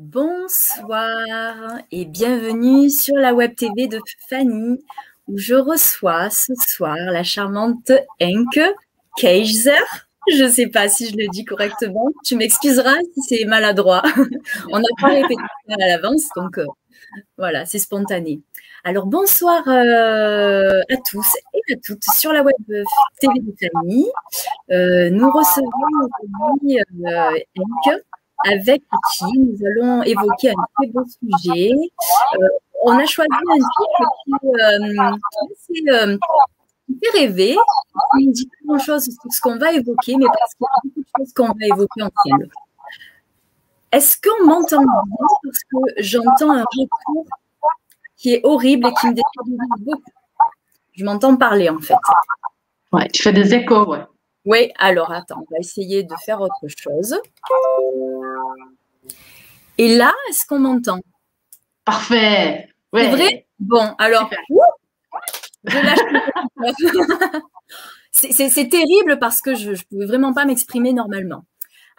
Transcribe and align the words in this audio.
Bonsoir 0.00 1.80
et 1.90 2.04
bienvenue 2.04 2.88
sur 2.88 3.16
la 3.16 3.34
web 3.34 3.56
TV 3.56 3.88
de 3.88 4.00
Fanny 4.30 4.78
où 5.26 5.36
je 5.36 5.56
reçois 5.56 6.30
ce 6.30 6.52
soir 6.54 6.96
la 6.96 7.24
charmante 7.24 7.90
Henke 8.22 8.60
Keiser. 9.16 9.72
Je 10.32 10.44
ne 10.44 10.48
sais 10.48 10.68
pas 10.68 10.88
si 10.88 11.10
je 11.10 11.16
le 11.16 11.26
dis 11.32 11.44
correctement. 11.44 12.10
Tu 12.24 12.36
m'excuseras 12.36 12.94
si 13.12 13.22
c'est 13.22 13.44
maladroit. 13.44 14.04
On 14.72 14.78
n'a 14.78 14.88
pas 15.00 15.08
répété 15.08 15.42
à 15.68 15.88
l'avance, 15.88 16.22
donc 16.36 16.58
euh, 16.58 16.66
voilà, 17.36 17.66
c'est 17.66 17.80
spontané. 17.80 18.40
Alors 18.84 19.06
bonsoir 19.06 19.66
euh, 19.66 20.80
à 20.88 20.96
tous 21.10 21.26
et 21.54 21.72
à 21.72 21.76
toutes 21.84 22.04
sur 22.14 22.32
la 22.32 22.44
web 22.44 22.54
TV 23.18 23.34
de 23.40 23.52
Fanny. 23.60 24.06
Euh, 24.70 25.10
nous 25.10 25.28
recevons 25.28 26.08
aujourd'hui 26.22 26.78
Henke 27.58 28.04
avec 28.44 28.82
qui 29.12 29.38
nous 29.38 29.56
allons 29.66 30.02
évoquer 30.02 30.50
un 30.50 30.64
très 30.76 30.86
beau 30.88 31.04
sujet. 31.04 31.72
Euh, 31.72 32.48
on 32.84 32.92
a 32.92 33.06
choisi 33.06 33.28
un 33.32 33.54
titre 33.54 34.10
qui, 34.24 35.88
euh, 35.90 36.04
euh, 36.04 36.18
fait 37.02 37.18
rêver, 37.18 37.56
qui 38.16 38.26
ne 38.26 38.32
dit 38.32 38.46
pas 38.46 38.56
grand-chose 38.66 39.04
sur 39.04 39.32
ce 39.32 39.40
qu'on 39.40 39.56
va 39.58 39.72
évoquer, 39.72 40.16
mais 40.16 40.26
parce 40.26 40.54
qu'il 40.54 40.64
y 40.64 40.66
a 40.66 40.80
beaucoup 40.84 41.00
de 41.00 41.06
choses 41.18 41.32
qu'on 41.34 41.46
va 41.46 41.66
évoquer 41.66 42.02
ensemble. 42.02 42.48
Est-ce 43.90 44.16
qu'on 44.20 44.46
m'entend 44.46 44.82
bien? 44.82 45.26
Parce 45.42 45.58
que 45.70 46.02
j'entends 46.02 46.50
un 46.50 46.64
retour 46.76 47.24
qui 48.16 48.34
est 48.34 48.40
horrible 48.44 48.88
et 48.88 48.94
qui 48.94 49.06
me 49.08 49.14
déstabilise 49.14 49.84
beaucoup. 49.84 50.10
Je 50.92 51.04
m'entends 51.04 51.36
parler 51.36 51.68
en 51.68 51.78
fait. 51.78 51.94
Ouais, 52.92 53.08
tu 53.08 53.22
fais 53.22 53.32
des 53.32 53.54
échos, 53.54 53.86
ouais. 53.86 54.04
Oui, 54.48 54.72
alors 54.78 55.12
attends, 55.12 55.44
on 55.46 55.54
va 55.54 55.58
essayer 55.60 56.04
de 56.04 56.14
faire 56.24 56.40
autre 56.40 56.66
chose. 56.74 57.20
Et 59.76 59.94
là, 59.94 60.14
est-ce 60.30 60.46
qu'on 60.46 60.60
m'entend? 60.60 61.00
Parfait. 61.84 62.70
C'est 62.94 63.10
vrai? 63.10 63.46
Bon, 63.58 63.94
alors. 63.98 64.30
c'est 68.10 68.68
terrible 68.70 69.18
parce 69.20 69.42
que 69.42 69.54
je 69.54 69.72
ne 69.72 69.76
pouvais 69.90 70.06
vraiment 70.06 70.32
pas 70.32 70.46
m'exprimer 70.46 70.94
normalement. 70.94 71.44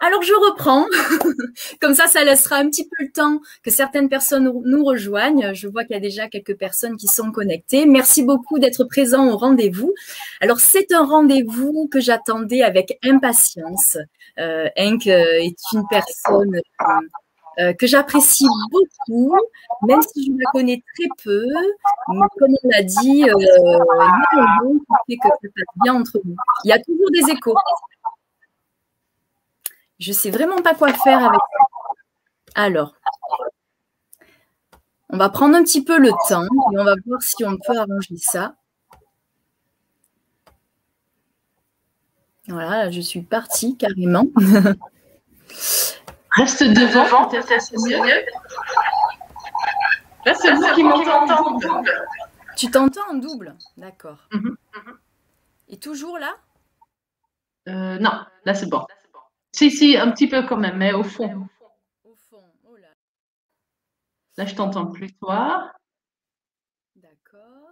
Alors 0.02 0.22
je 0.22 0.32
reprends, 0.32 0.86
comme 1.80 1.94
ça 1.94 2.06
ça 2.06 2.24
laissera 2.24 2.56
un 2.56 2.70
petit 2.70 2.84
peu 2.84 3.04
le 3.04 3.12
temps 3.12 3.40
que 3.62 3.70
certaines 3.70 4.08
personnes 4.08 4.50
nous 4.64 4.84
rejoignent. 4.84 5.52
Je 5.52 5.68
vois 5.68 5.84
qu'il 5.84 5.94
y 5.94 5.98
a 5.98 6.00
déjà 6.00 6.28
quelques 6.28 6.56
personnes 6.56 6.96
qui 6.96 7.06
sont 7.06 7.30
connectées. 7.30 7.84
Merci 7.84 8.22
beaucoup 8.22 8.58
d'être 8.58 8.84
présents 8.84 9.28
au 9.28 9.36
rendez-vous. 9.36 9.92
Alors 10.40 10.58
c'est 10.58 10.90
un 10.92 11.04
rendez-vous 11.04 11.86
que 11.92 12.00
j'attendais 12.00 12.62
avec 12.62 12.98
impatience. 13.04 13.98
Euh, 14.38 14.68
euh, 14.68 14.70
est 14.76 15.56
une 15.74 15.84
personne 15.90 16.60
euh, 17.58 17.74
que 17.74 17.86
j'apprécie 17.86 18.46
beaucoup, 18.70 19.34
même 19.82 20.00
si 20.00 20.26
je 20.26 20.32
la 20.32 20.50
connais 20.52 20.82
très 20.94 21.08
peu. 21.22 21.44
Comme 22.06 22.56
on 22.64 22.68
l'a 22.70 22.82
dit, 22.82 23.22
ça 23.22 25.28
passe 25.28 25.64
bien 25.82 25.94
entre 25.94 26.18
nous. 26.24 26.36
Il 26.64 26.68
y 26.68 26.72
a 26.72 26.78
toujours 26.78 27.10
des 27.10 27.30
échos. 27.30 27.56
Je 30.00 30.10
ne 30.10 30.14
sais 30.14 30.30
vraiment 30.30 30.62
pas 30.62 30.74
quoi 30.74 30.92
faire 30.92 31.18
avec 31.24 31.40
ça. 31.40 31.64
Alors, 32.54 32.94
on 35.10 35.18
va 35.18 35.28
prendre 35.28 35.56
un 35.56 35.62
petit 35.62 35.84
peu 35.84 35.98
le 35.98 36.10
temps 36.28 36.44
et 36.44 36.78
on 36.78 36.84
va 36.84 36.94
voir 37.06 37.22
si 37.22 37.44
on 37.44 37.56
peut 37.58 37.76
arranger 37.78 38.16
ça. 38.16 38.54
Voilà, 42.48 42.90
je 42.90 43.00
suis 43.00 43.22
partie 43.22 43.76
carrément. 43.76 44.26
Reste 46.36 46.62
devant, 46.62 47.28
peut-être 47.28 47.72
mieux. 47.86 48.24
Là, 50.26 50.34
c'est 50.34 50.52
moi 50.54 50.74
qui 50.74 50.82
m'entends 50.82 51.46
en 51.46 51.58
double. 51.58 52.08
Tu 52.56 52.70
t'entends 52.70 53.10
en 53.10 53.14
double 53.14 53.54
D'accord. 53.76 54.18
Mhm. 54.32 54.56
Et 55.68 55.78
toujours 55.78 56.18
là? 56.18 56.34
Euh, 57.68 57.98
Non, 57.98 58.12
là 58.44 58.54
c'est 58.54 58.68
bon. 58.68 58.84
Si, 59.60 59.70
si, 59.70 59.94
un 59.94 60.10
petit 60.10 60.26
peu 60.26 60.42
quand 60.46 60.56
même, 60.56 60.78
mais 60.78 60.94
au 60.94 61.02
fond. 61.02 61.46
Au 62.02 62.14
fond, 62.14 62.42
oh 62.64 62.76
là. 62.76 62.88
Là, 64.38 64.46
je 64.46 64.54
t'entends 64.54 64.86
plus, 64.86 65.12
toi. 65.12 65.70
D'accord. 66.96 67.68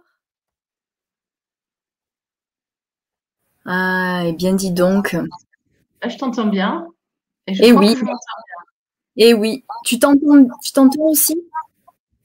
Ah, 3.65 4.21
et 4.23 4.33
bien 4.33 4.53
dit 4.53 4.69
donc. 4.69 5.13
Là, 5.13 6.09
je 6.09 6.17
t'entends 6.19 6.45
bien. 6.45 6.85
Et, 7.47 7.55
je 7.55 7.73
oui. 7.73 7.97
Et 9.17 9.33
oui. 9.33 9.65
Tu 9.83 9.97
t'entends, 9.97 10.45
tu 10.61 10.71
t'entends 10.71 11.05
aussi? 11.05 11.41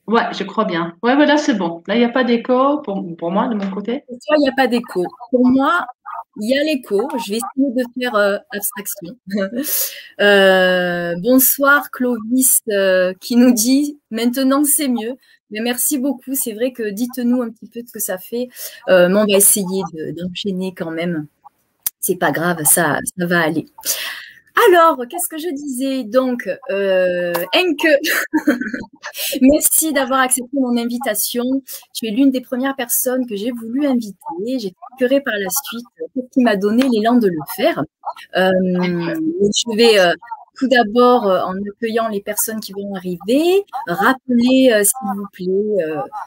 Ouais, 0.05 0.31
je 0.31 0.43
crois 0.43 0.65
bien. 0.65 0.95
Ouais, 1.01 1.15
voilà, 1.15 1.37
c'est 1.37 1.55
bon. 1.55 1.81
Là, 1.87 1.95
il 1.95 1.97
n'y 1.97 2.05
a 2.05 2.09
pas 2.09 2.23
d'écho 2.23 2.83
pour, 2.83 3.03
pour 3.17 3.31
moi, 3.31 3.47
de 3.47 3.55
mon 3.55 3.71
côté. 3.71 4.03
Pour 4.07 4.19
toi, 4.27 4.35
il 4.37 4.41
n'y 4.41 4.49
a 4.49 4.55
pas 4.55 4.67
d'écho. 4.67 5.03
Pour 5.31 5.47
moi, 5.47 5.87
il 6.41 6.49
y 6.49 6.57
a 6.57 6.63
l'écho. 6.63 7.07
Je 7.25 7.31
vais 7.31 7.37
essayer 7.37 7.73
de 7.73 7.83
faire 7.99 8.15
euh, 8.15 8.37
abstraction. 8.51 9.17
Euh, 10.21 11.13
bonsoir 11.21 11.91
Clovis 11.91 12.61
euh, 12.69 13.13
qui 13.19 13.35
nous 13.35 13.53
dit 13.53 13.99
maintenant 14.11 14.63
c'est 14.63 14.87
mieux. 14.87 15.15
Mais 15.51 15.59
merci 15.59 15.97
beaucoup. 15.97 16.33
C'est 16.35 16.53
vrai 16.53 16.71
que 16.71 16.89
dites-nous 16.89 17.41
un 17.41 17.49
petit 17.49 17.67
peu 17.67 17.81
ce 17.85 17.91
que 17.91 17.99
ça 17.99 18.17
fait. 18.17 18.47
mais 18.87 19.13
on 19.13 19.25
va 19.25 19.37
essayer 19.37 19.83
d'enchaîner 20.15 20.73
quand 20.73 20.91
même. 20.91 21.27
C'est 21.99 22.15
pas 22.15 22.31
grave, 22.31 22.63
ça, 22.63 22.99
ça 23.17 23.25
va 23.25 23.41
aller. 23.41 23.65
Alors, 24.67 25.01
qu'est-ce 25.09 25.27
que 25.27 25.37
je 25.37 25.53
disais? 25.53 26.03
Donc, 26.05 26.49
euh, 26.69 27.33
merci 29.41 29.91
d'avoir 29.91 30.21
accepté 30.21 30.49
mon 30.53 30.77
invitation. 30.77 31.43
Tu 31.93 32.07
es 32.07 32.11
l'une 32.11 32.31
des 32.31 32.41
premières 32.41 32.75
personnes 32.75 33.27
que 33.27 33.35
j'ai 33.35 33.51
voulu 33.51 33.85
inviter. 33.85 34.15
J'ai 34.59 34.73
procuré 34.89 35.21
par 35.21 35.33
la 35.37 35.49
suite 35.49 35.85
ce 36.15 36.21
qui 36.31 36.41
m'a 36.41 36.55
donné 36.55 36.87
l'élan 36.89 37.15
de 37.15 37.27
le 37.27 37.39
faire. 37.55 37.83
Euh, 38.37 38.49
je 38.61 39.75
vais 39.75 39.99
euh, 39.99 40.13
tout 40.57 40.67
d'abord, 40.67 41.27
euh, 41.27 41.41
en 41.41 41.53
accueillant 41.53 42.07
les 42.07 42.21
personnes 42.21 42.59
qui 42.59 42.73
vont 42.73 42.95
arriver, 42.95 43.63
rappeler, 43.87 44.71
euh, 44.73 44.83
s'il 44.83 45.15
vous 45.15 45.27
plaît, 45.31 45.85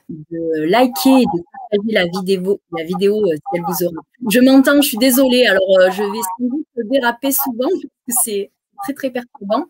de 0.09 0.63
liker 0.65 1.23
et 1.23 1.25
de 1.25 1.43
partager 1.53 1.93
la 1.93 2.07
vidéo, 2.07 2.61
la 2.77 2.85
vidéo 2.85 3.27
si 3.27 3.41
elle 3.55 3.63
vous 3.63 3.85
aura. 3.85 4.03
Je 4.31 4.41
m'entends, 4.41 4.81
je 4.83 4.89
suis 4.89 4.99
désolée. 4.99 5.47
Alors, 5.47 5.91
je 5.91 6.03
vais 6.03 6.23
sans 6.39 6.47
doute 6.47 6.67
déraper 6.91 7.33
souvent 7.33 7.69
c'est 8.09 8.51
très 8.83 8.95
très 8.95 9.11
perturbant. 9.11 9.67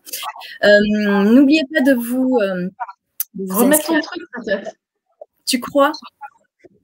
Euh, 0.63 1.23
n'oubliez 1.23 1.63
pas 1.73 1.81
de 1.81 1.93
vous, 1.93 2.37
euh, 2.41 2.69
remettre 3.49 3.93
le 3.93 4.01
truc 4.01 4.21
peut-être. 4.33 4.71
Tu 5.45 5.59
crois? 5.59 5.91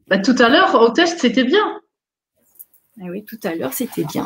Bah, 0.08 0.20
Tout 0.20 0.36
à 0.40 0.50
l'heure, 0.50 0.76
au 0.76 0.90
test, 0.90 1.20
c'était 1.20 1.44
bien. 1.44 1.82
Ah 3.02 3.06
oui, 3.10 3.26
tout 3.26 3.40
à 3.44 3.54
l'heure, 3.56 3.74
c'était 3.74 4.06
bien. 4.06 4.24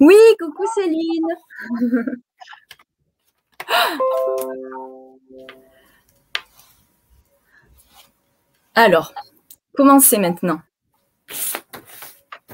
Oui, 0.00 0.16
coucou 0.38 0.64
Céline 0.74 1.26
Alors, 8.74 9.12
commencez 9.76 10.18
maintenant. 10.18 10.60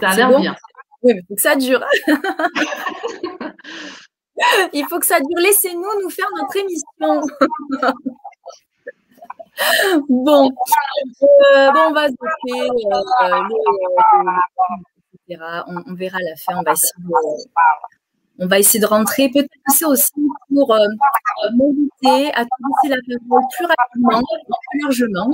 Ça 0.01 0.11
a 0.11 0.17
l'air 0.17 0.37
bien. 0.39 0.57
Oui, 1.03 1.15
mais 1.15 1.21
il 1.21 1.27
faut 1.29 1.35
que 1.35 1.43
ça 1.43 1.55
dure. 1.55 1.85
il 4.73 4.85
faut 4.89 4.99
que 4.99 5.07
ça 5.07 5.21
dure. 5.21 5.39
Laissez-nous 5.39 6.03
nous 6.03 6.11
faire 6.11 6.27
notre 6.35 6.57
émission. 6.57 7.23
bon. 10.09 10.51
Euh, 11.23 11.71
bon, 11.73 11.81
on 11.89 11.93
va 11.93 12.09
se 12.09 12.15
euh, 12.15 12.69
euh, 13.23 13.43
On, 15.29 15.95
verra 15.95 16.19
à 16.19 16.23
la 16.23 16.37
fin. 16.37 16.59
On 16.59 16.63
va 16.63 16.73
essayer 16.73 16.93
de, 16.99 17.11
on 18.39 18.47
va 18.47 18.59
essayer 18.59 18.81
de 18.81 18.87
rentrer. 18.87 19.31
Peut-être 19.31 19.49
que 19.49 19.73
c'est 19.75 19.85
aussi 19.85 20.11
pour 20.49 20.75
euh, 20.75 20.87
m'inviter 21.57 22.33
à 22.35 22.43
laisser 22.43 22.89
la 22.89 22.97
parole 23.29 23.43
plus 23.57 23.67
rapidement, 23.67 24.23
plus 24.71 24.81
largement. 24.83 25.31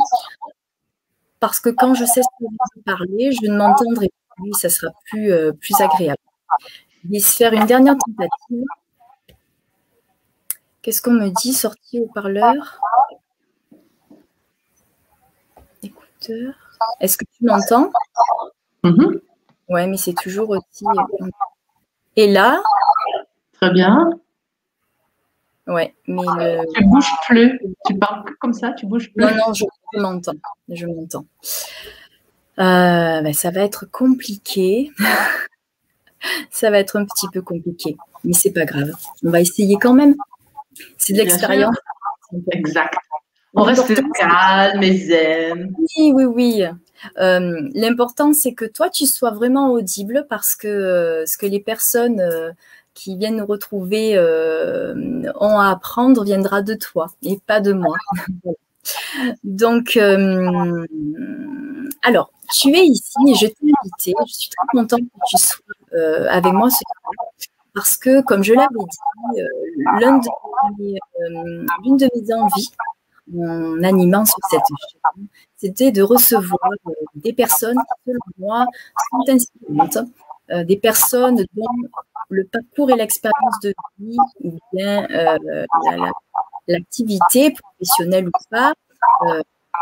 Parce 1.40 1.58
que 1.58 1.70
quand 1.70 1.94
je 1.94 2.04
sais 2.04 2.22
ce 2.22 2.28
que 2.38 2.44
vous 2.44 2.82
parler, 2.84 3.32
je 3.32 3.50
ne 3.50 3.56
m'entendrai 3.56 4.08
pas 4.08 4.14
ça 4.52 4.68
sera 4.68 4.92
plus, 5.06 5.32
euh, 5.32 5.52
plus 5.52 5.80
agréable. 5.80 6.20
Je 7.04 7.10
vais 7.10 7.20
se 7.20 7.36
faire 7.36 7.52
une 7.52 7.66
dernière 7.66 7.96
tentative. 7.96 8.64
Qu'est-ce 10.82 11.02
qu'on 11.02 11.12
me 11.12 11.28
dit 11.28 11.52
Sortie 11.52 12.00
au 12.00 12.06
parleur? 12.06 12.80
Écouteur. 15.82 16.54
Est-ce 17.00 17.18
que 17.18 17.24
tu 17.24 17.44
m'entends? 17.44 17.90
Mm-hmm. 18.84 19.20
Ouais, 19.70 19.86
mais 19.86 19.96
c'est 19.96 20.14
toujours 20.14 20.50
aussi. 20.50 20.84
Euh, 20.84 21.26
Et 22.16 22.30
là 22.30 22.60
Très 23.54 23.70
bien. 23.70 24.10
Ouais, 25.66 25.94
mais 26.08 26.22
le... 26.22 26.64
Tu 26.74 26.84
bouges 26.84 27.12
plus. 27.26 27.60
Tu 27.86 27.96
parles 27.96 28.24
comme 28.40 28.52
ça, 28.52 28.72
tu 28.72 28.86
bouges 28.86 29.12
plus. 29.12 29.24
Non, 29.24 29.30
non, 29.36 29.52
je 29.52 29.64
m'entends. 29.94 30.32
Je 30.68 30.86
m'entends. 30.86 31.24
Euh, 32.58 33.22
ben, 33.22 33.32
ça 33.32 33.50
va 33.50 33.60
être 33.60 33.88
compliqué. 33.90 34.90
ça 36.50 36.70
va 36.70 36.78
être 36.78 36.96
un 36.96 37.04
petit 37.04 37.28
peu 37.32 37.40
compliqué, 37.40 37.96
mais 38.24 38.32
c'est 38.32 38.52
pas 38.52 38.64
grave. 38.64 38.90
On 39.24 39.30
va 39.30 39.40
essayer 39.40 39.76
quand 39.80 39.94
même. 39.94 40.16
C'est 40.98 41.12
de 41.12 41.18
l'expérience. 41.18 41.76
Exact. 42.50 42.96
On 43.54 43.62
reste 43.62 43.94
calme 44.14 44.82
et 44.82 44.96
zen. 44.96 45.74
Oui, 45.78 46.12
oui, 46.12 46.24
oui. 46.24 46.64
Euh, 47.18 47.68
l'important, 47.74 48.32
c'est 48.32 48.54
que 48.54 48.64
toi, 48.64 48.90
tu 48.90 49.06
sois 49.06 49.30
vraiment 49.30 49.70
audible 49.72 50.26
parce 50.28 50.54
que 50.56 50.68
euh, 50.68 51.26
ce 51.26 51.36
que 51.36 51.46
les 51.46 51.60
personnes 51.60 52.20
euh, 52.20 52.50
qui 52.94 53.16
viennent 53.16 53.36
nous 53.36 53.46
retrouver 53.46 54.18
ont 54.18 55.58
à 55.58 55.70
apprendre 55.70 56.24
viendra 56.24 56.62
de 56.62 56.74
toi 56.74 57.06
et 57.22 57.38
pas 57.46 57.60
de 57.60 57.72
moi. 57.72 57.96
Donc, 59.44 59.96
alors, 62.02 62.32
tu 62.52 62.74
es 62.74 62.84
ici 62.84 63.14
et 63.28 63.34
je 63.34 63.46
t'ai 63.46 63.72
invité. 63.82 64.12
Je 64.26 64.32
suis 64.32 64.50
très 64.50 64.66
contente 64.72 65.00
que 65.00 65.20
tu 65.28 65.36
sois 65.38 65.58
avec 66.28 66.52
moi 66.52 66.68
ce 66.70 66.78
soir 66.78 67.12
parce 67.74 67.96
que, 67.96 68.20
comme 68.22 68.42
je 68.42 68.52
l'avais 68.52 68.68
dit, 68.68 68.98
l'une 70.00 70.20
de, 70.20 72.06
de 72.06 72.08
mes 72.14 72.34
envies 72.34 72.72
en 73.38 73.82
animant 73.82 74.24
sur 74.24 74.38
cette 74.50 74.60
chaîne, 74.60 75.26
c'était 75.56 75.92
de 75.92 76.02
recevoir 76.02 76.70
euh, 76.86 76.90
des 77.14 77.32
personnes 77.32 77.76
qui, 77.76 78.10
selon 78.10 78.20
moi, 78.38 78.66
sont 79.10 79.32
inspirantes, 79.32 79.98
euh, 80.50 80.64
des 80.64 80.76
personnes 80.76 81.44
dont 81.54 81.66
le 82.28 82.44
parcours 82.44 82.90
et 82.90 82.96
l'expérience 82.96 83.60
de 83.62 83.74
vie, 83.98 84.16
ou 84.44 84.58
bien 84.72 85.06
euh, 85.10 85.66
l'activité 86.68 87.52
professionnelle 87.52 88.28
ou 88.28 88.32
pas, 88.50 88.72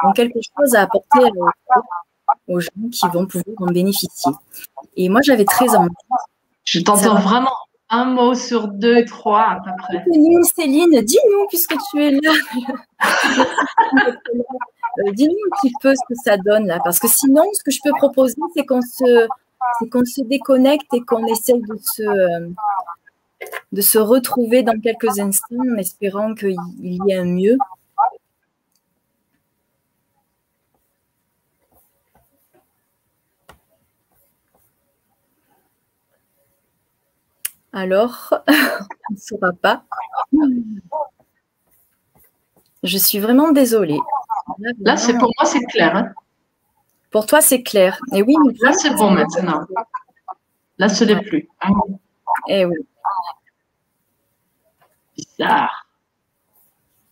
ont 0.04 0.12
quelque 0.12 0.38
chose 0.56 0.74
à 0.74 0.82
apporter 0.82 1.20
aux 2.46 2.60
gens 2.60 2.70
qui 2.90 3.06
vont 3.08 3.26
pouvoir 3.26 3.56
en 3.58 3.66
bénéficier. 3.66 4.32
Et 4.96 5.08
moi, 5.08 5.20
j'avais 5.22 5.44
très 5.44 5.74
envie. 5.74 5.88
Je 6.64 6.80
t'entends 6.80 7.14
vraiment 7.20 7.50
un 7.90 8.04
mot 8.04 8.34
sur 8.34 8.68
deux, 8.68 9.04
trois 9.04 9.42
à 9.42 9.60
peu 9.64 9.70
près. 9.78 10.04
Céline, 10.54 11.00
dis-nous 11.02 11.46
puisque 11.48 11.74
tu 11.90 12.04
es 12.04 12.10
là. 12.10 12.32
Euh, 15.06 15.12
dis-nous 15.12 15.30
un 15.30 15.56
petit 15.60 15.72
peu 15.80 15.94
ce 15.94 16.00
que 16.08 16.14
ça 16.24 16.36
donne 16.36 16.66
là, 16.66 16.80
parce 16.82 16.98
que 16.98 17.06
sinon, 17.06 17.44
ce 17.52 17.62
que 17.62 17.70
je 17.70 17.78
peux 17.84 17.92
proposer, 17.98 18.34
c'est 18.56 18.66
qu'on 18.66 18.80
se, 18.80 19.28
qu'on 19.92 20.04
se 20.04 20.22
déconnecte 20.22 20.92
et 20.92 21.02
qu'on 21.02 21.24
essaye 21.26 21.60
de 21.60 21.76
se, 21.80 22.48
de 23.70 23.80
se 23.80 23.98
retrouver 23.98 24.64
dans 24.64 24.80
quelques 24.80 25.20
instants 25.20 25.56
en 25.72 25.76
espérant 25.76 26.34
qu'il 26.34 26.56
y 26.80 26.98
ait 27.12 27.16
un 27.16 27.26
mieux. 27.26 27.58
Alors, 37.78 38.34
on 38.48 39.12
ne 39.12 39.16
saura 39.16 39.52
pas. 39.52 39.84
Je 42.82 42.98
suis 42.98 43.20
vraiment 43.20 43.52
désolée. 43.52 44.00
Là, 44.80 44.96
c'est 44.96 45.16
pour 45.16 45.30
moi, 45.38 45.44
c'est 45.44 45.64
clair. 45.66 45.94
Hein. 45.94 46.12
pour 47.12 47.26
toi, 47.26 47.40
c'est 47.40 47.62
clair. 47.62 48.00
Et 48.12 48.22
oui, 48.22 48.34
là, 48.62 48.72
c'est 48.72 48.94
bon 48.96 49.12
maintenant. 49.12 49.60
Là, 50.78 50.88
ce 50.88 51.04
n'est 51.04 51.22
plus. 51.22 51.48
Eh 52.48 52.64
oui. 52.64 52.78
Bizarre. 55.16 55.86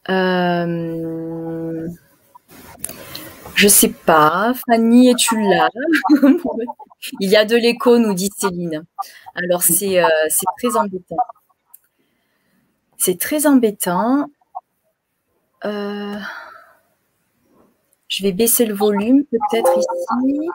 Euh... 0.08 1.88
Je 3.54 3.69
sais 3.69 3.90
pas. 3.90 4.52
Fanny, 4.66 5.10
es-tu 5.10 5.40
là? 5.40 5.69
Il 7.20 7.31
y 7.31 7.37
a 7.37 7.44
de 7.44 7.56
l'écho, 7.56 7.99
nous 7.99 8.14
dit 8.14 8.31
Céline. 8.37 8.85
Alors, 9.35 9.62
c'est 9.62 10.03
euh, 10.03 10.08
très 10.58 10.76
embêtant. 10.76 11.17
C'est 12.97 13.19
très 13.19 13.47
embêtant. 13.47 14.26
Euh, 15.64 16.19
je 18.08 18.23
vais 18.23 18.32
baisser 18.32 18.67
le 18.67 18.75
volume 18.75 19.25
peut-être 19.25 19.79
ici. 19.79 20.49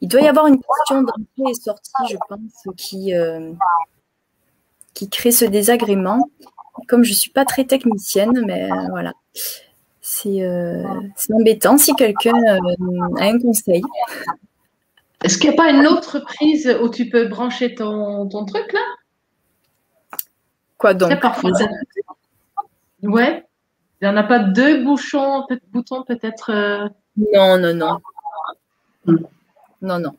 Il 0.00 0.08
doit 0.08 0.20
y 0.20 0.28
avoir 0.28 0.46
une 0.46 0.60
question 0.60 1.02
d'entrée 1.02 1.50
et 1.50 1.54
sortie, 1.54 1.92
je 2.08 2.16
pense, 2.28 2.74
qui, 2.76 3.14
euh, 3.14 3.52
qui 4.94 5.08
crée 5.08 5.32
ce 5.32 5.44
désagrément. 5.44 6.30
Comme 6.86 7.02
je 7.02 7.10
ne 7.10 7.16
suis 7.16 7.30
pas 7.30 7.44
très 7.44 7.64
technicienne, 7.64 8.44
mais 8.46 8.68
voilà. 8.90 9.12
Euh, 10.26 10.82
c'est 11.16 11.32
embêtant 11.32 11.78
si 11.78 11.94
quelqu'un 11.94 12.34
euh, 12.34 12.58
a 13.18 13.24
un 13.24 13.38
conseil. 13.38 13.82
Est-ce 15.22 15.38
qu'il 15.38 15.50
n'y 15.50 15.56
a 15.56 15.56
pas 15.56 15.70
une 15.70 15.86
autre 15.86 16.20
prise 16.20 16.76
où 16.80 16.88
tu 16.88 17.08
peux 17.08 17.26
brancher 17.28 17.74
ton, 17.74 18.28
ton 18.28 18.44
truc 18.44 18.72
là? 18.72 18.80
Quoi 20.78 20.94
donc? 20.94 21.20
Parfois, 21.20 21.50
Ouais. 23.02 23.44
Il 24.00 24.08
n'y 24.08 24.14
en 24.14 24.16
a 24.16 24.22
pas 24.22 24.38
deux 24.38 24.84
bouchons, 24.84 25.44
peut 25.48 25.58
boutons 25.72 26.04
peut-être 26.04 26.52
euh, 26.52 26.88
Non, 27.16 27.58
non, 27.58 27.74
non. 27.74 27.98
Non, 29.82 29.98
non. 29.98 30.16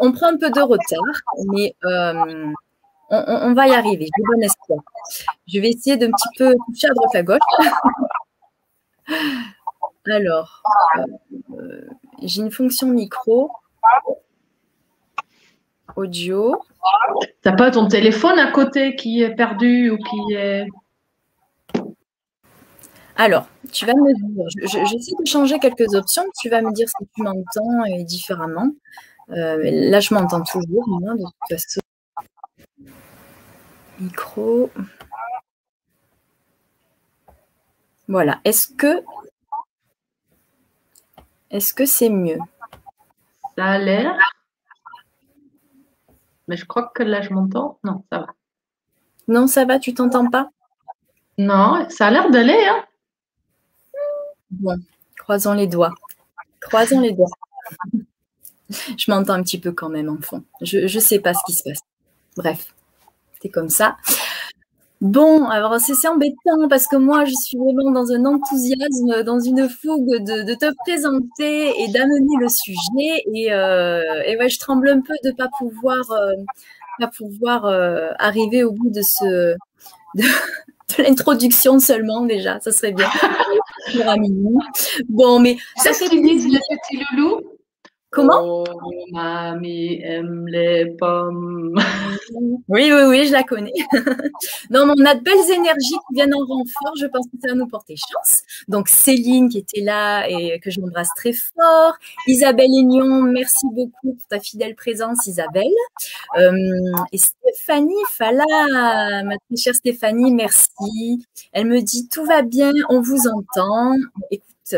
on 0.00 0.12
prend 0.12 0.28
un 0.28 0.36
peu 0.36 0.50
de 0.50 0.60
retard, 0.60 1.22
mais 1.48 1.74
on, 3.12 3.52
va 3.52 3.68
y 3.68 3.74
arriver, 3.74 4.06
j'ai 4.06 4.22
bon 4.24 4.42
espoir. 4.42 4.80
Je 5.46 5.60
vais 5.60 5.68
essayer 5.70 5.96
d'un 5.96 6.10
petit 6.10 6.28
peu 6.38 6.54
toucher 6.66 6.88
à 6.88 6.94
droite 6.94 7.14
à 7.14 7.22
gauche. 7.22 7.40
Alors, 10.06 10.62
euh, 11.52 11.86
j'ai 12.22 12.40
une 12.40 12.50
fonction 12.50 12.88
micro, 12.88 13.52
audio. 15.94 16.60
T'as 17.42 17.52
pas 17.52 17.70
ton 17.70 17.86
téléphone 17.86 18.38
à 18.38 18.50
côté 18.50 18.96
qui 18.96 19.22
est 19.22 19.34
perdu 19.34 19.90
ou 19.90 19.98
qui 19.98 20.34
est. 20.34 20.66
Alors, 23.16 23.46
tu 23.70 23.84
vas 23.84 23.92
me 23.94 24.12
dire, 24.14 24.86
j'essaie 24.86 25.12
de 25.20 25.26
changer 25.26 25.58
quelques 25.58 25.94
options, 25.94 26.24
tu 26.40 26.48
vas 26.48 26.62
me 26.62 26.72
dire 26.72 26.88
si 26.88 27.06
tu 27.14 27.22
m'entends 27.22 28.04
différemment. 28.04 28.70
Euh, 29.30 29.58
là, 29.62 30.00
je 30.00 30.14
m'entends 30.14 30.42
toujours, 30.42 30.86
de 30.88 31.22
toute 31.22 31.32
façon. 31.48 31.80
Micro. 34.02 34.68
Voilà. 38.08 38.40
Est-ce 38.44 38.66
que 38.74 39.04
est-ce 41.50 41.72
que 41.72 41.86
c'est 41.86 42.08
mieux? 42.08 42.38
Ça 43.56 43.64
a 43.66 43.78
l'air. 43.78 44.16
Mais 46.48 46.56
je 46.56 46.64
crois 46.64 46.90
que 46.94 47.02
là, 47.02 47.20
je 47.20 47.30
m'entends. 47.30 47.78
Non, 47.84 48.04
ça 48.10 48.20
va. 48.20 48.26
Non, 49.28 49.46
ça 49.46 49.64
va, 49.64 49.78
tu 49.78 49.94
t'entends 49.94 50.28
pas? 50.28 50.50
Non, 51.38 51.86
ça 51.88 52.08
a 52.08 52.10
l'air 52.10 52.30
d'aller. 52.30 52.66
Hein 52.66 52.84
bon, 54.50 54.82
croisons 55.16 55.52
les 55.52 55.68
doigts. 55.68 55.94
Croisons 56.60 57.00
les 57.00 57.12
doigts. 57.12 57.30
je 58.70 59.10
m'entends 59.10 59.34
un 59.34 59.42
petit 59.42 59.60
peu 59.60 59.72
quand 59.72 59.90
même 59.90 60.08
en 60.08 60.20
fond. 60.20 60.42
Je 60.60 60.78
ne 60.78 61.00
sais 61.00 61.20
pas 61.20 61.34
ce 61.34 61.42
qui 61.46 61.52
se 61.52 61.62
passe. 61.62 61.82
Bref 62.36 62.74
comme 63.50 63.68
ça. 63.68 63.96
Bon, 65.02 65.46
alors 65.48 65.80
c'est 65.80 66.06
embêtant 66.06 66.68
parce 66.70 66.86
que 66.86 66.94
moi, 66.94 67.24
je 67.24 67.34
suis 67.34 67.58
vraiment 67.58 67.90
dans 67.90 68.12
un 68.12 68.24
enthousiasme, 68.24 69.24
dans 69.24 69.40
une 69.40 69.68
fougue 69.68 70.22
de, 70.22 70.54
te 70.54 70.72
présenter 70.84 71.82
et 71.82 71.88
d'amener 71.88 72.36
le 72.40 72.48
sujet. 72.48 73.24
Et, 73.34 73.52
euh, 73.52 74.22
et, 74.26 74.38
ouais, 74.38 74.48
je 74.48 74.60
tremble 74.60 74.88
un 74.88 75.00
peu 75.00 75.14
de 75.24 75.30
ne 75.30 75.34
pas 75.34 75.48
pouvoir, 75.58 76.08
euh, 76.12 76.34
pas 77.00 77.08
pouvoir 77.08 77.64
euh, 77.64 78.10
arriver 78.20 78.62
au 78.62 78.70
bout 78.70 78.90
de 78.90 79.02
ce 79.02 79.56
de, 80.14 80.24
l'introduction 80.98 81.80
seulement 81.80 82.24
déjà. 82.24 82.60
Ça 82.60 82.70
serait 82.70 82.92
bien. 82.92 83.10
bon, 85.08 85.40
mais 85.40 85.56
ça 85.78 85.92
c'est 85.92 86.04
le 86.04 86.20
petit 86.20 87.04
loulou 87.10 87.40
Comment? 88.12 88.42
Oh, 88.44 88.64
mamie 89.10 90.02
aime 90.02 90.46
les 90.46 90.86
pommes. 90.98 91.74
Oui, 92.68 92.90
oui, 92.92 93.02
oui, 93.08 93.26
je 93.26 93.32
la 93.32 93.42
connais. 93.42 93.72
non, 94.70 94.86
on 94.96 95.04
a 95.04 95.14
de 95.14 95.20
belles 95.20 95.50
énergies 95.50 95.98
qui 96.08 96.14
viennent 96.14 96.34
en 96.34 96.38
renfort. 96.46 96.94
Je 96.98 97.06
pense 97.06 97.26
que 97.26 97.36
ça 97.42 97.48
va 97.48 97.54
nous 97.54 97.66
porter 97.66 97.96
chance. 97.96 98.42
Donc, 98.68 98.88
Céline 98.88 99.48
qui 99.50 99.58
était 99.58 99.82
là 99.82 100.26
et 100.28 100.58
que 100.60 100.70
j'embrasse 100.70 101.10
très 101.16 101.32
fort. 101.32 101.94
Isabelle 102.26 102.70
Aignon, 102.78 103.22
merci 103.22 103.66
beaucoup 103.72 104.14
pour 104.14 104.28
ta 104.28 104.40
fidèle 104.40 104.74
présence, 104.74 105.26
Isabelle. 105.26 105.64
Euh, 106.38 106.52
et 107.12 107.18
Stéphanie 107.18 107.94
Fala, 108.10 108.44
ma 109.24 109.36
très 109.36 109.56
chère 109.56 109.74
Stéphanie, 109.74 110.32
merci. 110.32 111.26
Elle 111.52 111.66
me 111.66 111.82
dit 111.82 112.08
tout 112.08 112.24
va 112.24 112.42
bien, 112.42 112.72
on 112.88 113.00
vous 113.00 113.26
entend. 113.26 113.94
Écoute, 114.30 114.74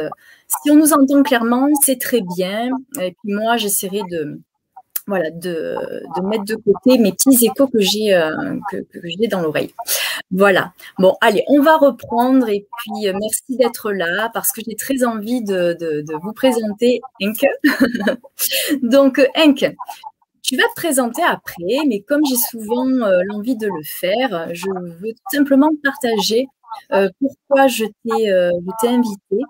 si 0.62 0.70
on 0.70 0.76
nous 0.76 0.92
entend 0.92 1.22
clairement, 1.22 1.68
c'est 1.82 2.00
très 2.00 2.20
bien. 2.36 2.70
Et 3.00 3.12
puis 3.12 3.32
moi, 3.34 3.56
j'essaierai 3.56 4.02
de, 4.10 4.40
voilà, 5.06 5.30
de, 5.30 5.76
mettre 6.22 6.44
de 6.44 6.54
côté 6.54 6.98
mes 6.98 7.12
petits 7.12 7.44
échos 7.44 7.66
que 7.66 7.80
j'ai 7.80 8.14
euh, 8.14 8.56
que, 8.70 9.28
dans 9.28 9.42
l'oreille. 9.42 9.72
Voilà. 10.30 10.72
Bon, 10.98 11.14
allez, 11.20 11.44
on 11.48 11.60
va 11.60 11.76
reprendre 11.76 12.48
et 12.48 12.66
puis 12.78 13.08
euh, 13.08 13.12
merci 13.20 13.56
d'être 13.56 13.92
là 13.92 14.30
parce 14.32 14.50
que 14.52 14.60
j'ai 14.66 14.76
très 14.76 15.04
envie 15.04 15.42
de, 15.42 15.76
vous 16.22 16.32
présenter 16.32 17.00
Henk. 17.20 17.44
Donc, 18.82 19.20
Henk, 19.36 19.74
tu 20.42 20.56
vas 20.56 20.64
te 20.64 20.74
présenter 20.76 21.22
après, 21.22 21.84
mais 21.86 22.00
comme 22.00 22.20
j'ai 22.28 22.36
souvent 22.36 22.88
euh, 22.88 23.20
l'envie 23.26 23.56
de 23.56 23.66
le 23.66 23.82
faire, 23.84 24.48
je 24.52 24.66
veux 24.68 25.12
tout 25.12 25.36
simplement 25.36 25.70
partager 25.82 26.48
pourquoi 27.20 27.66
je 27.68 27.84
t'ai 27.84 28.30
invité 28.88 29.32
euh, 29.32 29.44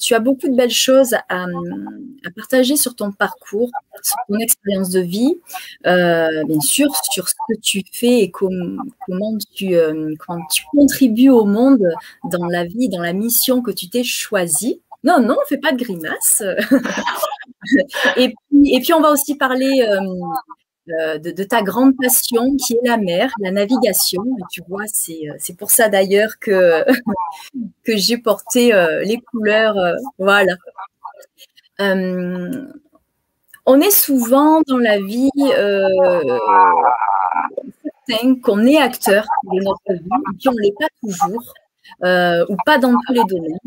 tu 0.00 0.14
as 0.14 0.20
beaucoup 0.20 0.48
de 0.48 0.56
belles 0.56 0.70
choses 0.70 1.14
à, 1.28 1.46
partager 2.36 2.76
sur 2.76 2.94
ton 2.94 3.12
parcours, 3.12 3.70
sur 4.02 4.16
ton 4.28 4.38
expérience 4.38 4.90
de 4.90 5.00
vie, 5.00 5.36
euh, 5.86 6.44
bien 6.44 6.60
sûr, 6.60 6.88
sur 7.12 7.28
ce 7.28 7.34
que 7.48 7.60
tu 7.60 7.82
fais 7.92 8.20
et 8.20 8.30
comment, 8.30 9.38
tu, 9.54 9.74
euh, 9.74 10.14
comment 10.18 10.44
tu 10.52 10.62
contribues 10.72 11.30
au 11.30 11.44
monde 11.44 11.82
dans 12.24 12.46
la 12.46 12.64
vie, 12.64 12.88
dans 12.88 13.02
la 13.02 13.12
mission 13.12 13.62
que 13.62 13.70
tu 13.70 13.88
t'es 13.88 14.04
choisie. 14.04 14.80
Non, 15.04 15.20
non, 15.20 15.36
fais 15.48 15.58
pas 15.58 15.72
de 15.72 15.76
grimace. 15.76 16.42
et, 18.16 18.34
puis, 18.80 18.94
on 18.94 19.00
va 19.00 19.10
aussi 19.10 19.36
parler 19.36 19.86
euh, 19.86 20.00
de, 20.86 21.44
ta 21.44 21.62
grande 21.62 21.94
passion 22.00 22.56
qui 22.56 22.74
est 22.74 22.86
la 22.86 22.96
mer, 22.96 23.32
la 23.40 23.50
navigation. 23.50 24.22
tu 24.50 24.62
vois, 24.68 24.84
c'est, 24.86 25.28
euh, 25.28 25.54
pour 25.58 25.70
ça 25.70 25.88
d'ailleurs 25.88 26.38
que, 26.40 26.84
que 27.84 27.96
j'ai 27.96 28.18
porté 28.18 28.74
euh, 28.74 29.02
les 29.04 29.18
couleurs. 29.18 29.76
voilà. 30.18 30.54
on 33.66 33.80
est 33.80 33.90
souvent 33.90 34.60
dans 34.66 34.78
la 34.78 34.98
vie 35.00 35.30
qu'on 38.42 38.66
est 38.66 38.76
acteur 38.76 39.24
de 39.44 39.62
notre 39.62 39.92
vie, 39.92 40.08
et 40.44 40.48
on 40.48 40.52
ne 40.52 40.60
l'est 40.60 40.74
pas 40.78 40.88
toujours. 41.02 41.54
ou 42.50 42.56
pas 42.66 42.78
dans 42.78 42.94
tous 43.06 43.12
les 43.12 43.24
domaines. 43.24 43.58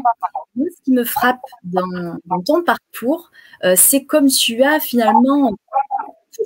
ce 0.55 0.83
qui 0.83 0.91
me 0.91 1.03
frappe 1.03 1.41
dans 1.63 2.41
ton 2.45 2.63
parcours, 2.63 3.31
c'est 3.75 4.05
comme 4.05 4.27
tu 4.27 4.61
as 4.63 4.79
finalement 4.79 5.57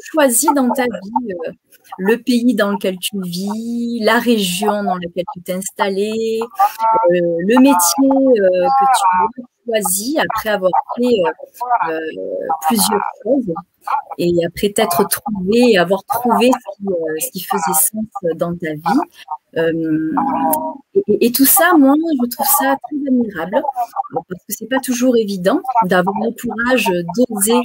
choisis 0.04 0.50
dans 0.54 0.70
ta 0.70 0.84
vie 0.84 1.34
euh, 1.48 1.52
le 1.98 2.18
pays 2.18 2.56
dans 2.56 2.72
lequel 2.72 2.98
tu 3.00 3.20
vis, 3.22 4.00
la 4.04 4.20
région 4.20 4.84
dans 4.84 4.96
laquelle 4.96 5.26
tu 5.34 5.42
t'es 5.42 5.54
installé, 5.54 6.40
euh, 6.42 7.10
le 7.12 7.60
métier 7.60 8.10
euh, 8.10 8.68
que 8.68 8.86
tu 8.86 9.42
as 9.42 9.46
choisi 9.66 10.18
après 10.20 10.50
avoir 10.50 10.72
fait 10.96 11.16
plusieurs 12.68 13.02
choses? 13.24 13.54
Et 14.18 14.32
après 14.46 14.70
t'être 14.70 15.08
trouvé, 15.08 15.78
avoir 15.78 16.04
trouvé 16.04 16.52
ce 17.20 17.32
qui, 17.32 17.42
faisait 17.42 17.74
sens 17.74 18.06
dans 18.36 18.56
ta 18.56 18.74
vie. 18.74 19.02
et, 21.08 21.32
tout 21.32 21.46
ça, 21.46 21.74
moi, 21.78 21.96
je 21.98 22.30
trouve 22.30 22.46
ça 22.46 22.76
très 22.84 22.98
admirable 23.08 23.62
parce 24.14 24.42
que 24.48 24.54
c'est 24.54 24.70
pas 24.70 24.80
toujours 24.80 25.18
évident 25.18 25.62
d'avoir 25.86 26.16
le 26.22 26.32
courage 26.32 26.92
d'oser 27.16 27.62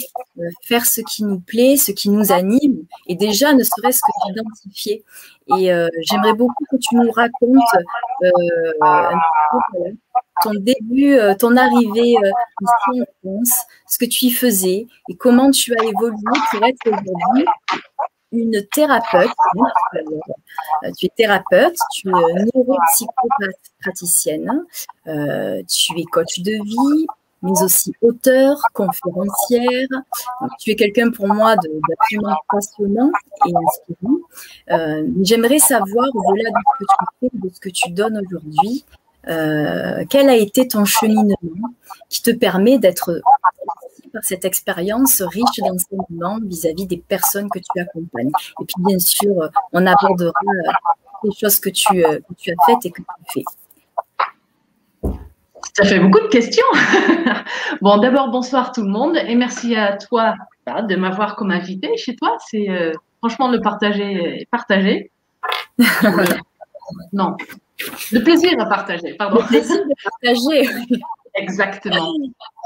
faire 0.62 0.86
ce 0.86 1.00
qui 1.00 1.24
nous 1.24 1.40
plaît, 1.40 1.76
ce 1.76 1.92
qui 1.92 2.10
nous 2.10 2.32
anime, 2.32 2.84
et 3.06 3.16
déjà 3.16 3.52
ne 3.52 3.62
serait-ce 3.62 4.00
que 4.00 4.28
d'identifier. 4.28 5.04
Et 5.58 5.70
j'aimerais 6.02 6.34
beaucoup 6.34 6.64
que 6.70 6.76
tu 6.76 6.96
nous 6.96 7.10
racontes 7.10 7.76
ton 10.42 10.52
début, 10.54 11.18
ton 11.38 11.56
arrivée 11.56 12.14
ici 12.14 13.00
en 13.00 13.04
France, 13.22 13.66
ce 13.88 13.98
que 13.98 14.04
tu 14.04 14.26
y 14.26 14.30
faisais 14.30 14.86
et 15.08 15.16
comment 15.16 15.50
tu 15.50 15.74
as 15.78 15.84
évolué 15.84 16.38
pour 16.50 16.64
être 16.64 16.86
aujourd'hui 16.86 17.46
une 18.32 18.62
thérapeute. 18.72 19.30
Euh, 19.94 20.90
tu 20.96 21.06
es 21.06 21.10
thérapeute, 21.16 21.76
tu 21.92 22.08
es 22.08 22.12
neuropsychopathe 22.12 23.56
praticienne, 23.80 24.64
euh, 25.06 25.62
tu 25.68 25.98
es 25.98 26.04
coach 26.04 26.40
de 26.40 26.52
vie, 26.52 27.06
mais 27.42 27.62
aussi 27.62 27.92
auteur, 28.02 28.58
conférencière. 28.72 29.88
tu 30.60 30.70
es 30.70 30.76
quelqu'un 30.76 31.10
pour 31.10 31.28
moi 31.28 31.54
d'absolument 31.56 32.36
passionnant 32.50 33.10
et 33.46 33.52
inspirant. 33.54 34.16
Euh, 34.72 35.06
j'aimerais 35.22 35.58
savoir, 35.58 36.08
au-delà 36.14 36.50
de 36.50 36.56
ce 36.56 36.78
que 36.78 36.84
tu 36.88 37.16
fais, 37.20 37.30
de 37.32 37.54
ce 37.54 37.60
que 37.60 37.68
tu 37.68 37.90
donnes 37.90 38.20
aujourd'hui, 38.26 38.84
quel 40.08 40.28
a 40.28 40.36
été 40.36 40.68
ton 40.68 40.84
cheminement 40.84 41.36
qui 42.08 42.22
te 42.22 42.30
permet 42.30 42.78
d'être 42.78 43.20
par 44.16 44.24
cette 44.24 44.46
expérience 44.46 45.20
riche 45.20 45.58
d'enseignement 45.58 46.38
vis-à-vis 46.42 46.86
des 46.86 46.96
personnes 46.96 47.50
que 47.50 47.58
tu 47.58 47.80
accompagnes. 47.80 48.30
Et 48.60 48.64
puis, 48.64 48.76
bien 48.78 48.98
sûr, 48.98 49.50
on 49.74 49.86
abordera 49.86 50.32
euh, 50.32 50.72
les 51.24 51.32
choses 51.38 51.60
que 51.60 51.68
tu, 51.68 52.02
euh, 52.02 52.18
que 52.20 52.34
tu 52.38 52.50
as 52.50 52.54
faites 52.64 52.86
et 52.86 52.90
que 52.90 53.02
tu 53.02 53.04
fais. 53.34 53.44
Ça 55.74 55.84
fait 55.84 56.00
beaucoup 56.00 56.20
de 56.20 56.28
questions. 56.28 56.64
bon, 57.82 57.98
d'abord, 57.98 58.30
bonsoir 58.30 58.72
tout 58.72 58.80
le 58.80 58.88
monde 58.88 59.18
et 59.18 59.34
merci 59.34 59.76
à 59.76 59.98
toi 59.98 60.34
de 60.66 60.96
m'avoir 60.96 61.36
comme 61.36 61.50
invité 61.50 61.94
chez 61.98 62.16
toi. 62.16 62.38
C'est 62.48 62.70
euh, 62.70 62.94
franchement 63.18 63.50
le 63.50 63.60
partager, 63.60 64.48
partager. 64.50 65.10
non, 67.12 67.36
le 68.12 68.20
plaisir 68.20 68.58
à 68.58 68.64
partager, 68.64 69.14
pardon. 69.18 69.40
Le 69.42 69.46
plaisir 69.46 69.76
de 69.76 69.94
partager. 70.02 70.96
Exactement. 71.36 72.12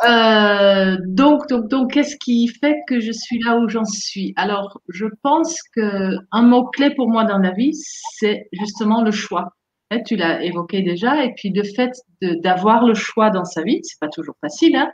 Euh, 0.08 0.96
donc, 1.08 1.46
donc, 1.50 1.68
donc, 1.68 1.92
qu'est-ce 1.92 2.16
qui 2.16 2.48
fait 2.48 2.78
que 2.88 3.00
je 3.00 3.12
suis 3.12 3.38
là 3.40 3.58
où 3.58 3.68
j'en 3.68 3.84
suis? 3.84 4.32
Alors, 4.36 4.80
je 4.88 5.04
pense 5.22 5.60
que 5.76 6.16
un 6.32 6.40
mot 6.40 6.64
clé 6.70 6.94
pour 6.94 7.10
moi 7.10 7.24
dans 7.24 7.36
la 7.36 7.50
vie, 7.50 7.74
c'est 8.14 8.48
justement 8.52 9.02
le 9.02 9.10
choix. 9.10 9.52
tu 10.06 10.16
l'as 10.16 10.42
évoqué 10.42 10.80
déjà, 10.80 11.22
et 11.22 11.34
puis 11.34 11.50
le 11.50 11.62
fait 11.64 11.92
d'avoir 12.22 12.86
le 12.86 12.94
choix 12.94 13.28
dans 13.28 13.44
sa 13.44 13.62
vie, 13.62 13.80
c'est 13.82 14.00
pas 14.00 14.08
toujours 14.08 14.36
facile, 14.40 14.74
hein, 14.74 14.90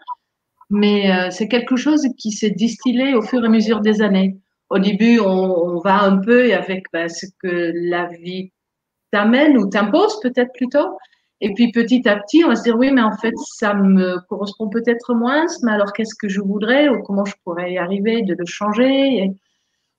mais 0.70 1.12
euh, 1.12 1.30
c'est 1.30 1.46
quelque 1.46 1.76
chose 1.76 2.08
qui 2.18 2.32
s'est 2.32 2.50
distillé 2.50 3.14
au 3.14 3.22
fur 3.22 3.44
et 3.44 3.46
à 3.46 3.50
mesure 3.50 3.82
des 3.82 4.02
années. 4.02 4.36
Au 4.70 4.80
début, 4.80 5.20
on, 5.20 5.78
va 5.84 6.02
un 6.02 6.18
peu 6.18 6.52
avec 6.52 6.84
ben, 6.92 7.08
ce 7.08 7.26
que 7.40 7.70
la 7.88 8.06
vie 8.06 8.50
t'amène 9.12 9.56
ou 9.56 9.68
t'impose 9.68 10.18
peut-être 10.20 10.52
plutôt. 10.54 10.98
Et 11.40 11.52
puis 11.52 11.70
petit 11.70 12.08
à 12.08 12.16
petit, 12.16 12.44
on 12.44 12.48
va 12.48 12.56
se 12.56 12.62
dire 12.62 12.76
oui, 12.76 12.90
mais 12.90 13.02
en 13.02 13.16
fait, 13.16 13.34
ça 13.58 13.74
me 13.74 14.18
correspond 14.28 14.68
peut-être 14.68 15.14
moins, 15.14 15.44
mais 15.62 15.72
alors 15.72 15.92
qu'est-ce 15.92 16.14
que 16.14 16.28
je 16.28 16.40
voudrais 16.40 16.88
ou 16.88 17.02
comment 17.02 17.24
je 17.26 17.34
pourrais 17.44 17.72
y 17.72 17.78
arriver 17.78 18.22
de 18.22 18.34
le 18.38 18.46
changer 18.46 19.30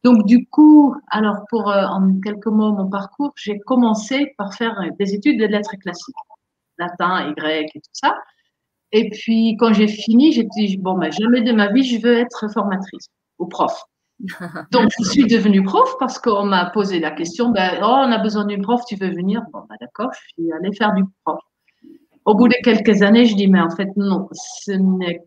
Donc 0.04 0.26
du 0.26 0.48
coup, 0.48 0.96
alors 1.10 1.38
pour 1.50 1.70
euh, 1.70 1.86
en 1.86 2.20
quelques 2.22 2.48
mots 2.48 2.74
mon 2.74 2.90
parcours, 2.90 3.34
j'ai 3.36 3.60
commencé 3.60 4.34
par 4.38 4.54
faire 4.56 4.82
des 5.00 5.14
études 5.14 5.40
de 5.40 5.46
lettres 5.46 5.76
classiques, 5.80 6.16
latin 6.80 7.30
et 7.30 7.34
grec 7.36 7.70
et 7.76 7.80
tout 7.82 7.90
ça. 7.94 8.18
Et 8.92 9.10
puis 9.10 9.58
quand 9.60 9.74
j'ai 9.74 9.88
fini, 9.88 10.32
j'ai 10.32 10.46
dit 10.46 10.78
bon, 10.78 10.98
ben, 10.98 11.12
jamais 11.12 11.42
de 11.42 11.52
ma 11.52 11.72
vie 11.72 11.84
je 11.84 12.02
veux 12.02 12.18
être 12.18 12.52
formatrice 12.52 13.10
ou 13.40 13.48
prof. 13.48 13.84
Donc, 14.72 14.92
je 15.00 15.10
suis 15.10 15.28
devenue 15.28 15.64
prof 15.64 15.96
parce 16.00 16.18
qu'on 16.20 16.46
m'a 16.46 16.70
posé 16.72 17.00
la 17.00 17.12
question, 17.12 17.50
ben, 17.50 17.80
oh, 17.82 17.86
on 17.86 18.12
a 18.12 18.18
besoin 18.18 18.46
d'une 18.46 18.62
prof, 18.62 18.82
tu 18.88 18.96
veux 18.96 19.10
venir? 19.10 19.44
Bon, 19.54 19.60
ben, 19.70 19.76
d'accord, 19.80 20.12
je 20.14 20.20
suis 20.44 20.52
allée 20.54 20.74
faire 20.74 20.94
du 20.94 21.04
prof. 21.24 21.40
Au 22.26 22.36
bout 22.36 22.48
de 22.48 22.56
quelques 22.64 23.04
années, 23.04 23.26
je 23.26 23.36
dis, 23.36 23.48
mais 23.48 23.62
en 23.62 23.70
fait, 23.70 23.90
non, 23.96 24.28
ce 24.34 24.72
n'est, 24.72 25.24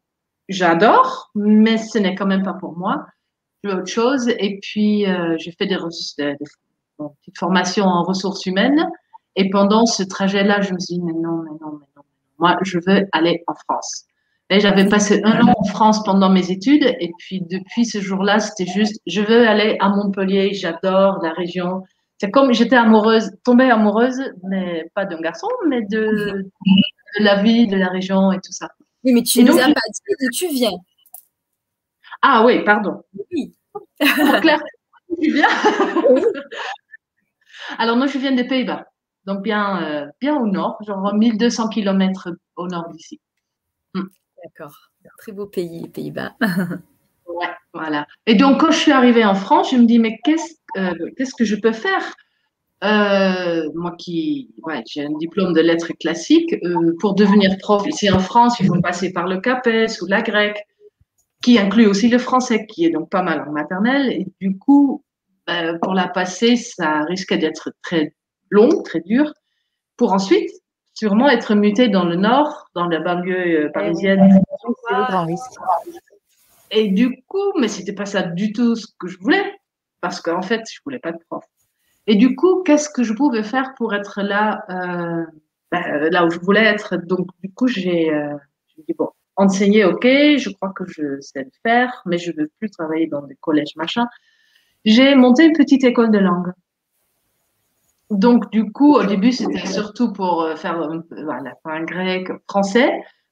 j'adore, 0.49 1.31
mais 1.35 1.79
ce 1.79 1.99
n'est 1.99 2.15
quand 2.15 2.27
même 2.27 2.43
pas 2.43 2.55
pour 2.55 2.77
moi. 2.77 3.07
Je 3.63 3.71
veux 3.71 3.77
autre 3.77 3.91
chose. 3.91 4.29
Et 4.29 4.59
puis, 4.61 5.07
euh, 5.07 5.37
j'ai 5.39 5.53
fait 5.53 5.67
des, 5.67 5.79
des, 6.19 6.37
petites 6.99 7.39
formations 7.39 7.85
en 7.85 8.03
ressources 8.03 8.45
humaines. 8.47 8.87
Et 9.37 9.49
pendant 9.51 9.87
ce 9.87 10.03
trajet-là, 10.03 10.61
je 10.61 10.75
me 10.75 10.79
suis 10.79 10.97
dit, 10.97 11.03
mais 11.03 11.13
non, 11.13 11.43
mais 11.43 11.51
non, 11.61 11.79
mais 11.79 11.87
non. 11.97 12.03
Moi, 12.39 12.57
je 12.63 12.79
veux 12.87 13.07
aller 13.13 13.45
en 13.47 13.55
France. 13.55 14.07
J'avais 14.59 14.89
passé 14.89 15.21
un 15.23 15.47
an 15.47 15.55
en 15.57 15.65
France 15.65 16.03
pendant 16.03 16.29
mes 16.29 16.51
études 16.51 16.97
et 16.99 17.13
puis 17.19 17.41
depuis 17.43 17.85
ce 17.85 18.01
jour-là, 18.01 18.41
c'était 18.41 18.67
juste, 18.67 19.01
je 19.07 19.21
veux 19.21 19.47
aller 19.47 19.77
à 19.79 19.91
Montpellier, 19.91 20.55
j'adore 20.55 21.21
la 21.23 21.33
région. 21.33 21.85
C'est 22.19 22.33
comme 22.33 22.53
j'étais 22.53 22.75
amoureuse, 22.75 23.31
tombée 23.45 23.71
amoureuse, 23.71 24.21
mais 24.43 24.91
pas 24.95 25.05
d'un 25.05 25.21
garçon, 25.21 25.47
mais 25.69 25.83
de, 25.83 26.51
la 27.21 27.43
vie, 27.43 27.69
de 27.69 27.77
la 27.77 27.89
région 27.89 28.33
et 28.33 28.39
tout 28.39 28.51
ça. 28.51 28.69
Oui, 29.05 29.13
mais 29.13 29.23
tu 29.23 29.45
ne 29.45 29.53
nous 29.53 29.59
as 29.59 29.67
pas 29.67 29.71
dit 29.71 30.15
d'où 30.21 30.31
tu 30.33 30.49
viens. 30.49 30.73
Ah 32.21 32.45
oui, 32.45 32.65
pardon. 32.65 33.05
Oui. 33.31 33.55
Claire, 34.41 34.63
tu 35.23 35.33
viens 35.33 35.49
Alors 37.79 37.97
moi, 37.97 38.09
je 38.09 38.19
viens 38.19 38.33
des 38.33 38.45
Pays-Bas, 38.45 38.87
donc 39.27 39.43
bien, 39.43 39.83
euh, 39.83 40.07
bien 40.21 40.37
au 40.37 40.47
nord, 40.47 40.77
genre 40.85 41.15
1200 41.15 41.69
km 41.69 42.31
au 42.57 42.67
nord 42.67 42.89
d'ici. 42.91 43.21
Hmm. 43.95 44.09
D'accord. 44.45 44.91
Très 45.19 45.33
beau 45.33 45.47
pays, 45.47 45.83
les 45.83 45.89
Pays-Bas. 45.89 46.35
ouais, 47.27 47.49
voilà. 47.73 48.07
Et 48.27 48.35
donc, 48.35 48.61
quand 48.61 48.71
je 48.71 48.79
suis 48.79 48.93
arrivée 48.93 49.25
en 49.25 49.35
France, 49.35 49.71
je 49.71 49.77
me 49.77 49.87
dis, 49.87 49.99
mais 49.99 50.19
qu'est-ce 50.25 50.55
euh, 50.79 50.93
que 51.39 51.45
je 51.45 51.57
peux 51.57 51.73
faire? 51.73 52.15
Euh, 52.83 53.69
moi 53.75 53.95
qui, 53.99 54.55
ouais, 54.63 54.83
j'ai 54.87 55.05
un 55.05 55.17
diplôme 55.19 55.53
de 55.53 55.61
lettres 55.61 55.93
classiques, 56.01 56.55
euh, 56.65 56.97
pour 57.01 57.15
devenir 57.15 57.57
prof 57.59 57.87
ici 57.87 58.11
en 58.11 58.21
France, 58.21 58.59
il 58.61 58.67
faut 58.67 58.81
passer 58.81 59.13
par 59.13 59.27
le 59.27 59.39
CAPES 59.39 60.01
ou 60.03 60.07
la 60.07 60.23
grecque. 60.23 60.67
qui 61.43 61.59
inclut 61.59 61.87
aussi 61.87 62.09
le 62.09 62.19
français, 62.19 62.67
qui 62.67 62.85
est 62.85 62.91
donc 62.91 63.09
pas 63.11 63.23
mal 63.23 63.47
en 63.49 63.53
maternelle. 63.53 64.13
Et 64.13 64.27
du 64.41 64.59
coup, 64.59 65.05
pour 65.83 65.95
la 65.95 66.07
passer, 66.07 66.57
ça 66.57 67.03
risque 67.05 67.33
d'être 67.35 67.73
très 67.83 68.15
long, 68.51 68.83
très 68.83 69.01
dur, 69.01 69.33
pour 69.97 70.13
ensuite 70.13 70.51
sûrement 71.01 71.31
être 71.31 71.55
muté 71.55 71.89
dans 71.89 72.05
le 72.05 72.17
nord, 72.17 72.69
dans 72.75 72.87
la 72.87 73.01
banlieue 73.01 73.65
euh, 73.65 73.69
parisienne. 73.71 74.21
C'est 74.61 74.69
le 74.69 75.07
grand 75.07 75.25
risque. 75.25 75.59
Et 76.71 76.89
du 76.89 77.23
coup, 77.27 77.59
mais 77.59 77.69
c'était 77.69 77.95
pas 77.95 78.05
ça 78.05 78.23
du 78.23 78.53
tout 78.53 78.77
ce 78.77 78.87
que 78.99 79.09
je 79.09 79.19
voulais, 79.19 79.59
parce 80.03 80.21
qu'en 80.21 80.43
fait, 80.43 80.63
je 80.71 80.79
voulais 80.85 80.99
pas 80.99 81.13
de 81.13 81.19
prof. 81.31 81.43
Et 82.07 82.17
du 82.17 82.37
coup, 82.37 82.63
qu'est-ce 82.65 82.91
que 82.91 83.03
je 83.03 83.15
pouvais 83.15 83.43
faire 83.43 83.73
pour 83.79 83.95
être 83.95 84.21
là, 84.21 84.63
euh, 84.69 85.25
ben, 85.73 86.11
là 86.11 86.27
où 86.27 86.31
je 86.31 86.39
voulais 86.39 86.65
être? 86.65 86.99
Donc, 86.99 87.29
du 87.43 87.51
coup, 87.51 87.67
j'ai 87.67 88.13
euh, 88.13 88.37
dit 88.87 88.95
bon, 88.99 89.09
enseigner, 89.37 89.87
ok, 89.87 90.05
je 90.05 90.51
crois 90.51 90.75
que 90.77 90.85
je 90.87 91.19
sais 91.21 91.45
le 91.45 91.51
faire, 91.63 92.03
mais 92.05 92.19
je 92.19 92.31
veux 92.37 92.51
plus 92.59 92.71
travailler 92.71 93.07
dans 93.07 93.23
des 93.23 93.37
collèges 93.37 93.75
machin. 93.77 94.05
J'ai 94.85 95.15
monté 95.15 95.47
une 95.47 95.57
petite 95.57 95.83
école 95.83 96.11
de 96.11 96.19
langue. 96.19 96.53
Donc, 98.11 98.51
du 98.51 98.73
coup, 98.73 98.95
au 98.95 99.05
début, 99.05 99.33
c'était 99.33 99.67
surtout 99.67 100.13
pour 100.13 100.43
euh, 100.43 100.57
faire 100.57 100.79
voilà, 101.11 101.55
un 101.65 101.85
grec 101.85 102.29
français 102.49 102.91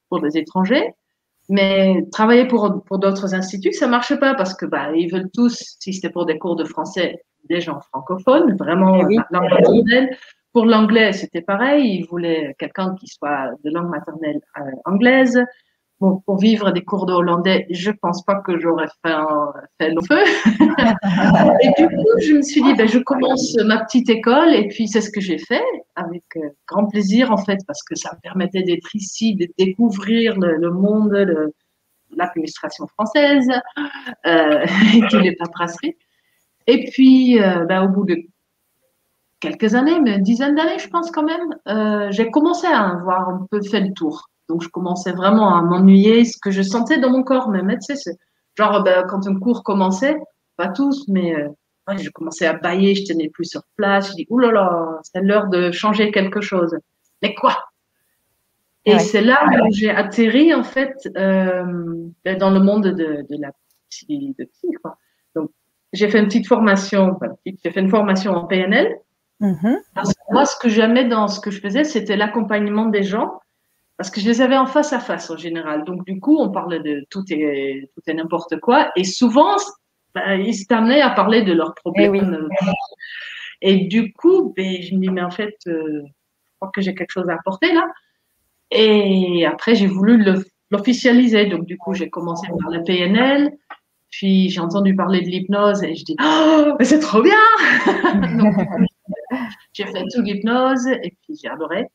pour 0.09 0.21
des 0.21 0.37
étrangers. 0.37 0.93
Mais 1.49 2.05
travailler 2.11 2.47
pour, 2.47 2.83
pour 2.85 2.99
d'autres 2.99 3.33
instituts, 3.33 3.73
ça 3.73 3.87
marche 3.87 4.17
pas 4.19 4.35
parce 4.35 4.53
que 4.53 4.65
bah, 4.65 4.91
ils 4.95 5.11
veulent 5.11 5.31
tous, 5.33 5.75
si 5.79 5.93
c'était 5.93 6.11
pour 6.11 6.25
des 6.25 6.37
cours 6.37 6.55
de 6.55 6.63
français, 6.63 7.23
des 7.49 7.59
gens 7.59 7.79
francophones, 7.81 8.55
vraiment 8.55 8.97
eh 9.09 9.17
langue 9.31 9.49
maternelle. 9.49 10.15
Pour 10.53 10.65
l'anglais, 10.65 11.13
c'était 11.13 11.41
pareil. 11.41 11.99
Ils 11.99 12.05
voulaient 12.05 12.55
quelqu'un 12.57 12.95
qui 12.95 13.07
soit 13.07 13.51
de 13.63 13.71
langue 13.71 13.89
maternelle 13.89 14.41
euh, 14.59 14.71
anglaise. 14.85 15.39
Bon, 15.99 16.21
pour 16.25 16.37
vivre 16.37 16.71
des 16.71 16.83
cours 16.83 17.05
de 17.05 17.13
hollandais, 17.13 17.67
je 17.69 17.91
pense 17.91 18.23
pas 18.23 18.35
que 18.35 18.57
j'aurais 18.57 18.87
fait, 19.05 19.11
un, 19.11 19.51
fait 19.77 19.89
le 19.89 20.01
feu. 20.01 20.23
et 21.61 21.81
du 21.81 21.87
coup, 21.87 22.19
je 22.21 22.33
me 22.35 22.41
suis 22.41 22.61
dit, 22.61 22.73
ben, 22.73 22.87
je 22.87 22.99
commence 22.99 23.57
ma 23.65 23.83
petite 23.83 24.09
école 24.09 24.53
et 24.53 24.69
puis 24.69 24.87
c'est 24.87 25.01
ce 25.01 25.11
que 25.11 25.19
j'ai 25.19 25.37
fait 25.37 25.63
avec 25.95 26.23
euh, 26.37 26.49
grand 26.67 26.85
plaisir 26.85 27.31
en 27.31 27.37
fait 27.37 27.59
parce 27.67 27.83
que 27.83 27.95
ça 27.95 28.11
me 28.15 28.19
permettait 28.21 28.63
d'être 28.63 28.95
ici, 28.95 29.35
de 29.35 29.47
découvrir 29.57 30.39
le, 30.39 30.71
monde, 30.71 31.51
l'administration 32.15 32.87
française 32.87 33.49
euh, 34.25 34.65
et 34.95 35.01
tous 35.09 35.19
les 35.19 35.35
paperasseries. 35.35 35.97
Et 36.67 36.89
puis, 36.91 37.41
euh, 37.41 37.65
ben, 37.65 37.83
au 37.83 37.89
bout 37.89 38.05
de 38.05 38.15
quelques 39.39 39.73
années, 39.75 39.99
mais 39.99 40.15
une 40.17 40.23
dizaine 40.23 40.55
d'années, 40.55 40.79
je 40.79 40.87
pense 40.87 41.11
quand 41.11 41.23
même, 41.23 41.55
euh, 41.67 42.11
j'ai 42.11 42.29
commencé 42.29 42.67
à 42.67 42.89
avoir 42.89 43.29
un 43.29 43.47
peu 43.49 43.61
fait 43.61 43.79
le 43.79 43.93
tour. 43.93 44.29
Donc, 44.49 44.63
je 44.63 44.69
commençais 44.69 45.11
vraiment 45.11 45.55
à 45.55 45.61
m'ennuyer, 45.61 46.25
ce 46.25 46.37
que 46.37 46.49
je 46.49 46.63
sentais 46.63 46.99
dans 46.99 47.11
mon 47.11 47.23
corps 47.23 47.49
même. 47.49 47.69
Tu 47.87 47.95
sais, 47.95 48.11
genre, 48.57 48.83
ben, 48.83 49.05
quand 49.07 49.27
un 49.27 49.35
cours 49.35 49.63
commençait, 49.63 50.17
pas 50.57 50.67
tous, 50.67 51.07
mais 51.07 51.35
euh, 51.35 51.49
je 51.97 52.09
commençais 52.09 52.47
à 52.47 52.53
bailler, 52.53 52.95
je 52.95 53.05
tenais 53.05 53.29
plus 53.29 53.45
sur 53.45 53.61
place. 53.77 54.09
Je 54.09 54.15
dis, 54.15 54.27
oulala, 54.29 54.53
là 54.53 54.61
là, 54.61 54.99
c'est 55.03 55.21
l'heure 55.21 55.47
de 55.47 55.71
changer 55.71 56.11
quelque 56.11 56.41
chose. 56.41 56.75
Mais 57.21 57.35
quoi? 57.35 57.57
Et 58.85 58.97
c'est 58.97 59.21
là 59.21 59.45
où 59.45 59.71
j'ai 59.71 59.91
atterri, 59.91 60.51
en 60.53 60.63
fait, 60.63 60.95
euh, 61.15 62.07
ben, 62.25 62.37
dans 62.37 62.49
le 62.49 62.59
monde 62.59 62.87
de, 62.87 63.25
de 63.29 63.41
la 63.41 63.51
psy, 63.89 64.35
de 64.37 64.45
psy, 64.45 64.67
quoi. 64.81 64.97
Donc, 65.35 65.51
j'ai 65.93 66.09
fait 66.09 66.19
une 66.19 66.25
petite 66.25 66.47
formation, 66.47 67.11
enfin, 67.15 67.33
j'ai 67.45 67.71
fait 67.71 67.79
une 67.81 67.89
formation 67.89 68.33
en 68.33 68.45
PNL. 68.45 68.97
Mm-hmm. 69.41 69.77
Parce 69.93 70.13
que 70.13 70.19
moi, 70.31 70.45
ce 70.45 70.57
que 70.57 70.69
j'aimais 70.69 71.05
dans 71.05 71.27
ce 71.27 71.39
que 71.39 71.51
je 71.51 71.61
faisais, 71.61 71.83
c'était 71.83 72.17
l'accompagnement 72.17 72.87
des 72.87 73.03
gens 73.03 73.39
parce 73.99 74.09
que 74.11 74.21
je 74.21 74.27
les 74.27 74.39
avais 74.39 74.55
en 74.55 74.65
face 74.65 74.93
à 74.93 75.01
face 75.01 75.29
en 75.29 75.35
général. 75.35 75.83
Donc 75.83 76.05
du 76.05 76.21
coup, 76.21 76.37
on 76.39 76.49
parlait 76.51 76.79
de 76.79 77.05
tout 77.09 77.25
et 77.31 77.89
tout 77.93 78.01
et 78.07 78.13
n'importe 78.13 78.57
quoi, 78.61 78.91
et 78.95 79.03
souvent, 79.03 79.57
ben, 80.15 80.39
ils 80.39 80.55
s'amenaient 80.55 81.01
à 81.01 81.09
parler 81.09 81.41
de 81.41 81.51
leurs 81.51 81.75
problèmes. 81.75 82.47
Et, 83.61 83.87
du 83.87 84.13
coup, 84.13 84.53
ben, 84.55 84.81
je 84.81 84.95
me 84.95 85.01
dis 85.01 85.09
mais 85.09 85.21
en 85.21 85.31
fait, 85.31 85.57
euh, 85.67 86.01
je 86.05 86.55
crois 86.61 86.71
que 86.73 86.79
j'ai 86.79 86.95
quelque 86.95 87.11
chose 87.11 87.27
à 87.27 87.33
apporter 87.33 87.73
là. 87.73 87.91
Et 88.71 89.45
après, 89.45 89.75
j'ai 89.75 89.87
voulu 89.87 90.23
l'officialiser. 90.71 91.47
Donc 91.47 91.65
du 91.65 91.77
coup, 91.77 91.93
j'ai 91.93 92.09
commencé 92.09 92.47
par 92.47 92.69
la 92.69 92.79
PNL. 92.79 93.51
Puis 94.11 94.49
j'ai 94.49 94.61
entendu 94.61 94.95
parler 94.95 95.21
de 95.21 95.27
l'hypnose 95.27 95.83
et 95.83 95.93
je 95.93 96.05
dis 96.05 96.15
oh 96.23 96.73
mais 96.79 96.85
c'est 96.85 96.99
trop 96.99 97.21
bien. 97.21 97.35
j'ai 99.73 99.85
fait 99.85 100.03
tout 100.15 100.21
l'hypnose 100.21 100.87
et 100.87 101.13
puis 101.21 101.37
j'ai 101.43 101.49
adoré. 101.49 101.85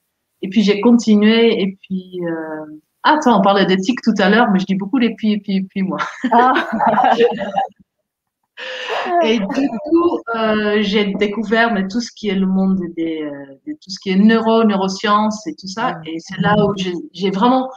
Et 0.44 0.48
puis 0.48 0.62
j'ai 0.62 0.80
continué. 0.82 1.62
Et 1.62 1.78
puis, 1.80 2.20
euh... 2.22 2.66
attends, 3.02 3.38
on 3.38 3.42
parlait 3.42 3.64
d'éthique 3.64 4.02
tout 4.02 4.12
à 4.18 4.28
l'heure, 4.28 4.50
mais 4.52 4.58
je 4.58 4.66
dis 4.66 4.74
beaucoup 4.74 4.98
les 4.98 5.14
puis, 5.14 5.32
et 5.32 5.38
puis, 5.38 5.56
et 5.56 5.62
puis 5.62 5.82
moi. 5.82 5.96
Ah. 6.30 6.52
et 9.22 9.38
du 9.38 9.68
coup, 9.68 10.20
euh, 10.36 10.82
j'ai 10.82 11.14
découvert 11.14 11.72
mais, 11.72 11.88
tout 11.88 12.02
ce 12.02 12.12
qui 12.14 12.28
est 12.28 12.34
le 12.34 12.46
monde 12.46 12.78
des, 12.94 13.22
euh, 13.22 13.54
de 13.66 13.72
tout 13.72 13.88
ce 13.88 13.98
qui 13.98 14.10
est 14.10 14.16
neuro, 14.16 14.64
neurosciences 14.64 15.46
et 15.46 15.54
tout 15.54 15.66
ça. 15.66 15.98
Et 16.04 16.18
c'est 16.18 16.38
là 16.42 16.62
où 16.62 16.74
j'ai 17.14 17.30
vraiment, 17.30 17.70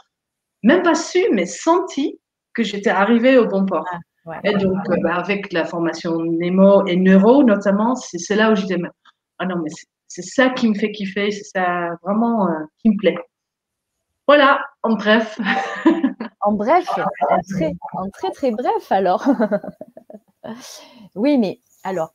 même 0.61 0.83
pas 0.83 0.95
su, 0.95 1.23
mais 1.31 1.45
senti 1.45 2.19
que 2.53 2.63
j'étais 2.63 2.89
arrivée 2.89 3.37
au 3.37 3.47
bon 3.47 3.65
port. 3.65 3.85
Ah, 4.25 4.41
et 4.43 4.55
donc, 4.55 4.75
euh, 4.89 4.97
bah, 5.01 5.15
avec 5.15 5.53
la 5.53 5.63
formation 5.63 6.21
Nemo 6.21 6.85
et 6.85 6.97
Neuro 6.97 7.45
notamment, 7.45 7.95
c'est 7.95 8.35
là 8.35 8.51
où 8.51 8.55
j'ai 8.55 8.65
dit, 8.65 8.75
ah 9.39 9.45
non, 9.45 9.55
mais 9.63 9.69
c'est 9.69 9.87
ça 10.07 10.49
qui 10.49 10.69
me 10.69 10.73
fait 10.73 10.91
kiffer, 10.91 11.31
c'est 11.31 11.43
ça 11.43 11.89
vraiment 12.03 12.47
euh, 12.47 12.65
qui 12.79 12.89
me 12.89 12.97
plaît. 12.97 13.17
Voilà, 14.27 14.59
en 14.83 14.95
bref. 14.95 15.39
en 16.41 16.53
bref, 16.53 16.87
en 16.97 17.39
très, 17.49 17.73
en 17.93 18.09
très, 18.09 18.31
très 18.31 18.51
bref 18.51 18.91
alors. 18.91 19.25
oui, 21.15 21.37
mais 21.37 21.59
alors, 21.83 22.11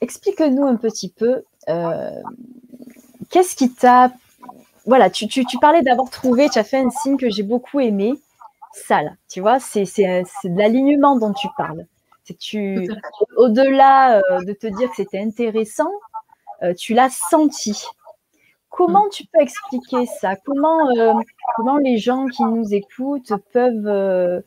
explique-nous 0.00 0.64
un 0.64 0.76
petit 0.76 1.10
peu, 1.10 1.44
euh, 1.68 2.10
qu'est-ce 3.30 3.56
qui 3.56 3.72
t'a... 3.72 4.12
Voilà, 4.86 5.10
tu, 5.10 5.26
tu, 5.28 5.44
tu 5.44 5.58
parlais 5.58 5.82
d'avoir 5.82 6.08
trouvé, 6.08 6.48
tu 6.48 6.58
as 6.58 6.64
fait 6.64 6.78
un 6.78 6.90
signe 6.90 7.16
que 7.16 7.28
j'ai 7.28 7.42
beaucoup 7.42 7.80
aimé, 7.80 8.14
sale, 8.72 9.16
tu 9.28 9.40
vois, 9.40 9.60
c'est 9.60 9.84
de 9.84 10.58
l'alignement 10.58 11.18
dont 11.18 11.32
tu 11.32 11.48
parles. 11.56 11.86
Tu, 12.38 12.86
au-delà 13.38 14.18
euh, 14.18 14.44
de 14.44 14.52
te 14.52 14.66
dire 14.66 14.90
que 14.90 14.96
c'était 14.96 15.20
intéressant, 15.20 15.90
euh, 16.62 16.74
tu 16.74 16.94
l'as 16.94 17.10
senti. 17.30 17.84
Comment 18.68 19.06
mm. 19.06 19.10
tu 19.10 19.24
peux 19.32 19.40
expliquer 19.40 20.06
ça? 20.06 20.36
Comment, 20.36 20.90
euh, 20.96 21.14
comment 21.56 21.76
les 21.76 21.98
gens 21.98 22.26
qui 22.26 22.42
nous 22.44 22.72
écoutent 22.72 23.32
peuvent, 23.52 23.86
euh, 23.86 24.40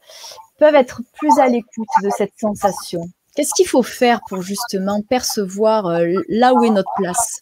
peuvent 0.60 0.76
être 0.76 1.02
plus 1.13 1.39
à 1.39 1.47
l'écoute 1.47 1.88
de 2.04 2.10
cette 2.10 2.34
sensation? 2.38 3.02
Qu'est-ce 3.36 3.54
qu'il 3.54 3.67
faut 3.67 3.84
faire 3.84 4.19
pour 4.28 4.41
justement 4.41 5.02
percevoir 5.02 5.86
là 6.28 6.54
où 6.54 6.63
est 6.65 6.69
notre 6.69 6.91
place? 6.97 7.41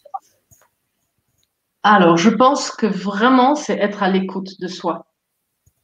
Alors, 1.81 2.17
je 2.17 2.29
pense 2.29 2.69
que 2.69 2.85
vraiment, 2.85 3.55
c'est 3.55 3.77
être 3.77 4.03
à 4.03 4.09
l'écoute 4.09 4.59
de 4.59 4.67
soi. 4.67 5.07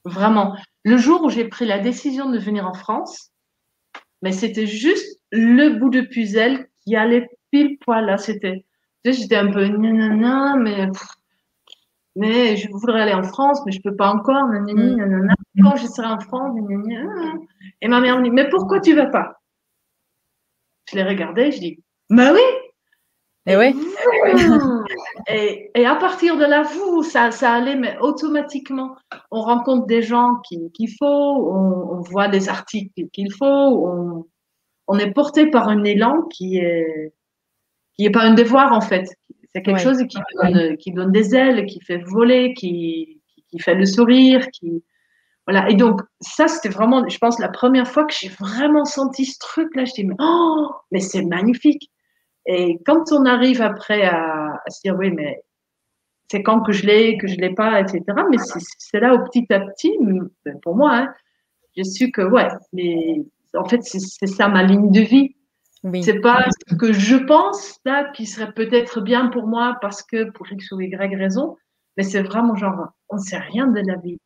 Vraiment. 0.04 0.56
Le 0.84 0.98
jour 0.98 1.24
où 1.24 1.30
j'ai 1.30 1.46
pris 1.46 1.66
la 1.66 1.80
décision 1.80 2.30
de 2.30 2.38
venir 2.38 2.68
en 2.68 2.74
France, 2.74 3.32
mais 4.22 4.32
c'était 4.32 4.68
juste 4.68 5.20
le 5.32 5.80
bout 5.80 5.90
de 5.90 6.02
puzzle 6.02 6.68
qui 6.84 6.96
allait 6.96 7.28
pile 7.52 7.78
poil 7.80 8.06
là. 8.06 8.18
C'était 8.18 8.66
j'étais 9.12 9.36
un 9.36 9.52
peu 9.52 9.66
nanana, 9.66 10.56
mais 10.58 10.90
mais 12.16 12.56
je 12.56 12.70
voudrais 12.72 13.02
aller 13.02 13.14
en 13.14 13.24
France, 13.24 13.60
mais 13.66 13.72
je 13.72 13.82
peux 13.82 13.96
pas 13.96 14.10
encore, 14.10 14.48
nanani, 14.48 14.74
mm. 14.74 14.96
nanana. 14.96 15.34
Quand 15.62 15.76
je 15.76 15.88
serai 15.88 16.08
en 16.08 16.20
France, 16.20 16.58
et 17.82 17.88
ma 17.88 18.00
mère 18.00 18.20
me 18.20 18.24
dit, 18.24 18.32
mais 18.32 18.50
pourquoi 18.50 18.80
tu 18.80 18.96
vas 18.96 19.08
pas? 19.08 19.42
Je 20.90 20.96
l'ai 20.96 21.04
regardé, 21.04 21.52
je 21.52 21.60
dis, 21.60 21.84
mais 22.10 22.32
oui. 22.32 22.42
Et 23.48 23.58
oui. 23.58 23.76
Et, 25.28 25.72
et, 25.74 25.86
à 25.86 25.96
partir 25.96 26.38
de 26.38 26.44
là, 26.44 26.62
vous, 26.62 27.02
ça, 27.02 27.32
ça 27.32 27.54
allait, 27.54 27.76
mais 27.76 27.98
automatiquement, 28.00 28.96
on 29.32 29.42
rencontre 29.42 29.88
des 29.88 30.02
gens 30.02 30.36
qu'il 30.44 30.90
faut, 31.00 31.06
on, 31.06 31.98
on, 31.98 32.02
voit 32.02 32.28
des 32.28 32.50
articles 32.50 33.08
qu'il 33.12 33.32
faut, 33.32 33.46
on, 33.46 34.26
on 34.88 35.00
est 35.00 35.12
porté 35.12 35.50
par 35.50 35.70
un 35.70 35.84
élan 35.84 36.24
qui 36.24 36.58
est 36.58 37.14
qui 37.96 38.04
n'est 38.04 38.12
pas 38.12 38.24
un 38.24 38.34
devoir 38.34 38.74
en 38.74 38.82
fait. 38.82 39.06
C'est 39.54 39.62
quelque 39.62 39.80
chose 39.80 40.04
qui 40.10 40.18
donne, 40.42 40.78
qui 40.78 40.92
donne, 40.92 41.12
des 41.12 41.34
ailes, 41.34 41.66
qui 41.66 41.80
fait 41.82 41.98
voler, 41.98 42.54
qui, 42.56 43.22
qui, 43.50 43.60
fait 43.60 43.76
le 43.76 43.86
sourire, 43.86 44.50
qui 44.52 44.84
voilà. 45.48 45.70
Et 45.70 45.76
donc 45.76 46.02
ça, 46.20 46.48
c'était 46.48 46.70
vraiment, 46.70 47.08
je 47.08 47.18
pense, 47.18 47.40
la 47.40 47.50
première 47.50 47.88
fois 47.88 48.06
que 48.06 48.14
j'ai 48.14 48.30
vraiment 48.30 48.84
senti 48.84 49.26
ce 49.26 49.38
truc-là. 49.40 49.86
Je 49.86 49.94
dis 49.94 50.06
mais 50.06 50.16
oh, 50.20 50.72
mais 50.92 51.00
c'est 51.00 51.24
magnifique. 51.24 51.90
Et 52.46 52.80
quand 52.86 53.12
on 53.12 53.26
arrive 53.26 53.62
après 53.62 54.04
à, 54.04 54.62
se 54.68 54.82
dire 54.84 54.96
oui, 54.98 55.12
mais 55.12 55.44
c'est 56.30 56.44
quand 56.44 56.62
que 56.62 56.72
je 56.72 56.86
l'ai, 56.86 57.18
que 57.18 57.28
je 57.28 57.36
l'ai 57.36 57.54
pas, 57.54 57.80
etc. 57.80 58.04
Mais 58.30 58.38
c'est 58.80 59.00
là 59.00 59.16
où 59.16 59.24
petit 59.26 59.46
à 59.54 59.60
petit, 59.62 59.98
ben, 60.46 60.60
pour 60.62 60.76
moi, 60.76 60.96
hein, 60.96 61.14
j'ai 61.76 61.84
su 61.84 62.12
que 62.12 62.22
ouais, 62.22 62.48
mais 62.74 63.24
en 63.56 63.66
fait 63.66 63.84
c'est 63.84 64.28
ça 64.28 64.48
ma 64.48 64.64
ligne 64.64 64.92
de 64.92 65.02
vie. 65.02 65.36
C'est 66.02 66.20
pas 66.20 66.46
ce 66.68 66.76
que 66.76 66.94
je 66.94 67.16
pense 67.16 67.80
là 67.86 68.10
qui 68.12 68.26
serait 68.26 68.52
peut-être 68.52 69.02
bien 69.02 69.28
pour 69.28 69.48
moi 69.48 69.78
parce 69.82 70.02
que 70.02 70.30
pour 70.32 70.52
X 70.52 70.72
ou 70.72 70.82
Y 70.82 71.16
raison, 71.16 71.58
mais 71.96 72.04
c'est 72.04 72.24
vraiment 72.24 72.56
genre 72.56 72.88
on 73.10 73.18
sait 73.18 73.38
rien 73.38 73.68
de 73.68 73.82
la 73.82 73.96
vie. 73.98 74.18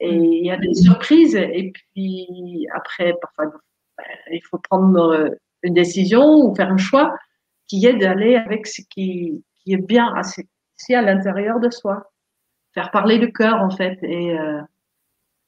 Et 0.00 0.18
mm. 0.18 0.24
il 0.24 0.46
y 0.46 0.50
a 0.50 0.56
des 0.56 0.74
surprises. 0.74 1.36
Et 1.36 1.72
puis 1.72 2.66
après, 2.74 3.14
parfois, 3.20 3.46
ben, 3.96 4.04
il 4.30 4.42
faut 4.50 4.58
prendre 4.58 5.12
euh, 5.12 5.28
une 5.62 5.74
décision 5.74 6.44
ou 6.44 6.54
faire 6.54 6.70
un 6.70 6.76
choix 6.76 7.16
qui 7.66 7.86
est 7.86 7.96
d'aller 7.96 8.36
avec 8.36 8.66
ce 8.66 8.82
qui, 8.90 9.44
qui 9.62 9.72
est 9.72 9.86
bien 9.86 10.12
assez, 10.14 10.46
à 10.90 11.02
l'intérieur 11.02 11.60
de 11.60 11.70
soi. 11.70 12.12
Faire 12.74 12.90
parler 12.90 13.18
le 13.18 13.28
cœur, 13.28 13.62
en 13.62 13.70
fait. 13.70 13.98
Et, 14.02 14.38
euh, 14.38 14.60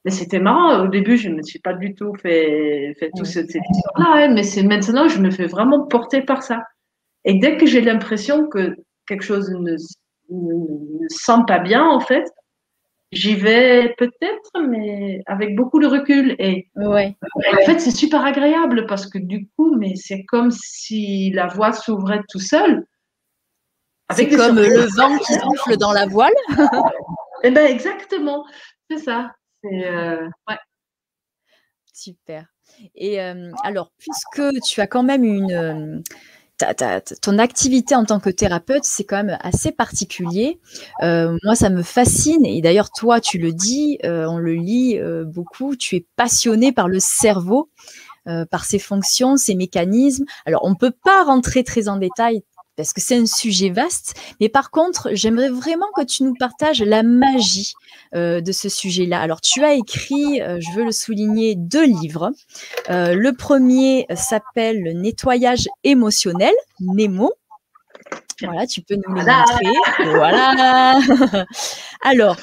mais 0.05 0.11
c'était 0.11 0.39
marrant. 0.39 0.85
Au 0.85 0.89
début, 0.89 1.17
je 1.17 1.29
ne 1.29 1.37
me 1.37 1.43
suis 1.43 1.59
pas 1.59 1.75
du 1.75 1.95
tout 1.95 2.15
fait, 2.15 2.95
fait 2.99 3.11
tout 3.17 3.25
cette 3.25 3.55
histoire-là. 3.55 4.25
Hein, 4.25 4.35
mais 4.35 4.43
c'est 4.43 4.63
maintenant, 4.63 5.09
je 5.09 5.21
me 5.21 5.31
fais 5.31 5.47
vraiment 5.47 5.87
porter 5.87 6.23
par 6.23 6.43
ça. 6.43 6.63
Et 7.25 7.35
dès 7.35 7.57
que 7.57 7.67
j'ai 7.67 7.81
l'impression 7.81 8.47
que 8.47 8.77
quelque 9.07 9.25
chose 9.25 9.51
ne, 9.51 9.77
ne, 10.31 11.09
sent 11.09 11.43
pas 11.47 11.59
bien, 11.59 11.85
en 11.85 12.01
fait, 12.01 12.25
j'y 13.13 13.35
vais 13.35 13.95
peut-être, 13.99 14.51
mais 14.67 15.23
avec 15.27 15.57
beaucoup 15.57 15.81
de 15.81 15.87
recul. 15.87 16.37
Et, 16.39 16.69
ouais. 16.77 17.17
en 17.35 17.65
fait, 17.65 17.81
c'est 17.81 17.91
super 17.91 18.25
agréable 18.25 18.87
parce 18.87 19.07
que 19.07 19.19
du 19.19 19.49
coup, 19.57 19.77
mais 19.77 19.95
c'est 19.97 20.25
comme 20.25 20.51
si 20.51 21.31
la 21.33 21.47
voie 21.47 21.73
s'ouvrait 21.73 22.23
tout 22.29 22.41
seul. 22.41 22.87
C'est 24.15 24.29
comme 24.29 24.57
le 24.57 24.97
vent 24.97 25.19
qui 25.19 25.35
souffle 25.35 25.77
dans 25.77 25.93
la 25.93 26.07
voile. 26.07 26.33
eh 27.43 27.51
ben 27.51 27.67
exactement, 27.67 28.47
c'est 28.91 28.99
ça. 28.99 29.33
Euh, 29.73 30.29
ouais. 30.49 30.57
Super. 31.93 32.47
Et 32.95 33.19
alors, 33.19 33.91
puisque 33.99 34.61
tu 34.63 34.81
as 34.81 34.87
quand 34.87 35.03
même 35.03 35.25
une, 35.25 36.03
ton 37.23 37.39
activité 37.39 37.95
en 37.95 38.05
tant 38.05 38.21
que 38.21 38.31
thérapeute, 38.31 38.85
c'est 38.85 39.05
quand 39.05 39.17
même 39.25 39.39
assez 39.41 39.73
particulier. 39.73 40.61
moi, 41.01 41.55
ça 41.55 41.71
me 41.71 41.83
fascine. 41.83 42.45
Et 42.47 42.61
d'ailleurs, 42.63 42.91
toi, 42.91 43.21
tu 43.21 43.39
le 43.39 43.53
dis, 43.53 43.99
on 44.05 44.39
le 44.39 44.55
lit 44.55 45.01
beaucoup. 45.27 45.75
Tu 45.75 45.97
es 45.97 46.07
passionné 46.15 46.71
par 46.71 46.89
le 46.89 47.01
cerveau, 47.01 47.71
par 48.25 48.65
ses 48.65 48.79
fonctions, 48.79 49.37
ses 49.37 49.57
mécanismes. 49.57 50.25
Alors, 50.47 50.65
on 50.65 50.71
ne 50.71 50.77
peut 50.77 50.95
pas 51.03 51.25
rentrer 51.25 51.65
très 51.65 51.89
en 51.89 51.97
détail 51.97 52.43
parce 52.79 52.93
que 52.93 53.01
c'est 53.01 53.17
un 53.17 53.27
sujet 53.27 53.71
vaste. 53.71 54.15
Mais 54.41 54.49
par 54.49 54.71
contre, 54.71 55.09
j'aimerais 55.13 55.51
vraiment 55.51 55.89
que 55.97 56.05
tu 56.05 56.23
nous 56.23 56.35
partages 56.39 56.81
la 56.81 57.03
magie 57.03 57.75
euh, 58.15 58.41
de 58.41 58.53
ce 58.53 58.69
sujet-là. 58.69 59.21
Alors, 59.21 59.41
tu 59.41 59.65
as 59.65 59.75
écrit, 59.75 60.41
euh, 60.41 60.61
je 60.61 60.77
veux 60.77 60.85
le 60.85 60.93
souligner, 60.93 61.57
deux 61.57 61.85
livres. 61.85 62.31
Euh, 62.89 63.15
le 63.15 63.33
premier 63.33 64.07
s'appelle 64.15 64.81
Le 64.81 64.93
nettoyage 64.93 65.67
émotionnel, 65.83 66.55
Nemo. 66.79 67.33
Voilà, 68.43 68.65
tu 68.69 68.81
peux 68.83 68.95
nous 68.95 69.13
le 69.13 69.25
montrer. 69.25 70.15
Voilà. 70.15 71.01
Alors, 72.03 72.37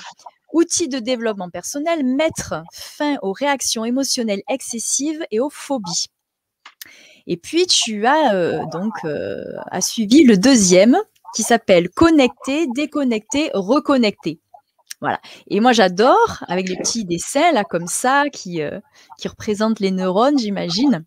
outils 0.51 0.89
de 0.89 0.99
développement 0.99 1.49
personnel, 1.49 2.03
mettre 2.03 2.55
fin 2.73 3.15
aux 3.21 3.31
réactions 3.31 3.85
émotionnelles 3.85 4.43
excessives 4.49 5.25
et 5.31 5.39
aux 5.39 5.49
phobies. 5.49 6.07
Et 7.27 7.37
puis 7.37 7.65
tu 7.65 8.05
as 8.05 8.33
euh, 8.33 8.65
donc 8.71 8.93
euh, 9.03 9.43
suivi 9.81 10.23
le 10.23 10.37
deuxième 10.37 10.97
qui 11.35 11.43
s'appelle 11.43 11.89
Connecter, 11.89 12.67
déconnecter, 12.67 13.49
reconnecter. 13.53 14.39
Voilà. 15.01 15.19
Et 15.47 15.59
moi, 15.59 15.73
j'adore 15.73 16.43
avec 16.47 16.69
les 16.69 16.77
petits 16.77 17.05
dessins 17.05 17.51
là 17.51 17.63
comme 17.63 17.87
ça 17.87 18.25
qui 18.31 18.61
euh, 18.61 18.79
qui 19.17 19.27
représentent 19.27 19.79
les 19.79 19.91
neurones, 19.91 20.37
j'imagine. 20.37 21.03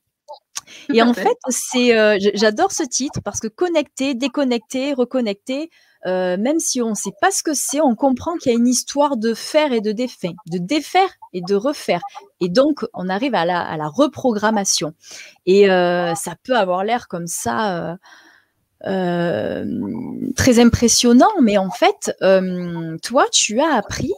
Et 0.92 1.00
en 1.00 1.14
fait, 1.14 1.38
c'est 1.48 2.20
j'adore 2.35 2.72
ce 2.72 2.83
titre 2.83 3.20
parce 3.24 3.40
que 3.40 3.48
connecter, 3.48 4.14
déconnecter, 4.14 4.92
reconnecter, 4.92 5.70
euh, 6.06 6.37
même 6.37 6.58
si 6.58 6.80
on 6.80 6.90
ne 6.90 6.94
sait 6.94 7.12
pas 7.20 7.30
ce 7.30 7.42
que 7.42 7.54
c'est, 7.54 7.80
on 7.80 7.94
comprend 7.94 8.37
qu'il 8.37 8.52
y 8.52 8.54
a 8.54 8.58
une 8.58 8.68
histoire 8.68 9.16
de 9.16 9.34
faire 9.34 9.72
et 9.72 9.80
de 9.80 9.92
défaire, 9.92 10.32
de 10.50 10.58
défaire 10.58 11.11
et 11.32 11.40
de 11.40 11.54
refaire. 11.54 12.00
Et 12.40 12.48
donc, 12.48 12.84
on 12.94 13.08
arrive 13.08 13.34
à 13.34 13.44
la, 13.44 13.88
reprogrammation. 13.88 14.94
Et 15.46 15.70
euh, 15.70 16.14
ça 16.14 16.34
peut 16.44 16.56
avoir 16.56 16.84
l'air 16.84 17.08
comme 17.08 17.26
ça. 17.26 17.98
Euh, 18.87 19.64
très 20.37 20.61
impressionnant, 20.61 21.32
mais 21.42 21.58
en 21.58 21.70
fait, 21.70 22.12
toi, 23.02 23.24
tu 23.32 23.61
as 23.61 23.74
appris 23.74 24.12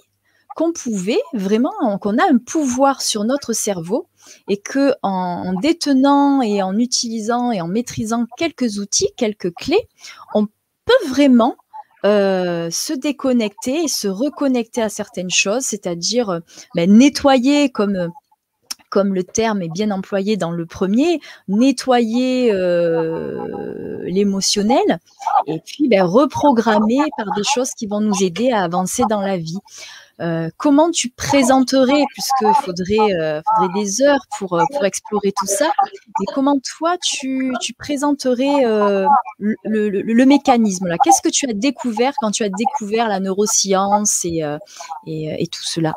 qu'on 0.55 0.73
pouvait 0.73 1.23
vraiment, 1.33 1.99
qu'on 1.99 2.19
a 2.19 2.31
un 2.31 2.37
pouvoir 2.37 3.01
sur 3.01 3.25
notre 3.25 3.53
cerveau 3.53 4.09
et 4.49 4.61
que 4.61 4.93
en, 5.03 5.55
détenant 5.61 6.43
et 6.43 6.63
en 6.63 6.77
utilisant 6.79 7.53
et 7.53 7.61
en 7.61 7.69
maîtrisant 7.69 8.27
quelques 8.37 8.79
outils, 8.79 9.09
quelques 9.17 9.55
clés, 9.55 9.89
on 10.35 10.47
peut 10.47 11.09
vraiment 11.09 11.57
euh, 12.05 12.71
se 12.71 12.93
déconnecter 12.93 13.85
et 13.85 13.89
se 13.89 14.09
reconnecter 14.09 14.83
à 14.83 14.89
certaines 14.89 15.31
choses, 15.31 15.65
c'est-à-dire 15.65 16.31
euh, 16.31 16.41
ben, 16.75 16.91
nettoyer 16.91 17.71
comme 17.71 17.97
euh, 17.97 18.09
comme 18.89 19.15
le 19.15 19.23
terme 19.23 19.63
est 19.63 19.69
bien 19.69 19.93
employé 19.93 20.37
dans 20.37 20.51
le 20.51 20.67
premier, 20.67 21.21
nettoyer 21.47 22.53
l'émotionnel 24.03 24.99
et 25.47 25.61
puis 25.65 25.87
ben, 25.89 26.03
reprogrammer 26.03 26.99
par 27.17 27.27
des 27.37 27.45
choses 27.45 27.71
qui 27.71 27.87
vont 27.87 28.01
nous 28.01 28.21
aider 28.21 28.51
à 28.51 28.65
avancer 28.65 29.05
dans 29.09 29.21
la 29.21 29.37
vie. 29.37 29.61
Euh, 30.21 30.51
comment 30.59 30.91
tu 30.91 31.09
présenterais, 31.09 32.05
puisqu'il 32.13 32.53
faudrait, 32.63 33.15
euh, 33.15 33.41
faudrait 33.57 33.83
des 33.83 34.03
heures 34.03 34.27
pour, 34.39 34.59
euh, 34.59 34.65
pour 34.71 34.85
explorer 34.85 35.33
tout 35.33 35.47
ça, 35.47 35.71
mais 36.19 36.27
comment 36.35 36.59
toi 36.77 36.97
tu, 37.03 37.55
présenterais 37.79 38.65
le, 39.39 40.25
mécanisme 40.25 40.89
là? 40.89 40.97
Qu'est-ce 41.03 41.23
que 41.23 41.31
tu 41.31 41.49
as 41.49 41.55
découvert 41.55 42.13
quand 42.21 42.31
tu 42.33 42.43
as 42.43 42.51
découvert 42.51 43.09
la 43.09 43.21
neuroscience 43.21 44.25
et, 44.25 44.43
et, 45.07 45.43
et 45.43 45.47
tout 45.47 45.63
cela? 45.63 45.95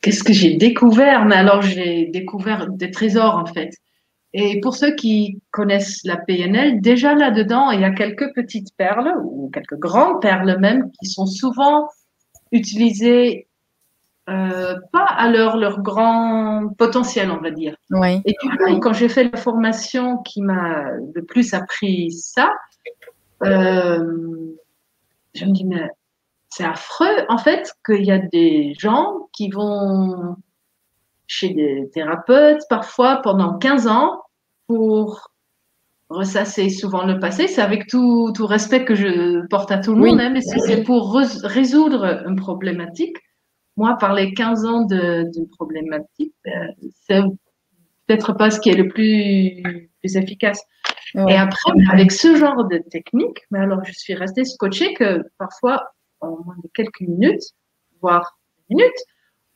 Qu'est-ce 0.00 0.24
que 0.24 0.32
j'ai 0.32 0.56
découvert? 0.56 1.24
Mais 1.24 1.36
alors 1.36 1.62
j'ai 1.62 2.06
découvert 2.06 2.68
des 2.68 2.90
trésors 2.90 3.36
en 3.36 3.46
fait. 3.46 3.70
Et 4.34 4.60
pour 4.60 4.74
ceux 4.74 4.94
qui 4.94 5.40
connaissent 5.50 6.00
la 6.04 6.16
PNL, 6.16 6.80
déjà 6.80 7.14
là-dedans, 7.14 7.70
il 7.70 7.80
y 7.80 7.84
a 7.84 7.90
quelques 7.90 8.34
petites 8.34 8.74
perles 8.76 9.14
ou 9.22 9.50
quelques 9.52 9.78
grandes 9.78 10.20
perles 10.22 10.58
même 10.58 10.90
qui 10.98 11.06
sont 11.06 11.26
souvent 11.26 11.88
utiliser 12.52 13.48
euh, 14.28 14.76
pas 14.92 15.04
à 15.04 15.28
leur, 15.28 15.56
leur 15.56 15.82
grand 15.82 16.68
potentiel, 16.78 17.30
on 17.30 17.38
va 17.38 17.50
dire. 17.50 17.74
Et 18.24 18.34
du 18.42 18.56
coup, 18.56 18.78
quand 18.78 18.92
j'ai 18.92 19.08
fait 19.08 19.24
la 19.24 19.36
formation 19.36 20.18
qui 20.18 20.42
m'a 20.42 20.92
le 21.14 21.22
plus 21.22 21.54
appris 21.54 22.12
ça, 22.12 22.52
euh, 23.42 24.54
je 25.34 25.44
me 25.44 25.52
dis, 25.52 25.64
mais 25.64 25.88
c'est 26.50 26.64
affreux, 26.64 27.24
en 27.28 27.38
fait, 27.38 27.72
qu'il 27.84 28.04
y 28.04 28.12
a 28.12 28.18
des 28.18 28.74
gens 28.78 29.28
qui 29.32 29.50
vont 29.50 30.36
chez 31.26 31.48
des 31.48 31.90
thérapeutes 31.92 32.62
parfois 32.68 33.22
pendant 33.22 33.58
15 33.58 33.86
ans 33.88 34.22
pour 34.68 35.31
ressasser 36.12 36.68
souvent 36.70 37.04
le 37.04 37.18
passé. 37.18 37.48
C'est 37.48 37.62
avec 37.62 37.86
tout, 37.86 38.32
tout, 38.34 38.46
respect 38.46 38.84
que 38.84 38.94
je 38.94 39.46
porte 39.48 39.70
à 39.72 39.78
tout 39.78 39.94
le 39.94 40.00
monde, 40.00 40.20
hein, 40.20 40.30
mais 40.30 40.40
si 40.40 40.58
c'est 40.60 40.82
pour 40.82 41.14
résoudre 41.14 42.24
une 42.26 42.36
problématique, 42.36 43.16
moi, 43.76 43.96
par 43.98 44.14
les 44.14 44.34
15 44.34 44.64
ans 44.66 44.84
d'une 44.84 45.48
problématique, 45.48 46.34
ben, 46.44 46.74
c'est 47.06 47.22
peut-être 48.06 48.34
pas 48.34 48.50
ce 48.50 48.60
qui 48.60 48.70
est 48.70 48.76
le 48.76 48.88
plus, 48.88 49.62
plus 50.00 50.16
efficace. 50.16 50.62
Et 51.28 51.34
après, 51.34 51.72
avec 51.90 52.10
ce 52.10 52.36
genre 52.36 52.66
de 52.68 52.78
technique, 52.78 53.40
mais 53.50 53.60
alors 53.60 53.84
je 53.84 53.92
suis 53.92 54.14
restée 54.14 54.44
scotchée 54.44 54.94
que 54.94 55.22
parfois, 55.38 55.92
en 56.20 56.30
moins 56.44 56.56
de 56.62 56.68
quelques 56.72 57.00
minutes, 57.00 57.42
voire 58.00 58.38
minutes, 58.70 58.92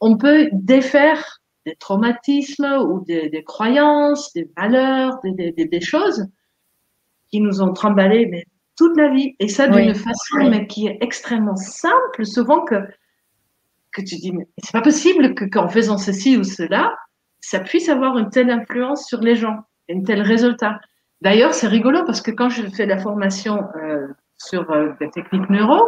on 0.01 0.19
peut 0.19 0.49
défaire 0.53 1.41
des 1.65 1.77
traumatismes 1.77 2.79
ou 2.89 3.05
des, 3.05 3.31
des 3.31 3.43
croyances, 3.43 4.33
des 4.35 4.51
valeurs, 4.57 5.19
des, 5.25 5.53
des, 5.53 5.65
des, 5.65 5.81
choses 5.81 6.27
qui 7.37 7.43
nous 7.43 7.61
ont 7.61 7.75
trimballé 7.75 8.27
mais, 8.31 8.45
toute 8.79 8.97
la 8.97 9.09
vie. 9.09 9.35
Et 9.41 9.49
ça 9.49 9.69
d'une 9.69 9.95
façon 9.95 10.49
mais 10.51 10.67
qui 10.67 10.87
est 10.87 10.99
extrêmement 11.03 11.57
simple, 11.57 12.25
souvent 12.25 12.65
que, 12.65 12.77
que 13.93 14.01
tu 14.01 14.17
dis, 14.17 14.33
mais 14.33 14.47
c'est 14.59 14.73
pas 14.73 14.81
possible 14.81 15.35
que 15.35 15.45
qu'en 15.45 15.69
faisant 15.69 15.99
ceci 15.99 16.37
ou 16.39 16.45
cela, 16.45 16.95
ça 17.41 17.61
puisse 17.61 17.91
avoir 17.91 18.17
une 18.17 18.31
telle 18.31 18.51
influence 18.51 19.07
sur 19.07 19.21
les 19.21 19.37
gens, 19.37 19.59
un 19.91 20.03
tel 20.03 20.23
résultat. 20.23 20.81
D'ailleurs, 21.21 21.53
c'est 21.53 21.69
rigolo 21.69 22.05
parce 22.05 22.23
que 22.23 22.31
quand 22.31 22.49
je 22.49 22.67
fais 22.69 22.87
la 22.87 22.99
formation 22.99 23.65
euh, 23.77 24.09
sur 24.39 24.71
euh, 24.71 24.91
des 24.99 25.11
techniques 25.11 25.49
neuro, 25.51 25.83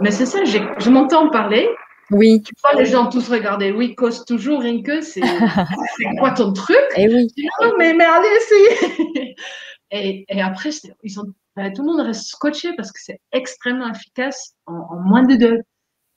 mais 0.00 0.10
c'est 0.10 0.26
ça, 0.26 0.44
je 0.44 0.90
m'entends 0.90 1.30
parler. 1.30 1.68
Oui. 2.10 2.42
Tu 2.42 2.52
vois 2.62 2.80
les 2.80 2.86
gens 2.86 3.08
tous 3.08 3.28
regarder. 3.28 3.72
Oui, 3.72 3.94
cause 3.94 4.24
toujours 4.24 4.60
rien 4.60 4.82
que 4.82 5.00
c'est 5.00 5.20
quoi 6.20 6.30
ton 6.32 6.52
truc? 6.52 6.76
Et 6.96 7.04
eh 7.04 7.08
oui. 7.08 7.26
Non, 7.62 7.72
mais, 7.78 7.94
mais 7.94 8.04
allez 8.04 8.28
essayer. 8.36 9.34
Et, 9.90 10.24
et 10.28 10.40
après, 10.40 10.70
ils 11.02 11.20
ont, 11.20 11.32
ben, 11.54 11.72
tout 11.72 11.82
le 11.82 11.88
monde 11.88 12.06
reste 12.06 12.26
scotché 12.28 12.74
parce 12.76 12.92
que 12.92 13.00
c'est 13.02 13.20
extrêmement 13.32 13.88
efficace 13.90 14.54
en, 14.66 14.96
moins 15.00 15.22
de 15.22 15.36
deux. 15.36 15.60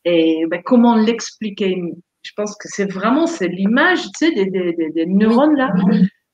Et 0.05 0.45
ben, 0.49 0.62
comment 0.63 0.95
l'expliquer? 0.95 1.82
Je 2.21 2.32
pense 2.36 2.55
que 2.58 2.67
c'est 2.69 2.91
vraiment 2.91 3.27
c'est 3.27 3.47
l'image, 3.47 4.03
tu 4.03 4.27
sais, 4.27 4.32
des, 4.32 4.45
des, 4.45 4.73
des, 4.73 5.05
neurones 5.05 5.55
là. 5.55 5.73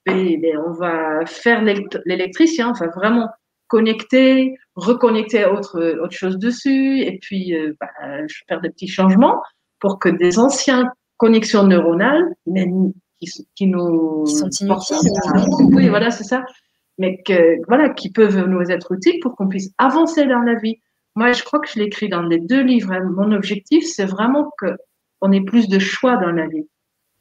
Et, 0.08 0.38
ben, 0.38 0.58
on 0.68 0.72
va 0.72 1.26
faire 1.26 1.62
l'électricien, 2.06 2.70
on 2.70 2.74
va 2.74 2.88
vraiment 2.88 3.30
connecter, 3.68 4.56
reconnecter 4.76 5.44
à 5.44 5.54
autre, 5.54 5.82
autre 6.02 6.16
chose 6.16 6.38
dessus, 6.38 7.00
et 7.02 7.18
puis 7.20 7.56
euh, 7.56 7.74
ben, 7.80 8.28
faire 8.48 8.62
des 8.62 8.70
petits 8.70 8.88
changements 8.88 9.42
pour 9.80 10.00
que 10.00 10.10
des 10.10 10.40
anciennes 10.40 10.90
connexions 11.18 11.64
neuronales, 11.64 12.34
mais 12.46 12.68
qui, 13.56 13.68
nous 13.68 14.24
qui 14.26 14.36
sont 14.36 14.50
inutiles. 14.50 14.98
Oui, 15.72 15.90
voilà, 15.90 16.12
c'est 16.12 16.24
ça. 16.24 16.44
Mais 16.98 17.22
que 17.26 17.58
voilà, 17.68 17.90
qui 17.90 18.12
peuvent 18.12 18.46
nous 18.48 18.72
être 18.72 18.94
utiles 18.94 19.20
pour 19.22 19.36
qu'on 19.36 19.48
puisse 19.48 19.72
avancer 19.78 20.26
dans 20.26 20.40
la 20.40 20.56
vie. 20.56 20.80
Moi, 21.16 21.32
je 21.32 21.44
crois 21.44 21.60
que 21.60 21.70
je 21.70 21.80
l'écris 21.80 22.10
dans 22.10 22.22
les 22.22 22.40
deux 22.40 22.62
livres. 22.62 22.92
Hein. 22.92 23.10
Mon 23.16 23.32
objectif, 23.32 23.86
c'est 23.86 24.06
vraiment 24.06 24.52
que 24.60 24.76
on 25.22 25.32
ait 25.32 25.42
plus 25.42 25.68
de 25.68 25.80
choix 25.80 26.18
dans 26.18 26.32
la 26.32 26.48
vie. 26.48 26.68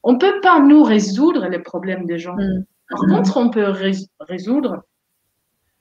On 0.03 0.19
peut 0.19 0.41
pas 0.43 0.61
nous 0.61 0.83
résoudre 0.83 1.49
les 1.49 1.59
problèmes 1.59 2.05
des 2.07 2.19
gens. 2.19 2.35
Mm. 2.35 2.65
Par 2.91 3.01
contre, 3.01 3.37
on 3.37 3.51
peut 3.51 3.73
résoudre, 4.21 4.83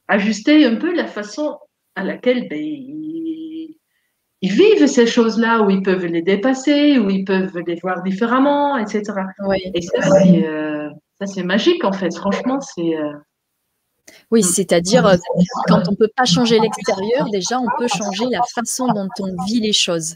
ajuster 0.08 0.66
un 0.66 0.76
peu 0.76 0.96
la 0.96 1.06
façon 1.06 1.58
à 1.96 2.04
laquelle 2.04 2.48
ben, 2.48 2.60
ils, 2.60 3.78
vivent 4.42 4.88
ces 4.88 5.06
choses-là, 5.06 5.62
où 5.64 5.70
ils 5.70 5.82
peuvent 5.82 6.06
les 6.06 6.22
dépasser, 6.22 7.00
où 7.00 7.10
ils 7.10 7.26
peuvent 7.26 7.58
les 7.66 7.76
voir 7.76 8.04
différemment, 8.04 8.78
etc. 8.78 9.04
Et 10.26 10.48
euh, 10.48 10.90
ça, 11.20 11.26
c'est 11.26 11.44
magique, 11.44 11.84
en 11.84 11.92
fait. 11.94 12.16
Franchement, 12.16 12.60
c'est. 12.62 12.96
Euh, 12.98 13.14
oui, 14.32 14.42
mm. 14.42 14.44
c'est-à-dire, 14.44 15.06
euh, 15.06 15.16
quand 15.68 15.88
on 15.88 15.92
ne 15.92 15.96
peut 15.96 16.10
pas 16.16 16.26
changer 16.26 16.60
l'extérieur, 16.60 17.30
déjà, 17.32 17.60
on 17.60 17.68
peut 17.78 17.88
changer 17.88 18.26
la 18.32 18.42
façon 18.54 18.88
dont 18.88 19.08
on 19.20 19.44
vit 19.46 19.60
les 19.60 19.74
choses. 19.74 20.16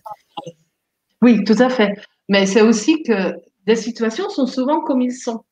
Oui, 1.21 1.43
tout 1.43 1.55
à 1.59 1.69
fait. 1.69 1.93
Mais 2.29 2.45
c'est 2.45 2.61
aussi 2.61 3.03
que 3.03 3.35
des 3.65 3.75
situations 3.75 4.29
sont 4.29 4.47
souvent 4.47 4.81
comme 4.81 5.01
ils 5.01 5.13
sont, 5.13 5.43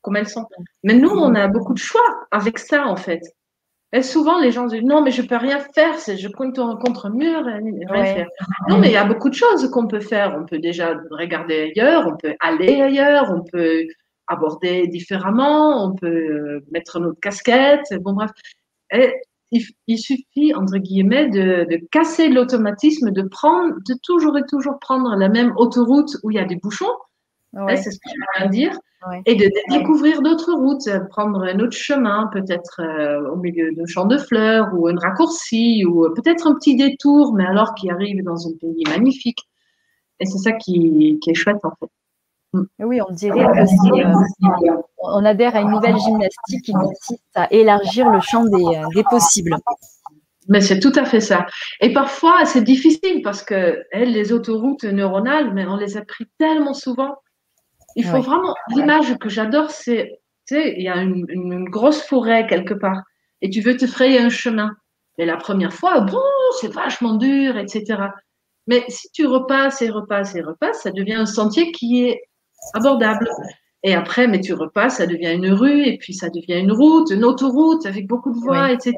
comme 0.00 0.16
elles 0.16 0.28
sont. 0.28 0.46
Mais 0.82 0.94
nous, 0.94 1.10
on 1.10 1.34
a 1.34 1.46
beaucoup 1.48 1.74
de 1.74 1.78
choix 1.78 2.26
avec 2.30 2.58
ça, 2.58 2.86
en 2.86 2.96
fait. 2.96 3.22
Et 3.94 4.02
souvent, 4.02 4.40
les 4.40 4.50
gens 4.50 4.66
disent 4.66 4.82
non, 4.82 5.02
mais 5.02 5.10
je 5.10 5.20
peux 5.20 5.36
rien 5.36 5.58
faire, 5.74 5.94
je 5.98 6.28
compte 6.28 6.56
contre 6.80 7.06
un 7.06 7.10
mur 7.10 7.44
rien 7.44 8.04
faire. 8.04 8.28
Non, 8.68 8.78
mais 8.78 8.88
il 8.88 8.92
y 8.92 8.96
a 8.96 9.04
beaucoup 9.04 9.28
de 9.28 9.34
choses 9.34 9.70
qu'on 9.70 9.86
peut 9.86 10.00
faire. 10.00 10.34
On 10.40 10.46
peut 10.46 10.58
déjà 10.58 10.98
regarder 11.10 11.72
ailleurs, 11.76 12.06
on 12.06 12.16
peut 12.16 12.34
aller 12.40 12.80
ailleurs, 12.80 13.30
on 13.30 13.42
peut 13.42 13.84
aborder 14.32 14.86
différemment, 14.88 15.86
on 15.86 15.94
peut 15.94 16.06
euh, 16.06 16.64
mettre 16.72 17.00
notre 17.00 17.20
casquette. 17.20 17.86
Bon, 18.00 18.12
bref. 18.12 18.30
Et 18.92 19.14
il, 19.86 19.98
suffit, 19.98 20.54
entre 20.54 20.78
guillemets, 20.78 21.28
de, 21.28 21.66
casser 21.90 22.28
l'automatisme, 22.28 23.10
de 23.10 23.22
prendre, 23.22 23.74
de 23.86 23.94
toujours 24.02 24.38
et 24.38 24.44
toujours 24.48 24.78
prendre 24.78 25.14
la 25.16 25.28
même 25.28 25.52
autoroute 25.56 26.16
où 26.22 26.30
il 26.30 26.36
y 26.36 26.40
a 26.40 26.44
des 26.44 26.56
bouchons. 26.56 26.92
C'est 27.52 27.90
ce 27.90 27.98
que 27.98 28.08
je 28.08 28.38
viens 28.38 28.46
de 28.46 28.52
dire. 28.52 28.78
Et 29.26 29.34
de, 29.34 29.50
découvrir 29.68 30.22
d'autres 30.22 30.54
routes, 30.54 30.88
prendre 31.10 31.42
un 31.42 31.58
autre 31.58 31.76
chemin, 31.76 32.30
peut-être 32.32 32.80
euh, 32.80 33.30
au 33.30 33.36
milieu 33.36 33.72
d'un 33.74 33.84
champ 33.84 34.06
de 34.06 34.16
fleurs 34.16 34.70
ou 34.74 34.88
un 34.88 34.96
raccourci 34.96 35.84
ou 35.84 36.08
peut-être 36.14 36.46
un 36.46 36.54
petit 36.54 36.76
détour, 36.76 37.34
mais 37.34 37.44
alors 37.44 37.74
qui 37.74 37.90
arrive 37.90 38.22
dans 38.22 38.48
un 38.48 38.52
pays 38.58 38.84
magnifique. 38.88 39.40
Et 40.20 40.24
c'est 40.24 40.38
ça 40.38 40.52
qui, 40.52 41.18
qui 41.20 41.30
est 41.30 41.34
chouette 41.34 41.64
en 41.64 41.72
fait. 41.78 41.90
Oui, 42.78 43.00
on 43.00 43.12
dirait 43.12 43.44
que 43.44 43.58
euh, 43.58 44.82
on 44.98 45.24
adhère 45.24 45.56
à 45.56 45.60
une 45.60 45.70
nouvelle 45.70 45.96
gymnastique 45.96 46.62
qui 46.62 46.72
consiste 46.72 47.22
à 47.34 47.50
élargir 47.50 48.10
le 48.10 48.20
champ 48.20 48.44
des, 48.44 48.98
euh, 48.98 49.02
possibles. 49.08 49.56
Mais 50.48 50.60
c'est 50.60 50.78
tout 50.78 50.92
à 50.96 51.04
fait 51.04 51.20
ça. 51.20 51.46
Et 51.80 51.92
parfois, 51.92 52.44
c'est 52.44 52.62
difficile 52.62 53.22
parce 53.22 53.42
que 53.42 53.82
les 53.94 54.32
autoroutes 54.32 54.84
neuronales, 54.84 55.54
mais 55.54 55.66
on 55.66 55.76
les 55.76 55.96
a 55.96 56.04
pris 56.04 56.26
tellement 56.38 56.74
souvent. 56.74 57.14
Il 57.96 58.04
faut 58.04 58.20
vraiment. 58.20 58.54
L'image 58.74 59.16
que 59.18 59.28
j'adore, 59.28 59.70
c'est, 59.70 60.20
tu 60.46 60.56
sais, 60.56 60.74
il 60.76 60.82
y 60.82 60.88
a 60.88 60.96
une, 60.96 61.68
grosse 61.68 62.02
forêt 62.02 62.46
quelque 62.46 62.74
part 62.74 63.02
et 63.40 63.50
tu 63.50 63.60
veux 63.60 63.76
te 63.76 63.86
frayer 63.86 64.18
un 64.18 64.30
chemin. 64.30 64.72
Et 65.18 65.24
la 65.24 65.36
première 65.36 65.72
fois, 65.72 66.00
bon, 66.00 66.18
c'est 66.60 66.72
vachement 66.72 67.14
dur, 67.14 67.56
etc. 67.56 68.08
Mais 68.66 68.84
si 68.88 69.10
tu 69.12 69.26
repasses 69.26 69.82
et 69.82 69.90
repasses 69.90 70.34
et 70.34 70.42
repasses, 70.42 70.82
ça 70.82 70.90
devient 70.90 71.14
un 71.14 71.26
sentier 71.26 71.70
qui 71.72 72.04
est 72.06 72.22
abordable. 72.74 73.28
Et 73.84 73.94
après, 73.94 74.28
mais 74.28 74.40
tu 74.40 74.54
repasses, 74.54 74.96
ça 74.96 75.06
devient 75.06 75.32
une 75.32 75.52
rue, 75.52 75.84
et 75.84 75.98
puis 75.98 76.14
ça 76.14 76.30
devient 76.30 76.60
une 76.60 76.72
route, 76.72 77.10
une 77.10 77.24
autoroute 77.24 77.84
avec 77.86 78.06
beaucoup 78.06 78.32
de 78.32 78.38
voies, 78.38 78.72
etc. 78.72 78.94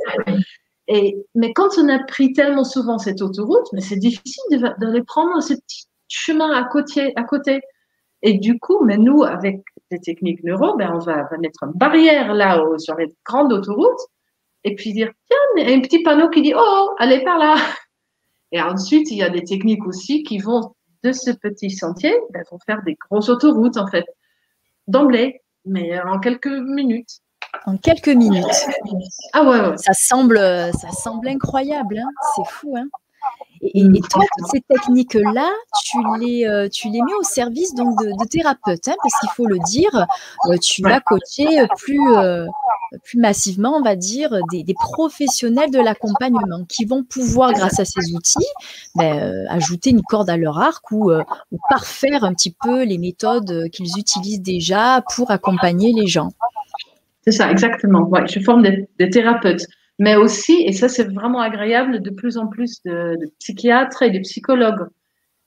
Et, 0.88 1.16
mais 1.34 1.54
quand 1.54 1.78
on 1.78 1.88
a 1.88 1.98
pris 2.00 2.34
tellement 2.34 2.64
souvent 2.64 2.98
cette 2.98 3.22
autoroute, 3.22 3.66
mais 3.72 3.80
c'est 3.80 3.96
difficile 3.96 4.74
d'aller 4.78 5.02
prendre 5.02 5.42
ce 5.42 5.54
petit 5.54 5.86
chemin 6.08 6.50
à 6.52 6.64
côté, 6.64 7.12
à 7.16 7.24
côté. 7.24 7.60
Et 8.20 8.34
du 8.34 8.58
coup, 8.58 8.84
mais 8.84 8.98
nous, 8.98 9.22
avec 9.22 9.62
les 9.90 10.00
techniques 10.00 10.44
neuro, 10.44 10.76
ben, 10.76 10.92
on 10.94 10.98
va, 10.98 11.28
mettre 11.38 11.62
une 11.62 11.72
barrière 11.72 12.34
là 12.34 12.62
sur 12.78 12.96
les 12.96 13.08
grandes 13.24 13.52
autoroutes, 13.52 14.00
et 14.64 14.74
puis 14.74 14.92
dire, 14.92 15.10
tiens, 15.26 15.36
il 15.56 15.70
y 15.70 15.72
a 15.72 15.76
un 15.76 15.80
petit 15.80 16.02
panneau 16.02 16.28
qui 16.28 16.42
dit, 16.42 16.54
oh, 16.56 16.90
allez 16.98 17.22
par 17.22 17.38
là. 17.38 17.56
Et 18.52 18.60
ensuite, 18.60 19.10
il 19.10 19.18
y 19.18 19.22
a 19.22 19.30
des 19.30 19.44
techniques 19.44 19.86
aussi 19.86 20.22
qui 20.22 20.38
vont 20.38 20.74
de 21.04 21.12
ce 21.12 21.30
petit 21.30 21.70
sentier 21.70 22.14
ben, 22.30 22.42
vont 22.50 22.58
faire 22.66 22.82
des 22.82 22.94
grosses 22.94 23.28
autoroutes, 23.28 23.76
en 23.76 23.86
fait, 23.86 24.06
d'emblée, 24.88 25.42
mais 25.64 26.00
en 26.00 26.18
quelques 26.18 26.46
minutes. 26.46 27.20
En 27.66 27.76
quelques 27.76 28.08
minutes. 28.08 28.44
Ah 29.32 29.44
ouais, 29.44 29.76
Ça 29.78 29.92
semble, 29.92 30.38
ça 30.38 30.90
semble 30.90 31.28
incroyable, 31.28 31.98
hein. 31.98 32.08
c'est 32.34 32.50
fou. 32.50 32.74
Hein 32.76 32.88
et, 33.72 34.00
toi, 34.10 34.24
toutes 34.36 34.48
ces 34.48 34.60
techniques-là, 34.60 35.48
tu 35.84 35.98
les, 36.20 36.46
euh, 36.46 36.68
tu 36.68 36.88
les 36.88 37.00
mets 37.00 37.14
au 37.18 37.22
service 37.22 37.74
donc 37.74 37.98
de, 37.98 38.28
thérapeutes, 38.28 38.88
hein, 38.88 38.94
parce 39.02 39.18
qu'il 39.20 39.30
faut 39.30 39.46
le 39.46 39.58
dire, 39.66 40.06
euh, 40.50 40.56
tu 40.58 40.82
vas 40.82 41.00
coacher 41.00 41.66
plus, 41.78 42.14
euh, 42.16 42.46
plus 43.04 43.18
massivement, 43.18 43.76
on 43.76 43.82
va 43.82 43.96
dire, 43.96 44.38
des, 44.50 44.64
professionnels 44.74 45.70
de 45.70 45.78
l'accompagnement 45.78 46.64
qui 46.68 46.84
vont 46.84 47.04
pouvoir, 47.04 47.52
grâce 47.52 47.80
à 47.80 47.84
ces 47.84 48.14
outils, 48.14 48.46
ben, 48.96 49.46
ajouter 49.48 49.90
une 49.90 50.02
corde 50.02 50.28
à 50.28 50.36
leur 50.36 50.58
arc 50.58 50.90
ou, 50.90 51.10
parfaire 51.70 52.24
un 52.24 52.34
petit 52.34 52.54
peu 52.62 52.84
les 52.84 52.98
méthodes 52.98 53.70
qu'ils 53.70 53.98
utilisent 53.98 54.42
déjà 54.42 55.02
pour 55.14 55.30
accompagner 55.30 55.92
les 55.92 56.06
gens. 56.06 56.30
C'est 57.22 57.32
ça, 57.32 57.50
exactement. 57.50 58.02
Ouais, 58.02 58.26
je 58.26 58.40
forme 58.40 58.62
des 58.62 59.10
thérapeutes 59.10 59.66
mais 59.98 60.16
aussi, 60.16 60.64
et 60.66 60.72
ça 60.72 60.88
c'est 60.88 61.12
vraiment 61.12 61.40
agréable, 61.40 62.02
de 62.02 62.10
plus 62.10 62.36
en 62.36 62.48
plus 62.48 62.82
de, 62.84 63.16
psychiatres 63.38 64.02
et 64.02 64.10
de 64.10 64.18
psychologues. 64.20 64.88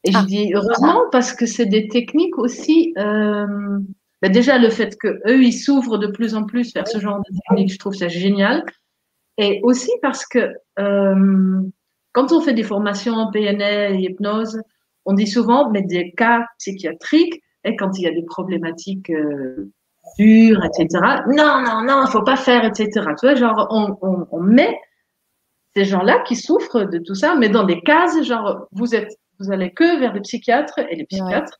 Et 0.03 0.11
je 0.11 0.17
ah. 0.17 0.25
dis 0.25 0.53
heureusement 0.53 1.01
parce 1.11 1.33
que 1.33 1.45
c'est 1.45 1.65
des 1.65 1.87
techniques 1.87 2.37
aussi. 2.37 2.93
Euh, 2.97 3.79
ben 4.21 4.31
déjà 4.31 4.57
le 4.57 4.69
fait 4.69 4.97
que 4.97 5.19
eux 5.27 5.43
ils 5.43 5.53
s'ouvrent 5.53 5.97
de 5.97 6.07
plus 6.07 6.33
en 6.33 6.43
plus 6.45 6.73
vers 6.73 6.87
ce 6.87 6.99
genre 6.99 7.19
de 7.19 7.37
techniques, 7.49 7.73
je 7.73 7.79
trouve 7.79 7.93
ça 7.93 8.07
génial. 8.07 8.63
Et 9.37 9.59
aussi 9.63 9.91
parce 10.01 10.25
que 10.25 10.53
euh, 10.79 11.61
quand 12.13 12.31
on 12.31 12.41
fait 12.41 12.53
des 12.53 12.63
formations 12.63 13.13
en 13.13 13.31
PNL 13.31 13.95
et 13.95 14.03
hypnose, 14.03 14.61
on 15.05 15.13
dit 15.13 15.27
souvent 15.27 15.69
mais 15.71 15.81
des 15.81 16.11
cas 16.11 16.45
psychiatriques 16.57 17.41
et 17.63 17.75
quand 17.75 17.97
il 17.97 18.03
y 18.03 18.07
a 18.07 18.11
des 18.11 18.23
problématiques 18.23 19.09
euh, 19.09 19.71
etc. 20.19 20.87
Non, 21.27 21.61
non, 21.61 21.83
non, 21.83 22.03
il 22.05 22.11
faut 22.11 22.23
pas 22.23 22.35
faire, 22.35 22.65
etc. 22.65 22.89
Tu 23.19 23.25
vois, 23.25 23.35
genre, 23.35 23.67
on, 23.69 24.39
met 24.39 24.79
ces 25.75 25.85
gens-là 25.85 26.19
qui 26.19 26.35
souffrent 26.35 26.85
de 26.85 26.99
tout 26.99 27.15
ça, 27.15 27.35
mais 27.35 27.49
dans 27.49 27.63
des 27.63 27.81
cases, 27.81 28.21
genre, 28.23 28.67
vous 28.71 28.95
êtes, 28.95 29.15
vous 29.39 29.51
allez 29.51 29.71
que 29.71 29.99
vers 29.99 30.13
les 30.13 30.21
psychiatres 30.21 30.79
et 30.79 30.95
les 30.95 31.05
psychiatres. 31.05 31.57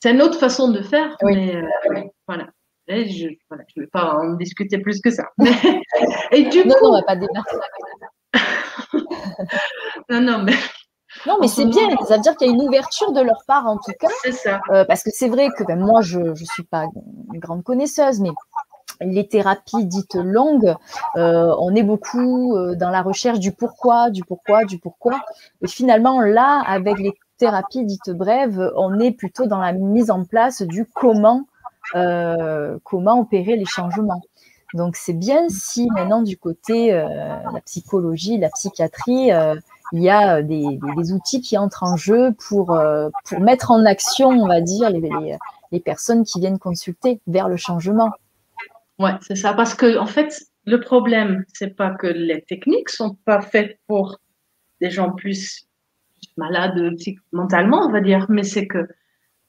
C'est 0.00 0.12
une 0.12 0.22
autre 0.22 0.38
façon 0.38 0.70
de 0.70 0.80
faire, 0.80 1.16
mais 1.22 1.56
euh, 1.56 2.02
voilà. 2.26 2.48
je 2.88 3.26
ne 3.26 3.80
vais 3.82 3.86
pas 3.86 4.14
en 4.14 4.34
discuter 4.34 4.78
plus 4.78 5.00
que 5.00 5.10
ça. 5.10 5.24
et 6.32 6.44
du 6.44 6.66
non, 6.66 6.74
coup, 6.74 6.84
non, 6.84 6.90
on 6.90 6.92
va 6.92 7.02
pas 7.02 7.16
débattre. 7.16 7.56
non, 10.08 10.20
non, 10.20 10.42
mais 10.42 10.54
non, 11.26 11.38
mais 11.40 11.48
c'est 11.48 11.66
bien. 11.66 11.88
Ça 12.06 12.16
veut 12.16 12.22
dire 12.22 12.36
qu'il 12.36 12.46
y 12.46 12.50
a 12.50 12.52
une 12.52 12.62
ouverture 12.62 13.12
de 13.12 13.20
leur 13.20 13.42
part, 13.46 13.66
en 13.66 13.76
tout 13.76 13.92
cas. 13.98 14.08
C'est 14.22 14.32
ça. 14.32 14.60
Euh, 14.70 14.84
parce 14.84 15.02
que 15.02 15.10
c'est 15.12 15.28
vrai 15.28 15.48
que 15.56 15.64
ben, 15.64 15.78
moi, 15.78 16.00
je 16.02 16.20
ne 16.20 16.34
suis 16.34 16.62
pas 16.62 16.86
une 17.32 17.40
grande 17.40 17.64
connaisseuse, 17.64 18.20
mais 18.20 18.30
les 19.00 19.26
thérapies 19.26 19.86
dites 19.86 20.14
longues, 20.14 20.74
euh, 21.16 21.54
on 21.58 21.74
est 21.74 21.82
beaucoup 21.82 22.56
euh, 22.56 22.74
dans 22.74 22.90
la 22.90 23.02
recherche 23.02 23.38
du 23.38 23.52
pourquoi, 23.52 24.10
du 24.10 24.24
pourquoi, 24.24 24.64
du 24.64 24.78
pourquoi. 24.78 25.20
Et 25.62 25.68
finalement, 25.68 26.20
là, 26.20 26.62
avec 26.66 26.98
les 26.98 27.14
thérapies 27.38 27.84
dites 27.84 28.10
brèves, 28.10 28.70
on 28.76 28.98
est 28.98 29.12
plutôt 29.12 29.46
dans 29.46 29.58
la 29.58 29.72
mise 29.72 30.10
en 30.10 30.24
place 30.24 30.62
du 30.62 30.84
comment, 30.84 31.46
comment 31.92 33.18
opérer 33.18 33.56
les 33.56 33.64
changements. 33.64 34.20
Donc 34.74 34.94
c'est 34.94 35.14
bien 35.14 35.48
si 35.48 35.88
maintenant 35.90 36.22
du 36.22 36.36
côté 36.36 36.92
la 36.92 37.60
psychologie, 37.64 38.36
la 38.36 38.50
psychiatrie, 38.50 39.30
il 39.92 40.02
y 40.02 40.08
a 40.08 40.36
euh, 40.36 40.42
des, 40.42 41.12
outils 41.12 41.40
qui 41.40 41.58
entrent 41.58 41.82
en 41.82 41.96
jeu 41.96 42.32
pour, 42.48 42.72
euh, 42.72 43.08
pour 43.24 43.40
mettre 43.40 43.70
en 43.70 43.84
action, 43.84 44.28
on 44.28 44.46
va 44.46 44.60
dire, 44.60 44.90
les, 44.90 45.80
personnes 45.80 46.24
qui 46.24 46.40
viennent 46.40 46.58
consulter 46.58 47.20
vers 47.26 47.48
le 47.48 47.56
changement. 47.56 48.10
Ouais, 48.98 49.12
c'est 49.22 49.36
ça. 49.36 49.52
Parce 49.54 49.74
que, 49.74 49.98
en 49.98 50.06
fait, 50.06 50.42
le 50.66 50.80
problème, 50.80 51.44
c'est 51.52 51.74
pas 51.74 51.90
que 51.90 52.06
les 52.06 52.42
techniques 52.42 52.90
sont 52.90 53.16
pas 53.24 53.40
faites 53.40 53.78
pour 53.86 54.18
des 54.80 54.90
gens 54.90 55.12
plus 55.12 55.66
malades 56.36 56.94
mentalement, 57.32 57.86
on 57.86 57.90
va 57.90 58.00
dire, 58.00 58.26
mais 58.28 58.42
c'est 58.42 58.66
que, 58.66 58.88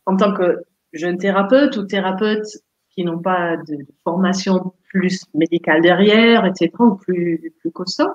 en 0.05 0.15
tant 0.15 0.33
que 0.33 0.63
jeune 0.93 1.17
thérapeute 1.17 1.77
ou 1.77 1.85
thérapeute 1.85 2.47
qui 2.89 3.03
n'ont 3.03 3.21
pas 3.21 3.57
de 3.57 3.77
formation 4.03 4.73
plus 4.89 5.23
médicale 5.33 5.81
derrière, 5.81 6.45
etc., 6.45 6.71
ou 6.79 6.95
plus, 6.95 7.53
plus 7.59 7.71
costaud, 7.71 8.11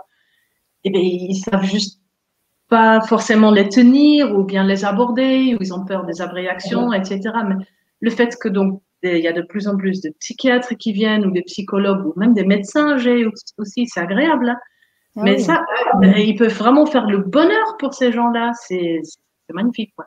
eh 0.84 0.90
bien, 0.90 1.00
ils 1.00 1.36
savent 1.36 1.64
juste 1.64 2.00
pas 2.68 3.00
forcément 3.02 3.50
les 3.50 3.68
tenir 3.68 4.37
ou 4.37 4.44
bien 4.44 4.64
les 4.64 4.85
aborder, 4.85 5.55
ou 5.55 5.59
ils 5.61 5.72
ont 5.72 5.85
peur 5.85 6.05
des 6.05 6.20
abréactions, 6.20 6.92
etc. 6.92 7.20
Mais 7.46 7.55
le 8.00 8.11
fait 8.11 8.37
que 8.40 8.48
donc 8.48 8.83
il 9.02 9.18
y 9.18 9.29
a 9.29 9.33
de 9.33 9.42
plus 9.42 9.68
en 9.68 9.76
plus 9.76 10.00
de 10.00 10.11
psychiatres 10.18 10.74
qui 10.74 10.92
viennent 10.92 11.26
ou 11.26 11.31
des 11.31 11.42
psychologues 11.42 12.07
ou 12.07 12.12
même 12.16 12.35
des 12.35 12.44
médecins 12.44 12.96
j'ai 12.96 13.26
aussi, 13.59 13.87
c'est 13.87 14.00
agréable. 14.00 14.48
Hein. 14.48 14.57
Ah 15.16 15.22
Mais 15.22 15.38
ça, 15.38 15.64
euh, 16.02 16.18
ils 16.18 16.37
peuvent 16.37 16.52
vraiment 16.52 16.85
faire 16.87 17.07
le 17.07 17.18
bonheur 17.18 17.76
pour 17.79 17.94
ces 17.94 18.12
gens-là. 18.12 18.52
C'est 18.55 19.00
magnifique. 19.50 19.92
Quoi. 19.96 20.07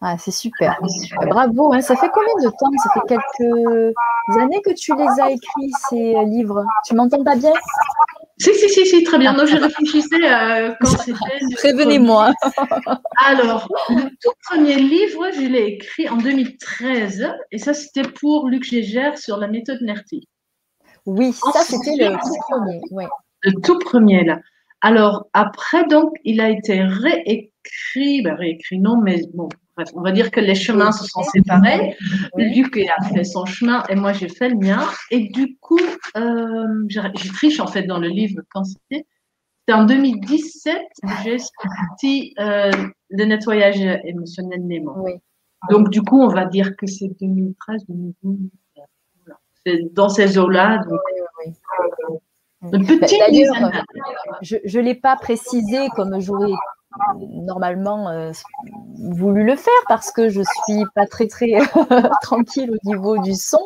Ah, 0.00 0.16
c'est 0.18 0.30
super. 0.30 0.78
Bravo. 1.26 1.72
Hein. 1.72 1.80
Ça 1.80 1.96
fait 1.96 2.10
combien 2.12 2.34
de 2.42 2.50
temps? 2.50 2.70
Ça 2.82 2.90
fait 2.94 3.00
quelques 3.08 4.38
années 4.38 4.60
que 4.62 4.74
tu 4.74 4.94
les 4.94 5.22
as 5.22 5.30
écrits, 5.30 5.70
ces 5.88 6.14
livres? 6.26 6.64
Tu 6.86 6.94
m'entends 6.94 7.24
pas 7.24 7.36
bien? 7.36 7.52
Si, 8.38 8.52
si, 8.54 8.68
si, 8.68 8.84
si, 8.86 9.02
très 9.04 9.18
bien. 9.18 9.32
Non, 9.32 9.46
je 9.46 9.56
réfléchissais 9.62 10.16
euh, 10.22 10.74
quand 10.80 10.98
c'était. 10.98 11.14
Prévenez-moi. 11.54 12.34
Alors, 13.24 13.68
le 13.88 14.10
tout 14.20 14.34
premier 14.50 14.76
livre, 14.76 15.30
je 15.34 15.46
l'ai 15.46 15.64
écrit 15.64 16.08
en 16.08 16.16
2013, 16.18 17.32
et 17.50 17.58
ça, 17.58 17.72
c'était 17.72 18.02
pour 18.02 18.48
Luc 18.48 18.64
Gégère 18.64 19.16
sur 19.16 19.38
la 19.38 19.48
méthode 19.48 19.80
NERTI. 19.80 20.28
Oui, 21.06 21.32
ça, 21.32 21.60
c'était 21.60 21.96
le 21.96 22.12
tout 22.12 22.36
premier. 22.48 22.80
Le 23.42 23.52
tout 23.62 23.78
premier, 23.78 24.24
là. 24.24 24.40
Alors, 24.82 25.28
après, 25.32 25.86
donc, 25.86 26.12
il 26.24 26.40
a 26.40 26.50
été 26.50 26.82
réécrit, 26.82 28.22
ben, 28.22 28.34
réécrit, 28.34 28.78
non, 28.78 29.00
mais 29.00 29.22
bon, 29.32 29.48
Bref, 29.76 29.90
on 29.94 30.00
va 30.00 30.12
dire 30.12 30.30
que 30.30 30.40
les 30.40 30.54
chemins 30.54 30.90
se 30.90 31.04
sont 31.04 31.22
séparés. 31.22 31.96
Luc 32.36 32.78
a 32.78 33.04
fait 33.08 33.24
son 33.24 33.44
chemin 33.44 33.82
et 33.88 33.94
moi 33.94 34.12
j'ai 34.12 34.28
fait 34.28 34.48
le 34.48 34.56
mien. 34.56 34.82
Et 35.10 35.28
du 35.28 35.56
coup, 35.58 35.78
euh, 36.16 36.84
j'ai 36.88 37.28
triche 37.28 37.60
en 37.60 37.66
fait 37.66 37.82
dans 37.82 37.98
le 37.98 38.08
livre 38.08 38.40
quand 38.50 38.64
c'était. 38.64 39.06
C'était 39.60 39.78
en 39.80 39.84
2017 39.84 40.76
j'ai 41.24 41.38
sorti 41.38 42.34
euh, 42.38 42.70
le 43.10 43.24
nettoyage 43.24 43.80
émotionnel 44.04 44.60
Oui. 44.62 45.12
Donc 45.70 45.90
du 45.90 46.02
coup, 46.02 46.22
on 46.22 46.28
va 46.28 46.46
dire 46.46 46.76
que 46.76 46.86
c'est 46.86 47.08
2013, 47.20 47.82
2012. 47.88 48.38
C'est 49.66 49.92
dans 49.92 50.08
ces 50.08 50.38
eaux-là. 50.38 50.78
Donc, 50.88 51.00
oui, 51.42 51.52
oui. 52.62 52.76
D'ailleurs, 53.18 53.72
je 54.42 54.78
ne 54.78 54.84
l'ai 54.84 54.94
pas 54.94 55.16
précisé 55.16 55.88
comme 55.96 56.20
j'aurais 56.20 56.52
normalement 57.20 58.08
euh, 58.08 58.32
voulu 58.98 59.44
le 59.44 59.56
faire 59.56 59.72
parce 59.88 60.10
que 60.10 60.28
je 60.28 60.42
suis 60.42 60.84
pas 60.94 61.06
très 61.06 61.26
très 61.26 61.52
tranquille 62.22 62.70
au 62.70 62.88
niveau 62.88 63.18
du 63.18 63.34
son. 63.34 63.62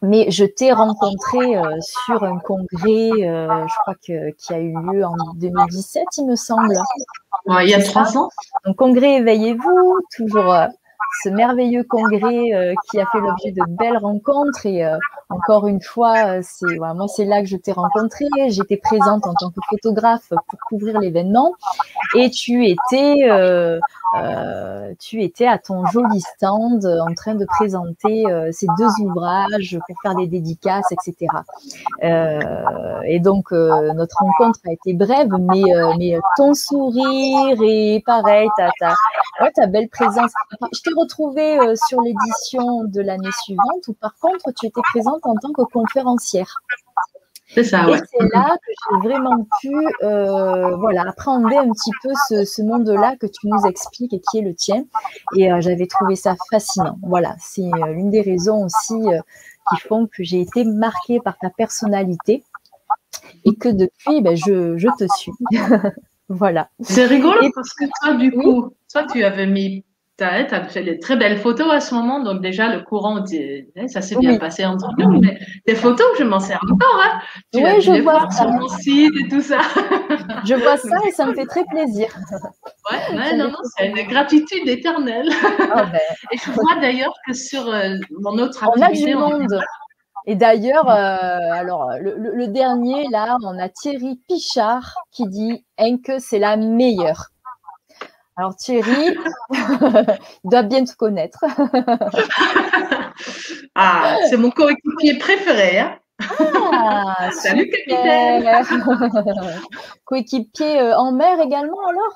Mais 0.00 0.30
je 0.30 0.44
t'ai 0.44 0.72
rencontré 0.72 1.56
euh, 1.56 1.76
sur 2.06 2.22
un 2.22 2.38
congrès, 2.38 3.10
euh, 3.26 3.66
je 3.66 3.74
crois 3.80 3.94
que 3.94 4.30
qui 4.36 4.54
a 4.54 4.60
eu 4.60 4.72
lieu 4.92 5.04
en 5.04 5.16
2017, 5.34 6.04
il 6.18 6.26
me 6.26 6.36
semble. 6.36 6.78
il 7.46 7.68
y 7.68 7.74
a 7.74 7.82
trois 7.82 8.16
ans. 8.16 8.28
Un 8.64 8.74
congrès 8.74 9.16
Éveillez-vous, 9.16 9.98
toujours 10.16 10.54
ce 11.22 11.28
merveilleux 11.28 11.84
congrès 11.84 12.52
euh, 12.54 12.74
qui 12.90 13.00
a 13.00 13.06
fait 13.06 13.20
l'objet 13.20 13.52
de 13.52 13.62
belles 13.66 13.98
rencontres. 13.98 14.66
Et 14.66 14.84
euh, 14.84 14.96
encore 15.30 15.66
une 15.66 15.80
fois, 15.80 16.42
c'est 16.42 16.78
moi, 16.78 17.06
c'est 17.08 17.24
là 17.24 17.40
que 17.40 17.48
je 17.48 17.56
t'ai 17.56 17.72
rencontré. 17.72 18.24
J'étais 18.48 18.76
présente 18.76 19.26
en 19.26 19.34
tant 19.34 19.50
que 19.50 19.60
photographe 19.68 20.28
pour 20.28 20.58
couvrir 20.68 20.98
l'événement, 21.00 21.54
et 22.14 22.30
tu 22.30 22.66
étais 22.66 23.28
euh, 23.30 23.78
tu 24.98 25.22
étais 25.22 25.46
à 25.46 25.58
ton 25.58 25.84
joli 25.86 26.20
stand 26.20 26.86
en 26.86 27.12
train 27.14 27.34
de 27.34 27.44
présenter 27.44 28.24
ces 28.52 28.66
deux 28.78 29.04
ouvrages 29.04 29.78
pour 29.86 29.96
faire 30.02 30.14
des 30.14 30.26
dédicaces, 30.26 30.90
etc. 30.92 31.26
et 33.04 33.20
donc 33.20 33.52
notre 33.52 34.16
rencontre 34.18 34.60
a 34.66 34.72
été 34.72 34.94
brève, 34.94 35.28
mais 35.98 36.18
ton 36.38 36.54
sourire 36.54 37.58
et 37.62 38.02
pareil, 38.06 38.48
ta 39.54 39.66
belle 39.66 39.88
présence. 39.90 40.32
Retrouvé 40.98 41.58
euh, 41.58 41.74
sur 41.88 42.00
l'édition 42.00 42.84
de 42.84 43.00
l'année 43.00 43.30
suivante 43.42 43.88
où 43.88 43.94
par 43.94 44.14
contre 44.20 44.52
tu 44.58 44.66
étais 44.66 44.80
présente 44.92 45.24
en 45.24 45.34
tant 45.34 45.52
que 45.52 45.62
conférencière. 45.62 46.54
C'est 47.54 47.64
ça, 47.64 47.88
Et 47.88 47.96
c'est 47.96 48.28
là 48.34 48.58
que 48.58 48.72
j'ai 48.76 49.08
vraiment 49.08 49.46
pu 49.60 49.74
euh, 50.02 50.76
voilà, 50.76 51.08
appréhender 51.08 51.56
un 51.56 51.70
petit 51.70 51.90
peu 52.02 52.10
ce, 52.28 52.62
monde-là 52.62 53.16
que 53.18 53.26
tu 53.26 53.46
nous 53.46 53.66
expliques 53.66 54.12
et 54.12 54.20
qui 54.20 54.38
est 54.38 54.42
le 54.42 54.54
tien. 54.54 54.84
Et 55.34 55.50
euh, 55.50 55.60
j'avais 55.62 55.86
trouvé 55.86 56.14
ça 56.14 56.36
fascinant. 56.50 56.98
Voilà, 57.02 57.36
c'est 57.38 57.70
l'une 57.86 58.10
des 58.10 58.20
raisons 58.20 58.66
aussi 58.66 59.02
qui 59.70 59.80
font 59.80 60.06
que 60.06 60.22
j'ai 60.22 60.42
été 60.42 60.64
marquée 60.64 61.20
par 61.20 61.38
ta 61.38 61.48
personnalité 61.48 62.44
et 63.46 63.54
que 63.54 63.70
depuis, 63.70 64.20
ben, 64.20 64.36
je, 64.36 64.76
je 64.76 64.88
te 64.98 65.06
suis. 65.16 65.32
voilà. 66.28 66.68
C'est 66.80 67.06
rigolo 67.06 67.50
parce 67.54 67.72
que 67.72 67.84
toi, 68.00 68.14
du 68.14 68.30
coup, 68.32 68.74
toi, 68.92 69.06
tu 69.10 69.24
avais 69.24 69.46
mis 69.46 69.84
tu 70.18 70.24
as, 70.24 70.64
fait 70.64 70.82
des 70.82 70.98
très 70.98 71.16
belles 71.16 71.38
photos 71.38 71.72
à 71.72 71.80
ce 71.80 71.94
moment, 71.94 72.20
donc 72.20 72.40
déjà 72.40 72.74
le 72.74 72.82
courant, 72.82 73.24
ça 73.86 74.02
s'est 74.02 74.16
bien 74.16 74.36
passé 74.36 74.66
entre 74.66 74.90
nous, 74.98 75.20
mais 75.20 75.38
des 75.66 75.76
photos, 75.76 76.06
je 76.18 76.24
m'en 76.24 76.40
sers 76.40 76.60
encore. 76.64 77.00
Hein. 77.04 77.20
oui, 77.54 77.80
je 77.80 78.02
vois 78.02 78.28
ça. 78.30 78.42
Sur 78.42 78.50
mon 78.50 78.68
site 78.68 79.14
et 79.24 79.28
tout 79.28 79.40
ça. 79.40 79.58
je 80.44 80.54
vois 80.54 80.76
ça 80.76 80.96
et 81.06 81.12
ça 81.12 81.24
me 81.24 81.34
fait 81.34 81.46
très 81.46 81.64
plaisir. 81.64 82.08
Ouais, 82.90 83.36
non, 83.36 83.48
non, 83.48 83.58
c'est 83.76 83.86
une 83.86 84.08
gratitude 84.08 84.66
éternelle. 84.66 85.28
Ah, 85.72 85.84
ben. 85.84 86.00
Et 86.32 86.38
je 86.38 86.50
vois 86.50 86.80
d'ailleurs 86.80 87.14
que 87.26 87.32
sur 87.32 87.68
euh, 87.68 87.94
mon 88.22 88.38
autre 88.38 88.64
activité, 88.64 89.14
on 89.14 89.20
a 89.20 89.36
du 89.36 89.36
monde. 89.36 89.60
Et 90.26 90.34
d'ailleurs, 90.34 90.90
euh, 90.90 91.52
alors 91.52 91.90
le, 92.00 92.46
dernier 92.48 93.06
là, 93.10 93.36
on 93.44 93.58
a 93.58 93.68
Thierry 93.68 94.20
Pichard 94.28 94.94
qui 95.12 95.28
dit 95.28 95.64
que 96.04 96.18
c'est 96.18 96.38
la 96.38 96.56
meilleure. 96.56 97.28
Alors 98.38 98.54
Thierry, 98.54 99.16
il 99.50 100.18
doit 100.44 100.62
bien 100.62 100.84
te 100.84 100.94
connaître. 100.94 101.44
ah, 103.74 104.16
c'est 104.30 104.36
mon 104.36 104.52
coéquipier 104.52 105.18
préféré. 105.18 105.80
Hein. 105.80 105.98
ah, 106.20 107.30
Salut 107.32 107.68
capitaine. 107.68 108.48
coéquipier 110.04 110.80
euh, 110.80 110.96
en 110.96 111.10
mer 111.10 111.40
également 111.40 111.84
alors? 111.88 112.12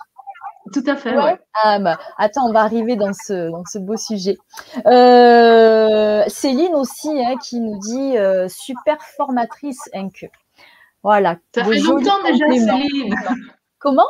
Tout 0.73 0.85
à 0.87 0.95
fait. 0.95 1.19
Ouais. 1.19 1.41
Ah, 1.55 1.81
bah, 1.81 1.99
attends, 2.19 2.49
on 2.49 2.53
va 2.53 2.61
arriver 2.61 2.95
dans 2.95 3.13
ce, 3.13 3.51
dans 3.51 3.65
ce 3.65 3.79
beau 3.79 3.97
sujet. 3.97 4.39
Euh, 4.87 6.23
Céline 6.29 6.77
aussi, 6.77 7.11
hein, 7.21 7.35
qui 7.43 7.59
nous 7.59 7.81
dit 7.81 8.17
euh, 8.17 8.47
super 8.49 9.03
formatrice 9.03 9.91
Inc. 9.93 10.31
Voilà. 11.03 11.39
Ça 11.53 11.65
fait 11.65 11.81
longtemps 11.81 12.23
déjà, 12.23 12.47
Céline. 12.47 13.13
Comment? 13.81 14.07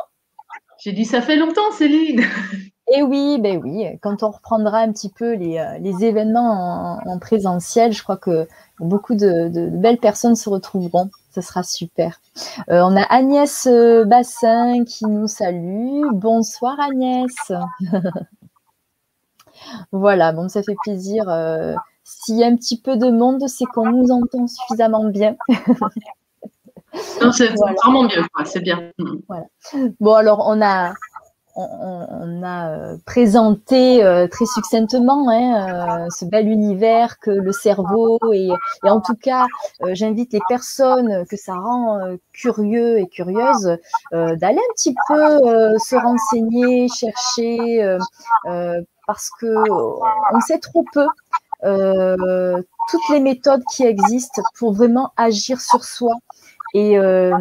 J'ai 0.83 0.91
dit, 0.91 1.05
ça 1.05 1.21
fait 1.21 1.37
longtemps, 1.37 1.71
Céline. 1.71 2.19
Et 2.19 2.97
eh 2.97 3.03
oui, 3.03 3.39
ben 3.39 3.57
oui, 3.63 3.85
quand 4.01 4.21
on 4.21 4.31
reprendra 4.31 4.79
un 4.79 4.91
petit 4.91 5.07
peu 5.07 5.33
les, 5.33 5.57
euh, 5.57 5.77
les 5.79 6.03
événements 6.03 6.99
en, 7.05 7.19
présentiel, 7.19 7.93
je 7.93 8.03
crois 8.03 8.17
que 8.17 8.49
beaucoup 8.79 9.15
de, 9.15 9.69
belles 9.69 9.99
personnes 9.99 10.35
se 10.35 10.49
retrouveront. 10.49 11.09
Ce 11.33 11.39
sera 11.39 11.63
super. 11.63 12.19
Euh, 12.69 12.81
on 12.83 12.97
a 12.97 13.03
Agnès 13.03 13.65
euh, 13.65 14.03
Bassin 14.03 14.83
qui 14.83 15.05
nous 15.05 15.27
salue. 15.27 16.01
Bonsoir 16.11 16.77
Agnès. 16.81 17.31
voilà, 19.93 20.33
bon, 20.33 20.49
ça 20.49 20.63
fait 20.63 20.75
plaisir. 20.83 21.23
S'il 22.03 22.35
y 22.35 22.43
a 22.43 22.47
un 22.47 22.57
petit 22.57 22.81
peu 22.81 22.97
de 22.97 23.09
monde, 23.09 23.47
c'est 23.47 23.65
qu'on 23.73 23.89
nous 23.89 24.11
entend 24.11 24.47
suffisamment 24.47 25.05
bien. 25.05 25.37
c'est 27.31 27.47
vraiment 27.47 28.03
mieux, 28.03 28.23
c'est 28.45 28.61
bien. 28.61 28.91
Bon, 29.99 30.13
alors 30.13 30.45
on 30.47 30.61
a, 30.61 30.93
on, 31.55 32.41
a 32.43 32.69
euh, 32.69 32.97
présenté 33.05 34.03
euh, 34.03 34.27
très 34.27 34.45
succinctement 34.45 35.29
hein, 35.29 36.05
euh, 36.05 36.07
ce 36.09 36.25
bel 36.25 36.47
univers 36.47 37.19
que 37.19 37.29
le 37.29 37.51
cerveau 37.51 38.17
et, 38.33 38.49
et 38.83 38.89
en 38.89 39.01
tout 39.01 39.15
cas, 39.15 39.45
j'invite 39.91 40.33
les 40.33 40.41
personnes 40.49 41.25
que 41.29 41.37
ça 41.37 41.53
rend 41.53 41.99
curieux 42.31 42.99
et 42.99 43.07
curieuses 43.07 43.77
d'aller 44.11 44.59
un 44.59 44.73
petit 44.73 44.95
peu 45.07 45.77
se 45.77 45.95
renseigner, 45.95 46.87
chercher, 46.89 47.97
parce 49.07 49.29
que 49.39 49.55
on 50.33 50.39
sait 50.41 50.59
trop 50.59 50.85
peu. 50.93 51.07
toutes 52.89 53.09
les 53.09 53.19
méthodes 53.19 53.63
qui 53.71 53.83
existent 53.83 54.41
pour 54.57 54.73
vraiment 54.73 55.11
agir 55.17 55.61
sur 55.61 55.83
soi, 55.83 56.13
et 56.73 56.97
euh, 56.97 57.31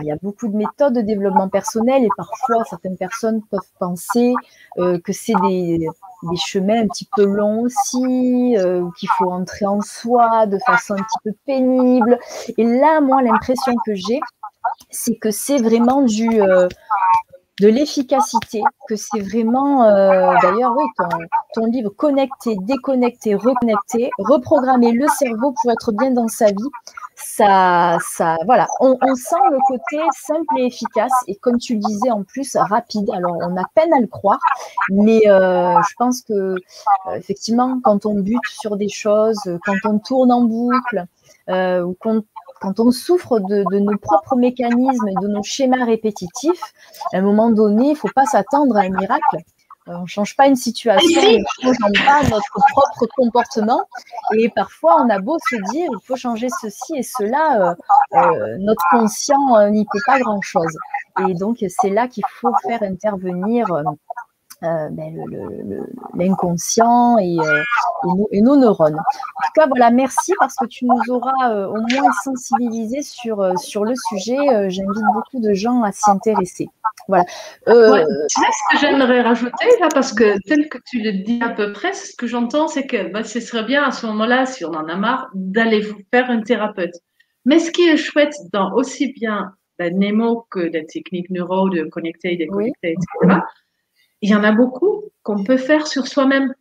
il 0.00 0.06
y 0.06 0.12
a 0.12 0.16
beaucoup 0.22 0.46
de 0.46 0.56
méthodes 0.56 0.94
de 0.94 1.00
développement 1.00 1.48
personnel 1.48 2.04
et 2.04 2.08
parfois 2.16 2.62
certaines 2.68 2.96
personnes 2.96 3.42
peuvent 3.50 3.60
penser 3.80 4.32
euh, 4.78 4.98
que 5.00 5.12
c'est 5.12 5.34
des, 5.42 5.88
chemins 6.36 6.82
un 6.82 6.86
petit 6.86 7.08
peu 7.16 7.24
longs 7.24 7.62
aussi, 7.62 8.56
euh, 8.58 8.84
qu'il 8.98 9.08
faut 9.18 9.32
entrer 9.32 9.66
en 9.66 9.80
soi 9.80 10.46
de 10.46 10.58
façon 10.64 10.94
un 10.94 11.02
petit 11.02 11.18
peu 11.24 11.32
pénible. 11.46 12.18
Et 12.58 12.64
là, 12.64 13.00
moi, 13.00 13.22
l'impression 13.22 13.74
que 13.84 13.94
j'ai, 13.94 14.20
c'est 14.90 15.16
que 15.16 15.32
c'est 15.32 15.58
vraiment 15.58 16.02
du 16.02 16.40
de 17.60 17.68
l'efficacité, 17.68 18.62
que 18.88 18.96
c'est 18.96 19.20
vraiment, 19.20 19.84
euh, 19.84 20.32
d'ailleurs, 20.42 20.72
oui, 20.76 20.84
ton, 21.54 21.66
livre 21.66 21.90
Connecter, 21.90 22.56
déconnecter, 22.62 23.34
reconnecter, 23.34 24.10
reprogrammer 24.18 24.92
le 24.92 25.06
cerveau 25.08 25.52
pour 25.60 25.70
être 25.70 25.92
bien 25.92 26.10
dans 26.10 26.28
sa 26.28 26.46
vie. 26.46 26.70
On, 27.40 29.14
sent 29.14 29.36
le 29.50 29.58
côté 29.68 30.04
simple 30.12 30.58
et 30.58 30.66
efficace 30.66 31.12
et 31.26 31.36
comme 31.36 31.58
tu 31.58 31.74
le 31.74 31.80
disais 31.80 32.10
en 32.10 32.22
plus 32.22 32.56
rapide. 32.56 33.10
Alors 33.12 33.36
on 33.40 33.56
a 33.56 33.64
peine 33.74 33.92
à 33.92 34.00
le 34.00 34.06
croire, 34.06 34.40
mais 34.90 35.28
euh, 35.28 35.74
je 35.88 35.94
pense 35.98 36.22
que 36.22 36.32
euh, 36.32 36.56
effectivement 37.14 37.80
quand 37.82 38.06
on 38.06 38.14
bute 38.14 38.40
sur 38.48 38.76
des 38.76 38.88
choses, 38.88 39.40
quand 39.64 39.76
on 39.84 39.98
tourne 39.98 40.32
en 40.32 40.42
boucle 40.42 41.04
ou 41.48 41.96
qu'on 42.00 42.22
quand 42.60 42.78
on 42.78 42.90
souffre 42.90 43.40
de, 43.40 43.64
nos 43.78 43.96
propres 43.96 44.36
mécanismes 44.36 45.08
et 45.08 45.14
de 45.22 45.28
nos 45.28 45.42
schémas 45.42 45.84
répétitifs, 45.84 46.74
à 47.12 47.16
un 47.16 47.22
moment 47.22 47.50
donné, 47.50 47.86
il 47.86 47.90
ne 47.92 47.96
faut 47.96 48.10
pas 48.14 48.26
s'attendre 48.26 48.76
à 48.76 48.80
un 48.80 48.90
miracle. 48.90 49.38
Euh, 49.90 49.94
on 49.96 50.02
ne 50.02 50.06
change 50.06 50.36
pas 50.36 50.46
une 50.46 50.56
situation, 50.56 51.20
on 51.62 51.68
ne 51.68 51.74
change 51.74 52.06
pas 52.06 52.22
notre 52.28 52.58
propre 52.72 53.06
comportement. 53.16 53.82
Et 54.34 54.48
parfois, 54.48 54.96
on 55.00 55.08
a 55.10 55.18
beau 55.18 55.36
se 55.48 55.56
dire, 55.72 55.88
il 55.90 56.06
faut 56.06 56.16
changer 56.16 56.48
ceci 56.60 56.96
et 56.96 57.02
cela, 57.02 57.70
euh, 57.70 57.74
euh, 58.16 58.56
notre 58.60 58.82
conscient 58.90 59.68
n'y 59.70 59.84
peut 59.84 60.00
pas 60.06 60.20
grand-chose. 60.20 60.76
Et 61.28 61.34
donc, 61.34 61.64
c'est 61.68 61.90
là 61.90 62.08
qu'il 62.08 62.24
faut 62.40 62.52
faire 62.66 62.82
intervenir 62.82 63.70
euh, 63.72 63.82
ben, 64.62 65.14
l'inconscient 66.14 67.18
et, 67.18 67.38
euh, 67.38 67.62
et, 68.30 68.42
nos, 68.42 68.56
neurones. 68.56 68.96
En 68.96 68.96
tout 68.98 69.52
cas, 69.54 69.66
voilà, 69.66 69.90
merci 69.90 70.32
parce 70.38 70.54
que 70.54 70.66
tu 70.66 70.84
nous 70.84 71.14
auras 71.14 71.50
euh, 71.50 71.68
au 71.68 71.80
moins 71.80 72.12
sensibilisés 72.24 73.02
sur, 73.02 73.58
sur 73.58 73.84
le 73.84 73.94
sujet. 74.08 74.36
J'invite 74.68 75.04
beaucoup 75.14 75.40
de 75.40 75.54
gens 75.54 75.82
à 75.82 75.92
s'y 75.92 76.10
intéresser. 76.10 76.68
Voilà. 77.08 77.24
Ouais, 77.66 78.04
tu 78.28 78.40
sais 78.40 78.46
ce 78.50 78.74
que 78.74 78.80
j'aimerais 78.80 79.22
rajouter 79.22 79.66
là, 79.80 79.88
parce 79.92 80.12
que 80.12 80.38
tel 80.46 80.68
que 80.68 80.78
tu 80.86 81.00
le 81.00 81.24
dis 81.24 81.40
à 81.42 81.50
peu 81.50 81.72
près, 81.72 81.92
ce 81.92 82.14
que 82.14 82.26
j'entends, 82.26 82.68
c'est 82.68 82.86
que 82.86 83.10
bah, 83.10 83.24
ce 83.24 83.40
serait 83.40 83.64
bien 83.64 83.84
à 83.84 83.90
ce 83.90 84.06
moment-là, 84.06 84.46
si 84.46 84.64
on 84.64 84.72
en 84.72 84.88
a 84.88 84.96
marre, 84.96 85.30
d'aller 85.34 85.80
vous 85.80 85.98
faire 86.12 86.30
un 86.30 86.42
thérapeute. 86.42 86.94
Mais 87.44 87.58
ce 87.58 87.70
qui 87.70 87.88
est 87.88 87.96
chouette 87.96 88.34
dans 88.52 88.72
aussi 88.74 89.12
bien 89.12 89.54
la 89.78 89.90
Nemo 89.90 90.46
que 90.50 90.60
la 90.60 90.84
technique 90.84 91.30
neuro 91.30 91.70
de 91.70 91.84
connecter, 91.84 92.36
déconnecter, 92.36 92.92
etc., 92.92 93.40
il 94.22 94.30
y 94.30 94.34
en 94.34 94.44
a 94.44 94.52
beaucoup 94.52 95.04
qu'on 95.22 95.44
peut 95.44 95.56
faire 95.56 95.86
sur 95.86 96.06
soi-même. 96.06 96.54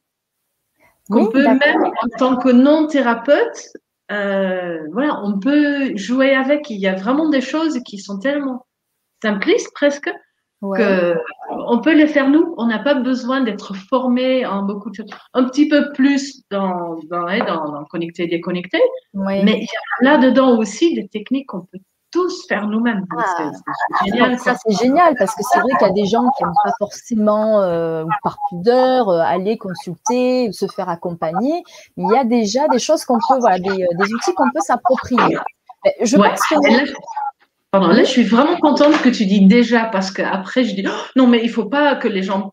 Qu'on 1.10 1.28
peut 1.28 1.44
même, 1.44 1.84
en 1.86 2.18
tant 2.20 2.38
que 2.38 2.50
non-thérapeute, 2.50 3.74
euh, 4.12 4.88
voilà, 4.92 5.20
on 5.24 5.40
peut 5.40 5.96
jouer 5.98 6.36
avec. 6.36 6.70
Il 6.70 6.80
y 6.80 6.88
a 6.88 6.96
vraiment 6.96 7.30
des 7.30 7.42
choses 7.42 7.80
qui 7.84 7.98
sont 7.98 8.20
tellement 8.20 8.68
simplistes 9.24 9.74
presque 9.74 10.12
que 10.62 11.16
on 11.50 11.80
peut 11.80 11.96
les 11.96 12.08
faire 12.08 12.30
nous. 12.30 12.54
On 12.58 12.68
n'a 12.68 12.80
pas 12.80 12.94
besoin 12.94 13.42
d'être 13.42 13.76
formé 13.76 14.46
en 14.46 14.64
beaucoup 14.64 14.90
de 14.92 14.96
choses. 14.96 15.10
Un 15.34 15.46
petit 15.46 15.68
peu 15.68 15.92
plus 15.94 16.44
dans, 16.52 17.00
dans, 17.10 17.26
dans, 17.26 17.72
dans 17.72 17.86
connecter, 17.86 18.28
déconnecter. 18.28 18.82
Mais 19.14 19.58
il 19.58 19.64
y 19.64 20.08
a 20.08 20.12
là-dedans 20.12 20.58
aussi 20.58 20.94
des 20.94 21.08
techniques 21.08 21.48
qu'on 21.48 21.62
peut 21.62 21.80
tous 22.12 22.48
faire 22.48 22.68
nous-mêmes. 22.68 23.06
Ah. 23.18 23.52
génial. 24.06 24.40
Ça, 24.40 24.56
c'est 24.56 24.76
génial 24.76 25.16
parce 25.18 25.36
que 25.36 25.42
c'est 25.52 25.60
vrai 25.60 25.72
qu'il 25.78 25.88
y 25.88 25.92
a 25.92 25.94
des 25.94 26.06
gens 26.06 26.30
qui 26.38 26.44
n'aiment 26.44 26.54
pas 26.64 26.74
forcément, 26.80 27.62
euh, 27.62 28.06
par 28.24 28.38
pudeur, 28.50 29.10
euh, 29.10 29.20
aller 29.20 29.58
consulter 29.58 30.52
se 30.52 30.66
faire 30.68 30.90
accompagner. 30.90 31.64
Mais 31.98 32.04
il 32.06 32.16
y 32.16 32.18
a 32.18 32.24
déjà 32.24 32.68
des 32.68 32.80
choses 32.80 33.06
qu'on 33.06 33.20
peut, 33.28 33.40
voilà, 33.40 33.60
des, 33.60 33.70
euh, 33.70 33.88
des 33.98 34.14
outils 34.14 34.34
qu'on 34.34 34.50
peut 34.52 34.62
s'approprier. 34.62 35.38
Je 36.02 36.18
pense 36.18 36.40
que. 36.50 36.94
Pardon, 37.72 37.90
là, 37.90 38.04
je 38.04 38.10
suis 38.10 38.24
vraiment 38.24 38.58
contente 38.58 39.00
que 39.04 39.10
tu 39.10 39.28
dis 39.28 39.46
déjà 39.46 39.86
parce 39.86 40.10
qu'après, 40.10 40.64
je 40.64 40.74
dis 40.74 40.84
oh, 40.88 40.92
non, 41.16 41.28
mais 41.28 41.40
il 41.40 41.48
ne 41.48 41.52
faut 41.52 41.66
pas 41.66 41.96
que 41.96 42.08
les 42.08 42.24
gens 42.24 42.52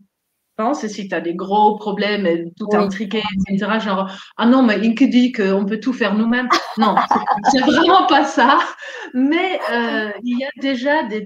c'est 0.75 0.89
si 0.89 1.09
tu 1.09 1.15
as 1.15 1.21
des 1.21 1.35
gros 1.35 1.77
problèmes, 1.77 2.51
tout 2.59 2.69
intriqué, 2.73 3.23
etc. 3.49 3.79
Genre, 3.79 4.11
ah 4.37 4.47
non, 4.47 4.63
mais 4.63 4.79
il 4.79 4.95
dit 4.95 5.33
qu'on 5.33 5.67
peut 5.67 5.81
tout 5.81 5.93
faire 5.93 6.15
nous-mêmes? 6.15 6.49
Non, 6.79 6.95
c'est 7.51 7.61
vraiment 7.61 8.07
pas 8.07 8.25
ça. 8.25 8.59
Mais 9.13 9.61
euh, 9.71 10.11
il 10.23 10.39
y 10.39 10.45
a 10.45 10.51
déjà 10.61 11.05
des, 11.05 11.25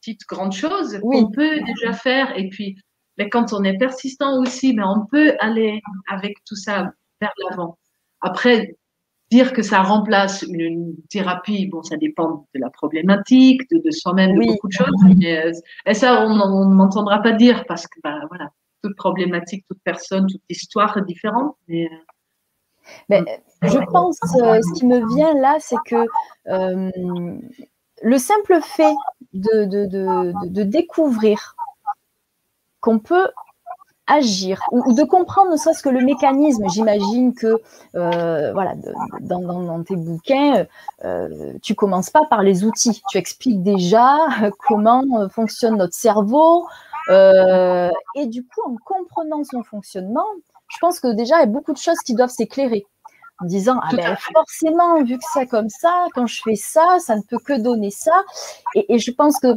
petites 0.00 0.26
grandes 0.28 0.52
choses 0.52 0.98
qu'on 1.00 1.30
peut 1.30 1.60
déjà 1.60 1.92
faire. 1.92 2.36
Et 2.38 2.48
puis, 2.48 2.76
mais 3.18 3.28
quand 3.28 3.52
on 3.52 3.64
est 3.64 3.78
persistant 3.78 4.40
aussi, 4.40 4.74
mais 4.74 4.84
on 4.84 5.06
peut 5.06 5.34
aller 5.40 5.80
avec 6.08 6.36
tout 6.44 6.56
ça 6.56 6.92
vers 7.20 7.32
l'avant. 7.48 7.78
Après, 8.20 8.76
dire 9.30 9.52
que 9.52 9.62
ça 9.62 9.82
remplace 9.82 10.42
une, 10.42 10.94
thérapie, 11.10 11.66
bon, 11.66 11.82
ça 11.82 11.96
dépend 11.96 12.46
de 12.54 12.60
la 12.60 12.70
problématique, 12.70 13.62
de, 13.70 13.90
soi-même, 13.90 14.38
de 14.38 14.46
beaucoup 14.46 14.68
de 14.68 14.72
choses. 14.72 14.86
Euh, 15.24 15.52
et 15.86 15.94
ça, 15.94 16.26
on 16.26 16.68
ne 16.68 16.74
m'entendra 16.74 17.20
pas 17.20 17.32
dire 17.32 17.64
parce 17.66 17.86
que, 17.86 18.00
bah, 18.02 18.20
voilà, 18.28 18.50
toute 18.82 18.96
problématique, 18.96 19.64
toute 19.68 19.80
personne, 19.82 20.26
toute 20.26 20.42
histoire 20.48 20.96
est 20.98 21.04
différente. 21.04 21.56
Mais, 21.68 21.86
euh, 21.86 21.90
mais 23.08 23.24
je 23.62 23.78
pense, 23.90 24.18
euh, 24.42 24.60
ce 24.60 24.78
qui 24.78 24.86
me 24.86 25.14
vient 25.14 25.34
là, 25.34 25.56
c'est 25.58 25.76
que 25.86 26.06
le 28.02 28.18
simple 28.18 28.60
fait 28.60 28.94
de, 29.32 29.64
de, 29.64 29.86
de, 29.86 30.48
de 30.48 30.62
découvrir 30.62 31.56
qu'on 32.80 32.98
peut 32.98 33.28
agir 34.06 34.60
ou, 34.70 34.92
de 34.92 35.02
comprendre 35.02 35.50
ne 35.50 35.56
serait-ce 35.56 35.82
que 35.82 35.88
le 35.88 36.00
mécanisme. 36.00 36.64
J'imagine 36.68 37.34
que 37.34 37.60
euh, 37.94 38.52
voilà, 38.52 38.74
dans, 39.20 39.82
tes 39.82 39.96
bouquins, 39.96 40.66
euh, 41.04 41.54
tu 41.62 41.74
commences 41.74 42.10
pas 42.10 42.24
par 42.28 42.42
les 42.42 42.64
outils. 42.64 43.02
Tu 43.10 43.18
expliques 43.18 43.62
déjà 43.62 44.16
comment 44.66 45.04
euh, 45.18 45.28
fonctionne 45.28 45.76
notre 45.76 45.94
cerveau. 45.94 46.66
Euh, 47.10 47.90
et 48.16 48.26
du 48.26 48.44
coup, 48.44 48.60
en 48.66 48.76
comprenant 48.84 49.42
son 49.44 49.62
fonctionnement, 49.62 50.26
je 50.68 50.76
pense 50.80 51.00
que 51.00 51.12
déjà, 51.12 51.36
il 51.36 51.40
y 51.40 51.44
a 51.44 51.46
beaucoup 51.46 51.72
de 51.72 51.78
choses 51.78 51.98
qui 51.98 52.14
doivent 52.14 52.30
s'éclairer. 52.30 52.86
En 53.40 53.46
disant, 53.46 53.80
ah 53.82 53.88
ben, 53.96 54.16
forcément, 54.32 55.02
vu 55.02 55.18
que 55.18 55.24
c'est 55.32 55.48
comme 55.48 55.68
ça, 55.68 56.06
quand 56.14 56.26
je 56.26 56.40
fais 56.40 56.54
ça, 56.54 56.98
ça 57.00 57.16
ne 57.16 57.22
peut 57.22 57.38
que 57.44 57.60
donner 57.60 57.90
ça. 57.90 58.22
Et, 58.76 58.94
et 58.94 58.98
je 59.00 59.10
pense 59.10 59.40
que 59.40 59.56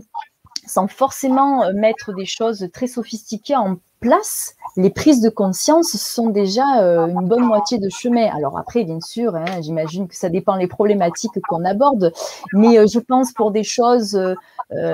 sans 0.68 0.88
forcément 0.88 1.72
mettre 1.74 2.13
des 2.13 2.26
choses 2.26 2.68
très 2.74 2.88
sophistiquées 2.88 3.55
en 3.55 3.78
place, 3.99 4.55
les 4.76 4.89
prises 4.89 5.22
de 5.22 5.30
conscience 5.30 5.97
sont 5.97 6.30
déjà 6.30 6.82
euh, 6.82 7.07
une 7.07 7.28
bonne 7.28 7.43
moitié 7.43 7.80
de 7.80 7.89
chemin. 7.89 8.30
Alors 8.36 8.57
après, 8.57 8.84
bien 8.84 9.01
sûr, 9.01 9.36
hein, 9.36 9.61
j'imagine 9.61 10.07
que 10.07 10.15
ça 10.15 10.30
dépend 10.30 10.57
des 10.57 10.68
problématiques 10.68 11.39
qu'on 11.49 11.65
aborde, 11.65 12.13
mais 12.53 12.78
euh, 12.78 12.86
je 12.91 12.99
pense 12.99 13.34
pour 13.34 13.51
des 13.51 13.63
choses 13.63 14.15
euh, 14.15 14.36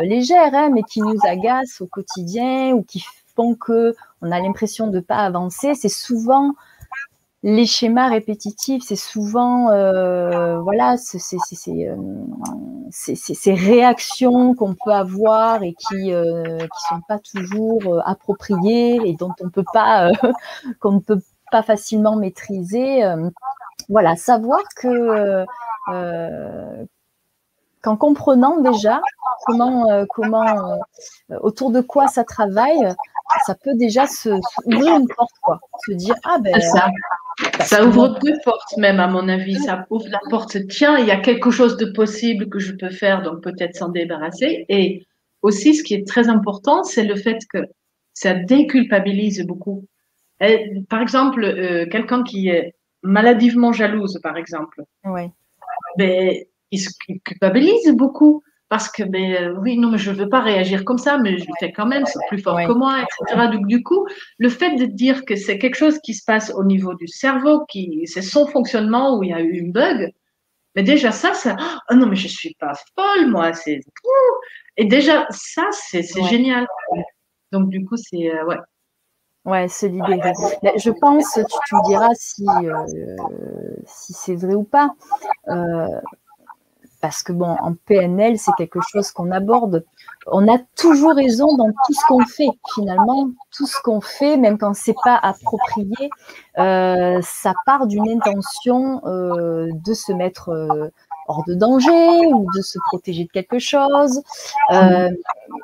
légères, 0.01 0.53
hein, 0.53 0.69
mais 0.73 0.83
qui 0.83 1.01
nous 1.01 1.17
agacent 1.23 1.81
au 1.81 1.87
quotidien 1.87 2.73
ou 2.73 2.83
qui 2.83 3.03
font 3.35 3.55
que 3.55 3.93
on 4.21 4.31
a 4.31 4.39
l'impression 4.39 4.87
de 4.87 4.99
pas 4.99 5.17
avancer, 5.17 5.73
c'est 5.75 5.89
souvent 5.89 6.53
les 7.43 7.65
schémas 7.65 8.07
répétitifs, 8.07 8.83
c'est 8.85 8.95
souvent 8.95 9.69
euh, 9.69 10.61
euh, 10.63 10.95
ces 12.89 13.53
réactions 13.53 14.55
qu'on 14.55 14.75
peut 14.75 14.93
avoir 14.93 15.61
et 15.61 15.73
qui 15.73 16.13
euh, 16.13 16.57
sont 16.89 17.01
pas 17.05 17.19
toujours 17.19 18.01
appropriées 18.05 18.97
et 19.03 19.13
dont 19.15 19.33
on 19.41 19.49
peut 19.49 19.65
pas 19.73 20.09
qu'on 20.79 20.93
ne 20.93 20.99
peut 20.99 21.19
pas 21.51 21.63
facilement 21.63 22.15
maîtriser. 22.15 23.03
voilà, 23.89 24.15
savoir 24.15 24.61
que 24.77 25.45
qu'en 27.83 27.97
comprenant 27.97 28.61
déjà 28.61 29.01
comment 29.45 30.05
comment 30.09 30.79
autour 31.41 31.71
de 31.71 31.81
quoi 31.81 32.07
ça 32.07 32.23
travaille, 32.23 32.93
ça 33.45 33.55
peut 33.55 33.75
déjà 33.75 34.07
se, 34.07 34.29
ouvrir 34.65 34.95
une 34.95 35.07
porte 35.07 35.35
quoi, 35.41 35.59
se 35.85 35.91
dire 35.93 36.15
ah 36.23 36.37
ben 36.41 36.59
ça 37.61 37.85
ouvre 37.85 38.19
deux 38.23 38.35
portes 38.43 38.77
même, 38.77 38.99
à 38.99 39.07
mon 39.07 39.27
avis. 39.27 39.55
Ça 39.55 39.85
ouvre 39.89 40.07
la 40.09 40.19
porte, 40.29 40.57
tiens, 40.67 40.97
il 40.97 41.07
y 41.07 41.11
a 41.11 41.17
quelque 41.17 41.51
chose 41.51 41.77
de 41.77 41.85
possible 41.85 42.49
que 42.49 42.59
je 42.59 42.73
peux 42.73 42.89
faire, 42.89 43.21
donc 43.21 43.41
peut-être 43.41 43.75
s'en 43.75 43.89
débarrasser. 43.89 44.65
Et 44.69 45.05
aussi, 45.41 45.75
ce 45.75 45.83
qui 45.83 45.93
est 45.93 46.07
très 46.07 46.29
important, 46.29 46.83
c'est 46.83 47.03
le 47.03 47.15
fait 47.15 47.39
que 47.51 47.59
ça 48.13 48.33
déculpabilise 48.33 49.45
beaucoup. 49.45 49.85
par 50.89 51.01
exemple, 51.01 51.43
euh, 51.43 51.87
quelqu'un 51.87 52.23
qui 52.23 52.49
est 52.49 52.75
maladivement 53.01 53.73
jalouse, 53.73 54.19
par 54.21 54.37
exemple, 54.37 54.83
ben, 55.97 56.35
il 56.73 56.79
se 56.79 56.89
culpabilise 57.23 57.91
beaucoup 57.91 58.43
parce 58.67 58.89
que 58.89 59.03
ben, 59.03 59.35
euh, 59.35 59.59
oui, 59.61 59.77
non, 59.77 59.91
mais 59.91 59.99
je 59.99 60.09
ne 60.09 60.15
veux 60.15 60.29
pas 60.29 60.41
réagir 60.41 60.83
comme 60.83 60.97
ça, 60.97 61.19
mais 61.19 61.37
je 61.37 61.45
le 61.45 61.53
fais 61.59 61.71
quand 61.71 61.85
même, 61.85 62.07
c'est 62.07 62.17
plus 62.27 62.41
fort 62.41 62.57
que 62.57 62.71
moi, 62.71 63.03
etc. 63.03 63.47
Donc, 63.51 63.67
du 63.67 63.83
coup, 63.83 64.07
le 64.39 64.49
fait 64.49 64.75
de 64.75 64.85
dire 64.85 65.25
que 65.25 65.35
c'est 65.35 65.59
quelque 65.59 65.75
chose 65.75 65.99
qui 65.99 66.15
se 66.15 66.25
passe 66.25 66.51
au 66.55 66.63
niveau 66.63 66.95
du 66.95 67.07
cerveau, 67.07 67.65
qui 67.69 68.01
c'est 68.07 68.23
son 68.23 68.47
fonctionnement 68.47 69.15
où 69.15 69.23
il 69.23 69.29
y 69.29 69.33
a 69.33 69.41
eu 69.41 69.51
une 69.51 69.71
bug, 69.71 70.11
mais 70.75 70.81
déjà 70.81 71.11
ça, 71.11 71.35
ça, 71.35 71.55
oh 71.91 71.93
non, 71.93 72.07
mais 72.07 72.15
je 72.15 72.23
ne 72.23 72.29
suis 72.29 72.55
pas 72.59 72.73
folle, 72.95 73.29
moi, 73.29 73.53
c'est. 73.53 73.79
Et 74.77 74.85
déjà, 74.85 75.27
ça, 75.29 75.67
c'est 75.71 76.01
génial. 76.23 76.65
Donc, 77.51 77.69
du 77.69 77.85
coup, 77.85 77.95
c'est. 77.95 78.31
Euh, 78.31 78.43
ouais. 78.45 78.57
Ouais, 79.45 79.67
se 79.67 79.85
libérer. 79.85 80.33
Je 80.77 80.89
pense, 80.99 81.33
tu, 81.33 81.43
tu 81.67 81.75
me 81.75 81.85
diras 81.85 82.09
si, 82.15 82.45
euh, 82.47 83.75
si 83.85 84.13
c'est 84.13 84.35
vrai 84.35 84.55
ou 84.55 84.63
pas 84.63 84.95
parce 87.03 87.21
que 87.21 87.33
bon, 87.33 87.57
en 87.59 87.73
PNL, 87.73 88.39
c'est 88.39 88.53
quelque 88.57 88.79
chose 88.89 89.11
qu'on 89.11 89.29
aborde. 89.31 89.83
On 90.27 90.47
a 90.47 90.57
toujours 90.77 91.13
raison 91.13 91.57
dans 91.57 91.67
tout 91.67 91.93
ce 91.93 91.99
qu'on 92.07 92.25
fait. 92.25 92.47
Finalement, 92.75 93.27
tout 93.51 93.67
ce 93.67 93.77
qu'on 93.83 93.99
fait, 93.99 94.37
même 94.37 94.57
quand 94.57 94.73
c'est 94.73 94.95
pas 95.03 95.19
approprié, 95.21 96.09
euh, 96.59 97.19
ça 97.21 97.55
part 97.65 97.87
d'une 97.87 98.09
intention 98.09 99.01
euh, 99.05 99.67
de 99.85 99.93
se 99.93 100.13
mettre 100.13 100.47
euh, 100.47 100.87
hors 101.27 101.43
de 101.47 101.53
danger 101.53 102.25
ou 102.33 102.47
de 102.55 102.61
se 102.61 102.77
protéger 102.87 103.25
de 103.25 103.29
quelque 103.29 103.59
chose. 103.59 104.21
Euh, 104.71 105.09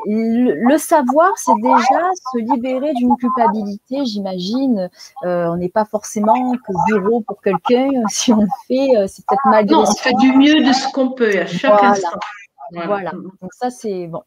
le, 0.05 0.78
savoir, 0.78 1.32
c'est 1.38 1.55
déjà 1.62 2.10
se 2.34 2.39
libérer 2.39 2.93
d'une 2.93 3.16
culpabilité, 3.18 4.05
j'imagine. 4.05 4.89
Euh, 5.24 5.47
on 5.47 5.57
n'est 5.57 5.70
pas 5.70 5.86
forcément 5.86 6.53
que 6.53 6.74
zéro 6.89 7.22
pour 7.22 7.41
quelqu'un. 7.41 7.89
Si 8.10 8.34
on 8.34 8.41
le 8.41 8.47
fait, 8.68 8.97
euh, 8.97 9.05
c'est 9.07 9.26
peut-être 9.26 9.45
mal. 9.45 9.66
Non, 9.66 9.84
on 9.84 9.95
fait 9.95 10.14
du 10.20 10.34
mieux 10.34 10.64
de 10.64 10.74
ce 10.74 10.91
qu'on 10.91 11.12
peut 11.12 11.39
à 11.39 11.45
chaque 11.45 11.84
instant. 11.84 12.20
Voilà. 12.72 13.12
Donc 13.12 13.51
ça, 13.51 13.70
c'est 13.70 14.07
bon. 14.07 14.24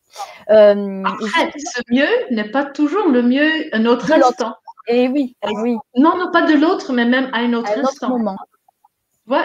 Après, 0.49 1.53
ce 1.57 1.83
mieux 1.91 2.09
n'est 2.31 2.51
pas 2.51 2.65
toujours 2.65 3.09
le 3.09 3.23
mieux 3.23 3.51
un 3.73 3.87
autre 3.87 4.11
instant. 4.13 4.55
Et 4.89 5.05
eh 5.05 5.09
oui, 5.09 5.37
et 5.43 5.49
eh 5.49 5.61
oui. 5.61 5.77
Non, 5.97 6.17
non, 6.17 6.33
pas 6.33 6.43
de 6.43 6.55
l'autre, 6.55 6.93
mais 6.93 7.05
même 7.05 7.29
à 7.33 7.39
un 7.39 7.53
autre, 7.53 7.71
à 7.71 7.79
un 7.79 7.83
autre 7.83 8.09
moment 8.09 8.37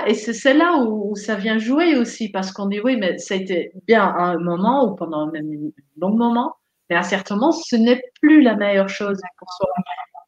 et 0.07 0.13
c'est 0.13 0.53
là 0.53 0.83
où, 0.83 1.15
ça 1.15 1.35
vient 1.35 1.57
jouer 1.57 1.95
aussi, 1.97 2.29
parce 2.29 2.51
qu'on 2.51 2.67
dit 2.67 2.79
oui, 2.81 2.97
mais 2.97 3.17
ça 3.17 3.35
a 3.35 3.37
été 3.37 3.71
bien 3.85 4.03
un 4.03 4.37
moment 4.39 4.89
ou 4.89 4.95
pendant 4.95 5.27
même 5.27 5.51
un 5.51 5.71
long 5.97 6.15
moment, 6.15 6.55
mais 6.89 6.95
à 6.95 7.03
certains 7.03 7.35
moments, 7.35 7.51
ce 7.51 7.75
n'est 7.75 8.01
plus 8.21 8.41
la 8.41 8.55
meilleure 8.55 8.89
chose 8.89 9.19
pour 9.37 9.51
soi. 9.53 9.67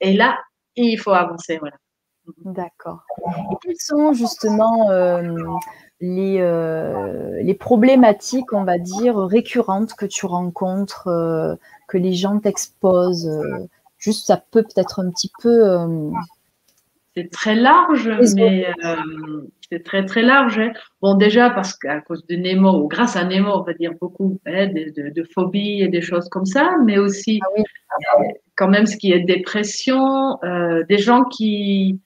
Et 0.02 0.14
là, 0.14 0.38
il 0.76 0.97
faut 0.97 1.12
avancer, 1.12 1.58
voilà. 1.58 1.76
D'accord. 2.45 3.00
Et 3.52 3.56
quelles 3.62 3.80
sont 3.80 4.14
justement 4.14 4.91
euh, 4.91 5.36
les, 6.00 6.39
euh, 6.39 7.41
les 7.41 7.56
problématiques, 7.56 8.54
on 8.54 8.64
va 8.64 8.78
dire, 8.78 9.18
récurrentes 9.18 9.95
que 9.95 10.06
tu 10.06 10.26
rencontres, 10.28 11.08
euh, 11.08 11.56
que 11.88 11.97
les 11.97 12.14
gens 12.14 12.39
t'exposent? 12.39 13.32
Juste, 13.97 14.28
ça 14.28 14.38
peut 14.38 14.64
peut-être 14.64 15.00
un 15.00 15.10
petit 15.10 15.32
peu 15.41 15.80
c'est 17.20 17.30
très 17.30 17.55
large, 17.55 18.09
mais 18.36 18.67
euh, 18.86 18.95
c'est 19.70 19.84
très 19.84 20.05
très 20.05 20.22
large. 20.22 20.59
Hein. 20.59 20.72
Bon, 21.01 21.15
déjà 21.15 21.49
parce 21.49 21.78
qu'à 21.78 21.99
cause 22.01 22.26
de 22.28 22.36
Nemo, 22.36 22.84
ou 22.84 22.88
grâce 22.88 23.15
à 23.15 23.26
Nemo, 23.26 23.51
on 23.51 23.63
va 23.63 23.74
dire 23.74 23.93
beaucoup 23.99 24.39
hein, 24.45 24.67
de, 24.67 25.09
de, 25.09 25.24
phobies 25.24 25.82
et 25.82 25.89
des 25.89 26.01
choses 26.01 26.30
comme 26.30 26.45
ça, 26.45 26.78
mais 26.86 26.97
aussi 26.97 27.39
ah 27.43 28.22
euh, 28.22 28.24
quand 28.55 28.70
même 28.70 28.86
ce 28.86 28.95
qui 28.95 29.11
est 29.11 29.20
dépression, 29.20 30.41
euh, 30.43 30.84
des 30.88 30.97
gens 30.97 31.26
qui 31.26 31.99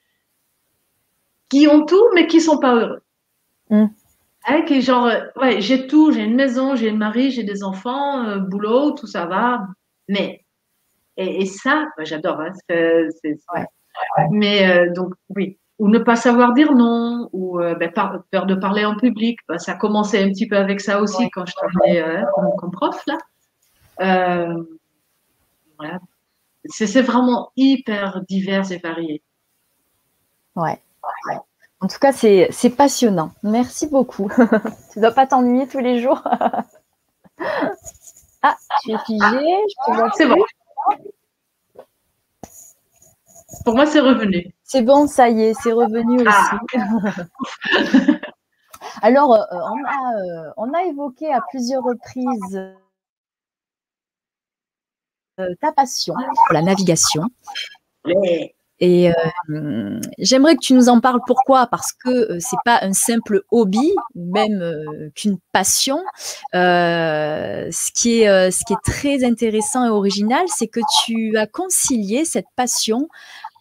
qui 1.50 1.68
ont 1.68 1.86
tout 1.86 2.10
mais 2.16 2.26
qui 2.26 2.42
sont 2.42 2.58
pas 2.58 2.76
heureux. 2.76 3.02
Mmh. 3.70 3.86
Hein, 4.46 4.62
qui 4.64 4.82
genre, 4.82 5.10
ouais, 5.38 5.62
j'ai 5.62 5.88
tout, 5.88 6.12
j'ai 6.12 6.24
une 6.24 6.36
maison, 6.36 6.76
j'ai 6.76 6.90
un 6.90 6.96
mari, 6.96 7.32
j'ai 7.32 7.44
des 7.44 7.64
enfants, 7.64 8.40
boulot, 8.40 8.92
tout 8.92 9.08
ça 9.08 9.26
va, 9.26 9.68
mais 10.10 10.44
et, 11.16 11.46
ça, 11.46 11.86
j'adore. 12.00 12.42
C'est, 12.68 13.08
mais 14.32 14.68
euh, 14.68 14.92
donc, 14.94 15.14
oui. 15.36 15.58
Ou 15.80 15.90
ne 15.90 15.98
pas 15.98 16.16
savoir 16.16 16.54
dire 16.54 16.72
non, 16.74 17.30
ou 17.34 17.60
euh, 17.60 17.76
ben, 17.76 17.92
peur 17.92 18.46
de 18.46 18.56
parler 18.56 18.86
en 18.86 18.96
public. 18.96 19.40
Ben, 19.48 19.58
ça 19.58 19.74
a 19.74 19.76
commencé 19.76 20.22
un 20.22 20.30
petit 20.30 20.48
peu 20.48 20.56
avec 20.56 20.80
ça 20.80 21.02
aussi 21.02 21.30
quand 21.32 21.46
je 21.46 21.54
travaillais 21.54 22.02
euh, 22.02 22.24
comme, 22.58 22.72
prof, 22.72 23.04
là. 23.08 23.18
voilà. 25.78 26.00
C'est 26.66 27.02
vraiment 27.02 27.52
hyper 27.58 28.22
divers 28.30 28.72
et 28.72 28.78
varié. 28.78 29.22
Ouais. 30.56 30.80
En 31.82 31.88
tout 31.88 32.00
cas, 32.00 32.14
c'est 32.14 32.76
passionnant. 32.78 33.32
Merci 33.44 33.88
beaucoup. 33.88 34.30
tu 34.94 35.00
ne 35.00 35.02
dois 35.02 35.12
pas 35.12 35.28
t'ennuyer 35.28 35.68
tous 35.68 35.80
les 35.80 36.00
jours. 36.00 36.22
ah, 38.42 38.56
tu 38.82 38.92
es 38.92 38.98
figé. 39.00 39.58
C'est 40.16 40.28
bon. 40.28 40.42
Pour 43.64 43.76
moi, 43.76 43.86
c'est 43.86 44.00
revenu. 44.00 44.54
C'est 44.64 44.82
bon, 44.82 45.08
ça 45.08 45.30
y 45.30 45.44
est, 45.44 45.54
c'est 45.62 45.72
revenu 45.72 46.24
ah. 46.28 46.60
aussi. 46.74 46.78
Alors, 49.02 49.34
euh, 49.34 49.46
on, 49.52 49.86
a, 49.86 50.16
euh, 50.18 50.52
on, 50.58 50.74
a, 50.74 50.84
évoqué 50.84 51.32
à 51.34 51.42
plusieurs 51.50 51.84
reprises 51.84 52.62
euh, 55.40 55.56
ta 55.62 55.72
passion 55.72 56.14
pour 56.16 56.54
la 56.54 56.62
navigation. 56.62 57.24
Et 58.80 59.10
euh, 59.10 60.00
j'aimerais 60.18 60.56
que 60.56 60.62
tu 60.62 60.74
nous 60.74 60.90
en 60.90 61.00
parles. 61.00 61.22
Pourquoi? 61.26 61.68
Parce 61.68 61.94
que 61.94 62.10
euh, 62.10 62.38
c'est 62.42 62.58
pas 62.66 62.80
un 62.82 62.92
simple 62.92 63.44
hobby, 63.50 63.94
même 64.14 64.62
euh, 64.62 65.10
qu'une 65.16 65.38
passion. 65.54 66.04
ce 66.54 67.92
qui 67.94 68.22
est 68.22 68.52
ce 68.52 68.66
qui 68.66 68.74
est 68.74 68.84
très 68.84 69.24
intéressant 69.24 69.86
et 69.86 69.90
original, 69.90 70.44
c'est 70.48 70.68
que 70.68 70.82
tu 71.06 71.38
as 71.38 71.48
concilié 71.48 72.26
cette 72.26 72.48
passion 72.58 73.08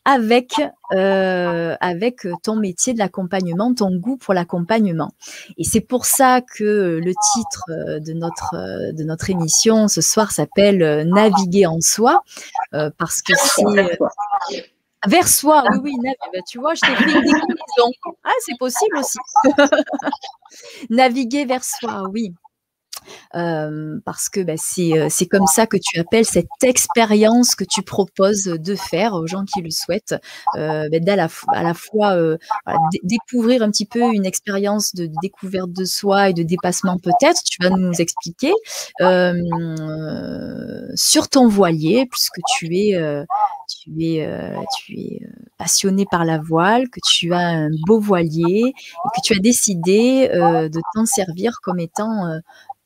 avec 0.04 0.54
avec 0.90 2.26
ton 2.42 2.56
métier 2.56 2.92
de 2.92 2.98
l'accompagnement, 2.98 3.74
ton 3.74 3.94
goût 3.96 4.16
pour 4.16 4.34
l'accompagnement. 4.34 5.12
Et 5.58 5.64
c'est 5.64 5.80
pour 5.80 6.04
ça 6.04 6.40
que 6.40 7.00
le 7.02 7.12
titre 7.34 7.64
de 8.00 8.12
notre 8.12 8.92
de 8.92 9.04
notre 9.04 9.30
émission 9.30 9.88
ce 9.88 10.00
soir 10.00 10.32
s'appelle 10.32 11.08
Naviguer 11.08 11.66
en 11.66 11.80
soi, 11.80 12.22
parce 12.98 13.22
que 13.22 13.32
c'est 13.36 13.62
vers 15.06 15.26
soi, 15.26 15.64
oui, 15.82 15.94
oui, 16.00 16.10
bah, 16.32 16.40
tu 16.48 16.58
vois, 16.58 16.74
je 16.74 16.80
t'ai 16.80 16.94
fait 16.94 17.10
une 17.10 17.22
déclinaison. 17.22 17.90
Ah, 18.24 18.30
c'est 18.40 18.56
possible 18.58 18.96
aussi. 18.98 19.18
Naviguer 20.90 21.44
vers 21.44 21.64
soi, 21.64 22.04
oui. 22.10 22.34
Euh, 23.34 23.98
parce 24.04 24.28
que 24.28 24.40
bah, 24.40 24.54
euh, 24.54 25.06
c'est 25.08 25.26
comme 25.26 25.46
ça 25.46 25.66
que 25.66 25.76
tu 25.76 25.98
appelles 25.98 26.24
cette 26.24 26.46
expérience 26.62 27.54
que 27.54 27.64
tu 27.64 27.82
proposes 27.82 28.44
de 28.44 28.74
faire 28.74 29.14
aux 29.14 29.26
gens 29.26 29.44
qui 29.44 29.62
le 29.62 29.70
souhaitent, 29.70 30.14
euh, 30.56 30.88
bah, 30.90 31.12
à, 31.48 31.62
la, 31.62 31.74
fois 31.74 32.16
découvrir 33.02 33.62
un 33.62 33.70
petit 33.70 33.86
peu 33.86 34.12
une 34.12 34.26
expérience 34.26 34.94
de 34.94 35.08
découverte 35.22 35.72
de 35.72 35.84
soi 35.84 36.30
et 36.30 36.32
de 36.34 36.42
dépassement 36.42 36.98
peut-être, 36.98 37.42
tu 37.44 37.62
vas 37.62 37.70
nous 37.70 37.92
expliquer, 38.00 38.52
sur 40.94 41.28
ton 41.28 41.48
voilier, 41.48 42.06
puisque 42.10 42.40
tu 42.56 42.76
es 42.76 44.28
passionné 45.58 46.06
par 46.10 46.24
la 46.24 46.38
voile, 46.38 46.88
que 46.90 47.00
tu 47.04 47.32
as 47.32 47.46
un 47.46 47.70
beau 47.86 48.00
voilier 48.00 48.64
et 48.66 49.08
que 49.16 49.20
tu 49.24 49.34
as 49.34 49.40
décidé 49.40 50.28
de 50.28 50.80
t'en 50.94 51.06
servir 51.06 51.54
comme 51.62 51.80
étant 51.80 52.40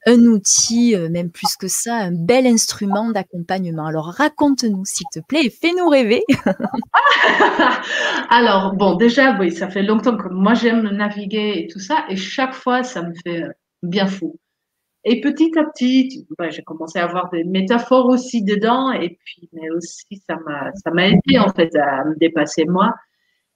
un 0.07 0.25
outil, 0.25 0.95
même 1.11 1.31
plus 1.31 1.57
que 1.59 1.69
ça, 1.69 1.97
un 1.97 2.13
bel 2.13 2.47
instrument 2.47 3.11
d'accompagnement. 3.11 3.87
Alors 3.87 4.07
raconte-nous, 4.07 4.85
s'il 4.85 5.07
te 5.13 5.21
plaît, 5.27 5.47
et 5.47 5.51
fais-nous 5.51 5.89
rêver. 5.89 6.23
Alors, 8.31 8.75
bon, 8.75 8.95
déjà, 8.95 9.37
oui, 9.39 9.51
ça 9.51 9.69
fait 9.69 9.83
longtemps 9.83 10.17
que 10.17 10.29
moi 10.29 10.55
j'aime 10.55 10.89
naviguer 10.91 11.55
et 11.57 11.67
tout 11.67 11.81
ça, 11.81 12.05
et 12.09 12.17
chaque 12.17 12.55
fois, 12.55 12.83
ça 12.83 13.03
me 13.03 13.13
fait 13.25 13.45
bien 13.83 14.07
fou. 14.07 14.39
Et 15.05 15.21
petit 15.21 15.53
à 15.57 15.65
petit, 15.65 16.27
j'ai 16.51 16.63
commencé 16.63 16.99
à 16.99 17.05
avoir 17.05 17.31
des 17.31 17.45
métaphores 17.45 18.07
aussi 18.07 18.43
dedans, 18.43 18.93
et 18.93 19.19
puis, 19.25 19.49
mais 19.53 19.71
aussi, 19.71 20.23
ça 20.29 20.91
m'a 20.91 21.07
aidé 21.07 21.39
en 21.39 21.53
fait 21.53 21.75
à 21.77 22.05
me 22.05 22.17
dépasser 22.19 22.65
moi. 22.65 22.95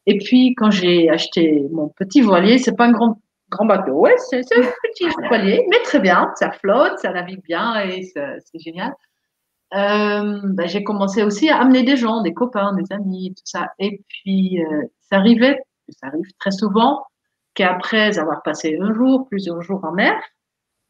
Et 0.06 0.18
puis, 0.18 0.54
quand 0.56 0.70
j'ai 0.70 1.10
acheté 1.10 1.64
mon 1.72 1.88
petit 1.88 2.20
voilier, 2.20 2.58
c'est 2.58 2.76
pas 2.76 2.86
un 2.86 2.92
grand, 2.92 3.20
grand 3.50 3.66
bateau, 3.66 3.92
ouais, 3.92 4.14
c'est, 4.18 4.38
un 4.38 4.62
petit 4.62 5.08
voilier, 5.28 5.66
mais 5.68 5.78
très 5.84 6.00
bien, 6.00 6.32
ça 6.36 6.50
flotte, 6.52 6.98
ça 6.98 7.12
navigue 7.12 7.42
bien 7.42 7.80
et 7.80 8.02
c'est, 8.02 8.58
génial. 8.58 8.94
Euh, 9.74 10.40
ben, 10.44 10.66
j'ai 10.66 10.82
commencé 10.82 11.22
aussi 11.22 11.48
à 11.48 11.60
amener 11.60 11.82
des 11.82 11.96
gens, 11.96 12.22
des 12.22 12.34
copains, 12.34 12.72
des 12.74 12.92
amis, 12.92 13.34
tout 13.36 13.42
ça. 13.44 13.68
Et 13.78 14.02
puis, 14.08 14.62
euh, 14.62 14.82
ça 15.00 15.16
arrivait, 15.16 15.58
ça 15.88 16.08
arrive 16.08 16.26
très 16.38 16.50
souvent, 16.50 17.04
qu'après 17.54 18.18
avoir 18.18 18.42
passé 18.42 18.78
un 18.80 18.92
jour, 18.94 19.28
plusieurs 19.28 19.62
jours 19.62 19.84
en 19.84 19.92
mer, 19.92 20.14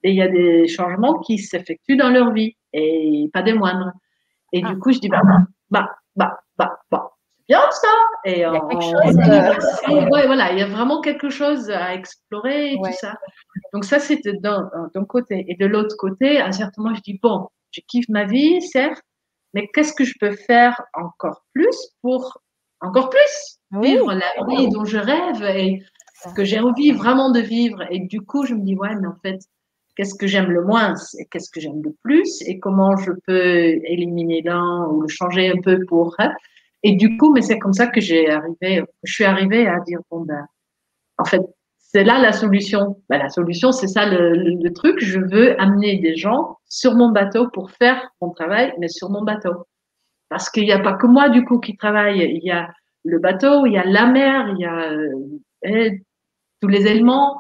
il 0.03 0.15
y 0.15 0.23
a 0.23 0.29
des 0.29 0.67
changements 0.69 1.19
qui 1.19 1.39
s'effectuent 1.39 1.97
dans 1.97 2.11
leur 2.11 2.33
vie 2.33 2.57
et 2.73 3.29
pas 3.33 3.43
des 3.43 3.53
moindres. 3.53 3.93
Et 4.53 4.61
du 4.61 4.73
ah. 4.73 4.77
coup, 4.77 4.93
je 4.93 4.99
dis 4.99 5.09
bah 5.09 5.23
bah 5.71 5.91
bah. 6.17 6.41
Ouais, 8.47 10.27
voilà, 10.27 10.53
il 10.53 10.59
y 10.59 10.63
a 10.63 10.67
vraiment 10.67 11.01
quelque 11.01 11.31
chose 11.31 11.71
à 11.71 11.95
explorer 11.95 12.73
et 12.73 12.77
tout 12.77 12.93
ça. 12.93 13.15
Donc 13.73 13.85
ça, 13.85 13.99
c'était 13.99 14.35
d'un 14.35 15.05
côté. 15.09 15.45
Et 15.49 15.57
de 15.57 15.67
l'autre 15.67 15.97
côté, 15.99 16.39
à 16.41 16.47
un 16.47 16.53
certain 16.53 16.83
moment, 16.83 16.95
je 16.95 17.03
dis 17.03 17.19
bon, 17.23 17.49
je 17.71 17.81
kiffe 17.87 18.09
ma 18.09 18.25
vie, 18.25 18.61
certes, 18.63 19.03
mais 19.55 19.69
qu'est-ce 19.75 19.93
que 19.93 20.05
je 20.05 20.15
peux 20.21 20.33
faire 20.33 20.81
encore 20.95 21.45
plus 21.53 21.77
pour 22.03 22.41
encore 22.81 23.11
plus 23.11 23.59
vivre 23.73 24.13
la 24.15 24.33
vie 24.49 24.69
dont 24.71 24.85
je 24.85 24.99
rêve 24.99 25.43
et 25.43 25.83
que 26.35 26.45
j'ai 26.45 26.61
envie 26.61 26.93
vraiment 26.93 27.31
de 27.31 27.41
vivre? 27.41 27.83
Et 27.91 28.01
du 28.01 28.21
coup, 28.21 28.47
je 28.47 28.55
me 28.55 28.65
dis 28.65 28.75
ouais, 28.75 28.95
mais 28.95 29.09
en 29.09 29.17
fait 29.23 29.41
qu'est-ce 29.97 30.15
que 30.15 30.27
j'aime 30.27 30.51
le 30.51 30.65
moins 30.65 30.95
et 31.19 31.27
qu'est-ce 31.27 31.51
que 31.51 31.61
j'aime 31.61 31.83
le 31.83 31.95
plus 32.03 32.41
et 32.47 32.59
comment 32.59 32.97
je 32.97 33.13
peux 33.27 33.81
éliminer 33.85 34.41
l'un 34.43 34.87
ou 34.87 35.03
le 35.03 35.09
changer 35.09 35.51
un 35.51 35.61
peu 35.61 35.85
pour 35.85 36.17
et 36.83 36.97
du 36.97 37.17
coup 37.17 37.33
mais 37.33 37.43
c'est 37.43 37.59
comme 37.59 37.73
ça 37.73 37.87
que 37.87 38.01
j'ai 38.01 38.31
arrivé 38.31 38.83
je 39.03 39.13
suis 39.13 39.25
arrivée 39.25 39.67
à 39.67 39.81
dire 39.81 40.01
bon 40.11 40.23
ben 40.23 40.47
en 41.19 41.25
fait 41.25 41.43
c'est 41.93 42.05
là 42.05 42.21
la 42.21 42.33
solution. 42.33 43.03
Ben, 43.09 43.19
la 43.19 43.29
solution, 43.29 43.73
c'est 43.73 43.89
ça 43.89 44.07
le, 44.07 44.33
le, 44.35 44.73
truc. 44.73 45.01
Je 45.01 45.19
veux 45.19 45.61
amener 45.61 45.99
des 45.99 46.15
gens 46.15 46.59
sur 46.69 46.95
mon 46.95 47.11
bateau 47.11 47.49
pour 47.49 47.73
faire 47.73 48.13
mon 48.21 48.31
travail, 48.31 48.73
mais 48.79 48.87
sur 48.87 49.11
mon 49.11 49.23
bateau. 49.23 49.67
Parce 50.29 50.51
qu'il 50.51 50.63
n'y 50.65 50.73
a 50.73 50.79
pas 50.79 50.93
que 50.93 51.09
moi, 51.09 51.31
du 51.31 51.45
coup, 51.45 51.59
qui 51.59 51.77
travaille. 51.77 52.21
Il 52.21 52.45
y 52.45 52.53
a 52.53 52.71
le 53.05 53.19
bateau, 53.19 53.67
il 53.67 53.73
y 53.73 53.79
a 53.79 53.85
la 53.85 54.07
mer, 54.07 54.55
il 54.57 54.61
y 54.61 54.65
a 54.65 54.93
euh, 54.93 55.91
tous 56.61 56.69
les 56.69 56.87
éléments, 56.87 57.37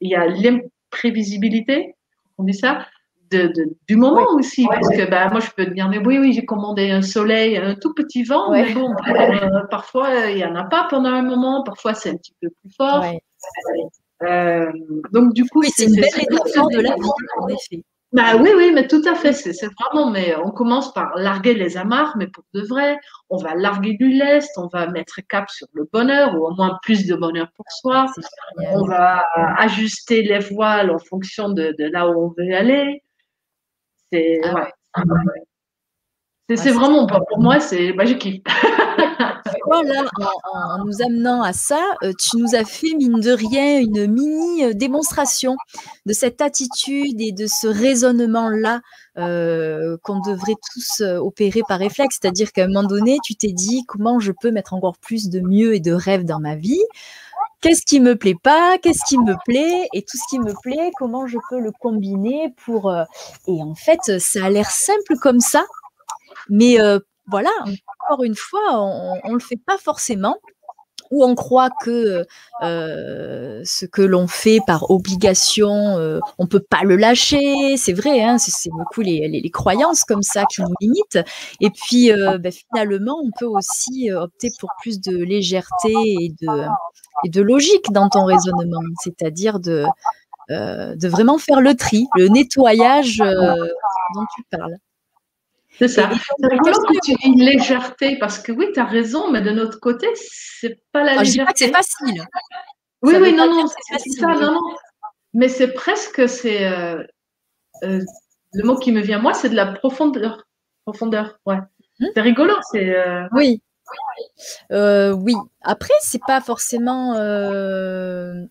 il 0.00 0.10
y 0.10 0.14
a 0.14 0.26
l'imprévisibilité, 0.26 1.96
on 2.36 2.44
dit 2.44 2.54
ça, 2.54 2.86
de, 3.30 3.48
de, 3.48 3.76
du 3.86 3.96
moment 3.96 4.26
aussi. 4.34 4.66
parce 4.66 4.88
que 4.88 5.08
bah, 5.08 5.28
moi, 5.30 5.40
je 5.40 5.50
peux 5.50 5.64
te 5.64 5.70
dire, 5.70 5.88
mais 5.88 5.98
oui, 5.98 6.18
oui, 6.18 6.32
j'ai 6.32 6.44
commandé 6.44 6.90
un 6.90 7.02
soleil, 7.02 7.56
un 7.56 7.74
tout 7.74 7.94
petit 7.94 8.24
vent, 8.24 8.52
mais 8.52 8.72
bon, 8.72 8.94
euh, 9.08 9.60
parfois, 9.70 10.26
il 10.30 10.36
n'y 10.36 10.44
en 10.44 10.54
a 10.54 10.64
pas 10.64 10.86
pendant 10.90 11.10
un 11.10 11.22
moment, 11.22 11.62
parfois, 11.62 11.94
c'est 11.94 12.10
un 12.10 12.16
petit 12.16 12.34
peu 12.40 12.48
plus 12.48 12.74
fort. 12.76 13.04
Euh, 14.22 14.72
donc, 15.12 15.32
du 15.32 15.44
coup, 15.48 15.62
c'est 15.62 15.84
une 15.84 15.94
belle 15.94 16.10
métaphore 16.16 16.70
de 16.70 16.80
la 16.80 16.94
vie, 16.94 17.10
en 17.40 17.48
effet. 17.48 17.84
Bah 18.12 18.36
oui, 18.40 18.50
oui, 18.56 18.70
mais 18.72 18.86
tout 18.86 19.02
à 19.06 19.14
fait. 19.14 19.34
C'est 19.34 19.68
vraiment, 19.74 20.10
mais 20.10 20.34
on 20.42 20.50
commence 20.50 20.94
par 20.94 21.14
larguer 21.18 21.52
les 21.52 21.76
amarres, 21.76 22.16
mais 22.16 22.26
pour 22.26 22.42
de 22.54 22.62
vrai, 22.62 22.98
on 23.28 23.36
va 23.36 23.54
larguer 23.54 23.94
du 23.98 24.08
lest, 24.08 24.50
on 24.56 24.66
va 24.68 24.86
mettre 24.86 25.20
cap 25.28 25.50
sur 25.50 25.66
le 25.74 25.86
bonheur, 25.92 26.34
ou 26.34 26.46
au 26.46 26.54
moins 26.54 26.78
plus 26.82 27.06
de 27.06 27.14
bonheur 27.14 27.48
pour 27.54 27.66
soi. 27.68 28.06
On 28.72 28.84
va 28.86 29.26
ajuster 29.58 30.22
les 30.22 30.38
voiles 30.38 30.90
en 30.90 30.98
fonction 30.98 31.50
de, 31.50 31.74
là 31.78 32.08
où 32.08 32.18
on 32.18 32.34
veut 32.38 32.54
aller. 32.54 33.02
C'est 34.12 34.40
ah 34.44 34.68
c'est 36.56 36.70
vraiment, 36.70 37.06
pour 37.06 37.40
moi, 37.40 37.60
c'est 37.60 37.92
bah, 37.92 38.06
je 38.06 38.14
kiffe. 38.14 38.40
voilà, 39.66 40.04
en, 40.54 40.84
nous 40.84 41.02
amenant 41.02 41.42
à 41.42 41.52
ça, 41.52 41.82
euh, 42.02 42.12
tu 42.18 42.38
nous 42.38 42.54
as 42.54 42.64
fait, 42.64 42.94
mine 42.94 43.20
de 43.20 43.32
rien, 43.32 43.80
une 43.80 44.06
mini 44.06 44.64
euh, 44.64 44.72
démonstration 44.72 45.56
de 46.06 46.12
cette 46.14 46.40
attitude 46.40 47.20
et 47.20 47.32
de 47.32 47.46
ce 47.46 47.66
raisonnement-là 47.66 48.80
euh, 49.18 49.98
qu'on 50.02 50.20
devrait 50.20 50.56
tous 50.72 51.02
opérer 51.02 51.60
par 51.68 51.80
réflexe. 51.80 52.18
C'est-à-dire 52.20 52.52
qu'à 52.52 52.64
un 52.64 52.68
moment 52.68 52.88
donné, 52.88 53.18
tu 53.22 53.34
t'es 53.34 53.52
dit 53.52 53.84
comment 53.86 54.18
je 54.18 54.32
peux 54.32 54.50
mettre 54.50 54.72
encore 54.72 54.96
plus 54.96 55.28
de 55.28 55.40
mieux 55.40 55.74
et 55.74 55.80
de 55.80 55.92
rêve 55.92 56.24
dans 56.24 56.40
ma 56.40 56.56
vie? 56.56 56.82
Qu'est-ce 57.60 57.82
qui 57.86 58.00
me 58.00 58.16
plaît 58.16 58.36
pas, 58.42 58.78
qu'est-ce 58.78 59.04
qui 59.08 59.18
me 59.18 59.34
plaît, 59.44 59.88
et 59.92 60.02
tout 60.02 60.16
ce 60.16 60.28
qui 60.30 60.38
me 60.38 60.52
plaît, 60.62 60.90
comment 60.98 61.26
je 61.26 61.38
peux 61.50 61.60
le 61.60 61.72
combiner 61.80 62.54
pour. 62.64 62.92
Et 63.46 63.62
en 63.62 63.74
fait, 63.74 64.18
ça 64.18 64.44
a 64.44 64.50
l'air 64.50 64.70
simple 64.70 65.16
comme 65.20 65.40
ça, 65.40 65.64
mais 66.48 66.78
voilà, 67.26 67.50
encore 68.00 68.24
une 68.24 68.36
fois, 68.36 68.80
on 68.80 69.28
ne 69.28 69.34
le 69.34 69.40
fait 69.40 69.60
pas 69.66 69.78
forcément 69.78 70.36
ou 71.10 71.24
on 71.24 71.34
croit 71.34 71.70
que 71.82 72.24
ce 72.62 73.86
que 73.86 74.02
l'on 74.02 74.26
fait 74.26 74.60
par 74.66 74.90
obligation, 74.90 76.20
on 76.38 76.46
peut 76.46 76.64
pas 76.68 76.82
le 76.82 76.96
lâcher. 76.96 77.76
C'est 77.76 77.92
vrai, 77.92 78.22
hein, 78.22 78.38
c'est 78.38 78.70
beaucoup 78.70 79.00
les, 79.00 79.50
croyances 79.50 80.04
comme 80.04 80.22
ça 80.22 80.44
qui 80.44 80.62
nous 80.62 80.74
limitent. 80.80 81.18
Et 81.60 81.70
puis, 81.70 82.10
ben, 82.12 82.52
finalement, 82.52 83.20
on 83.22 83.30
peut 83.38 83.46
aussi 83.46 84.10
opter 84.12 84.50
pour 84.58 84.70
plus 84.80 85.00
de 85.00 85.16
légèreté 85.16 85.92
et 85.92 86.34
de, 86.40 86.66
et 87.24 87.42
logique 87.42 87.90
dans 87.92 88.08
ton 88.08 88.24
raisonnement, 88.24 88.82
c'est-à-dire 89.02 89.60
de, 89.60 89.84
de 90.50 91.08
vraiment 91.08 91.38
faire 91.38 91.60
le 91.60 91.74
tri, 91.74 92.06
le 92.16 92.28
nettoyage 92.28 93.18
dont 93.18 94.24
tu 94.34 94.42
parles. 94.50 94.76
C'est 95.78 95.88
ça. 95.88 96.10
C'est 96.40 96.46
rigolo 96.46 96.72
que 96.72 96.94
tu 97.04 97.14
dis 97.14 97.28
une 97.28 97.40
légèreté, 97.40 98.18
parce 98.18 98.38
que 98.38 98.50
oui, 98.52 98.66
tu 98.74 98.80
as 98.80 98.84
raison, 98.84 99.30
mais 99.30 99.40
de 99.40 99.50
notre 99.50 99.78
côté, 99.78 100.08
c'est 100.14 100.78
pas 100.92 101.04
la 101.04 101.16
légèreté. 101.16 101.26
Je 101.26 101.32
dis 101.32 101.44
pas 101.44 101.52
que 101.52 101.58
c'est 101.58 101.70
facile. 102.00 102.24
Oui, 103.02 103.14
oui, 103.20 103.32
non, 103.32 103.46
non, 103.48 103.66
c'est 103.66 104.10
ça, 104.10 104.26
non, 104.34 104.52
non. 104.52 104.60
Mais 105.34 105.48
c'est 105.48 105.72
presque, 105.72 106.28
c'est 106.28 106.66
euh, 106.66 107.02
euh, 107.84 108.00
le 108.54 108.64
mot 108.64 108.76
qui 108.76 108.90
me 108.90 109.00
vient 109.00 109.18
moi, 109.20 109.34
c'est 109.34 109.50
de 109.50 109.54
la 109.54 109.66
profondeur. 109.66 110.44
Profondeur, 110.84 111.38
ouais. 111.46 111.58
Hmm? 112.00 112.06
C'est 112.14 112.22
rigolo, 112.22 112.54
c'est. 112.72 112.96
Euh, 112.96 113.28
oui. 113.32 113.62
oui. 114.70 115.34
Après, 115.62 115.94
c'est 116.00 116.22
pas 116.26 116.40
forcément 116.40 117.12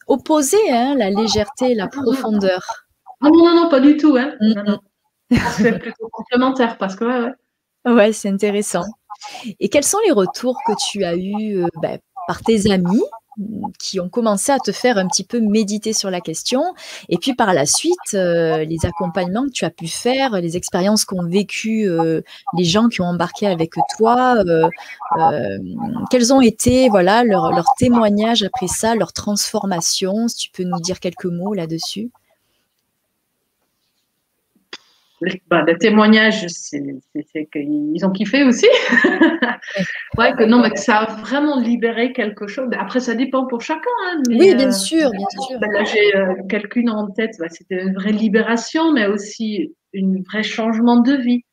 opposé, 0.08 0.58
hein, 0.70 0.96
la 0.96 1.10
légèreté, 1.10 1.76
la 1.76 1.88
profondeur. 1.88 2.86
Non, 3.20 3.32
non, 3.32 3.56
non, 3.56 3.70
pas 3.70 3.80
du 3.80 3.98
tout, 3.98 4.16
hein. 4.16 4.36
Hmm, 4.40 4.54
non, 4.54 4.64
non. 4.64 4.80
C'est 5.32 5.80
plutôt 5.80 6.10
complémentaire 6.12 6.78
parce 6.78 6.96
que 6.96 7.06
ouais, 7.06 7.34
ouais. 7.86 7.92
ouais 7.92 8.14
c'est 8.14 8.30
intéressant. 8.30 8.86
Et 9.60 9.70
quels 9.70 9.84
sont 9.84 10.00
les 10.06 10.12
retours 10.12 10.58
que 10.66 10.74
tu 10.90 11.04
as 11.04 11.16
eus 11.16 11.64
euh, 11.64 11.68
ben, 11.82 12.00
par 12.28 12.42
tes 12.42 12.72
amis 12.72 13.04
qui 13.78 14.00
ont 14.00 14.10
commencé 14.10 14.52
à 14.52 14.58
te 14.58 14.72
faire 14.72 14.98
un 14.98 15.08
petit 15.08 15.24
peu 15.24 15.40
méditer 15.40 15.94
sur 15.94 16.10
la 16.10 16.22
question 16.22 16.74
et 17.08 17.20
puis 17.20 17.36
par 17.36 17.54
la 17.54 17.68
suite 17.68 18.16
euh, 18.16 18.66
les 18.66 18.78
accompagnements 18.84 19.46
que 19.46 19.52
tu 19.52 19.64
as 19.64 19.70
pu 19.70 19.88
faire 19.88 20.42
les 20.42 20.58
expériences 20.58 21.06
qu'ont 21.06 21.24
vécu 21.24 21.88
euh, 21.88 22.22
les 22.58 22.64
gens 22.64 22.88
qui 22.88 23.02
ont 23.02 23.06
embarqué 23.06 23.46
avec 23.46 23.76
toi 23.96 24.44
quels 26.10 26.34
ont 26.34 26.42
été 26.42 26.90
voilà 26.90 27.24
leurs 27.24 27.76
témoignages 27.78 28.42
après 28.42 28.68
ça 28.68 28.96
leur 28.96 29.14
transformation 29.14 30.28
si 30.28 30.36
tu 30.38 30.50
peux 30.50 30.64
nous 30.64 30.80
dire 30.80 31.00
quelques 31.00 31.26
mots 31.26 31.54
là-dessus? 31.54 32.10
Bah, 35.48 35.64
le 35.66 35.78
témoignage, 35.78 36.46
c'est 36.48 37.50
qu'ils 37.52 38.06
ont 38.06 38.12
kiffé 38.12 38.44
aussi. 38.44 38.68
ouais, 40.18 40.34
que 40.34 40.44
non, 40.44 40.62
mais 40.62 40.70
que 40.70 40.80
ça 40.80 40.98
a 40.98 41.16
vraiment 41.16 41.60
libéré 41.60 42.14
quelque 42.14 42.48
chose. 42.48 42.70
Après, 42.78 43.00
ça 43.00 43.16
dépend 43.16 43.48
pour 43.48 43.62
chacun. 43.62 43.90
Hein, 44.06 44.22
oui, 44.30 44.54
bien 44.54 44.68
euh, 44.68 44.72
sûr, 44.72 45.10
bien 45.10 45.28
sûr. 45.30 45.60
Bah, 45.60 45.68
là, 45.72 45.84
j'ai 45.84 46.16
euh, 46.16 46.34
quelqu'une 46.50 46.90
en 46.90 47.10
tête. 47.10 47.32
Bah, 47.40 47.50
C'était 47.50 47.82
une 47.82 47.96
vraie 47.96 48.12
libération, 48.12 48.92
mais 48.94 49.08
aussi 49.08 49.74
un 49.96 50.22
vrai 50.32 50.44
changement 50.44 51.00
de 51.00 51.14
vie. 51.14 51.44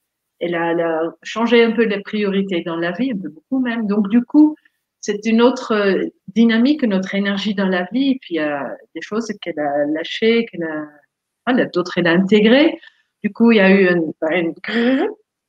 Elle 0.40 0.54
a, 0.54 0.72
elle 0.72 0.80
a, 0.80 1.14
changé 1.22 1.64
un 1.64 1.72
peu 1.72 1.84
les 1.84 2.00
priorités 2.00 2.62
dans 2.62 2.76
la 2.76 2.92
vie, 2.92 3.12
un 3.12 3.18
peu 3.18 3.30
beaucoup 3.30 3.60
même. 3.60 3.86
Donc, 3.86 4.08
du 4.10 4.22
coup, 4.22 4.56
c'est 5.00 5.24
une 5.26 5.40
autre 5.40 5.72
euh, 5.72 6.04
dynamique, 6.28 6.82
notre 6.82 7.14
énergie 7.14 7.54
dans 7.54 7.68
la 7.68 7.86
vie. 7.92 8.10
Et 8.10 8.18
puis, 8.20 8.34
il 8.34 8.36
y 8.36 8.40
a 8.40 8.76
des 8.94 9.00
choses 9.00 9.32
qu'elle 9.40 9.58
a 9.58 9.86
lâchées, 9.86 10.46
qu'elle 10.46 10.64
a, 10.64 11.64
d'autres, 11.66 11.96
elle 11.96 12.06
a 12.06 12.12
intégrées. 12.12 12.78
Du 13.24 13.32
coup, 13.32 13.52
il 13.52 13.56
y 13.56 13.60
a 13.60 13.70
eu 13.70 13.88
une, 13.90 14.12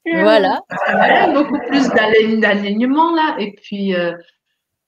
voilà. 0.06 0.62
beaucoup 1.34 1.60
plus 1.68 1.90
d'alignement 2.40 3.14
là. 3.14 3.36
Et 3.38 3.52
puis 3.52 3.94
euh, 3.94 4.14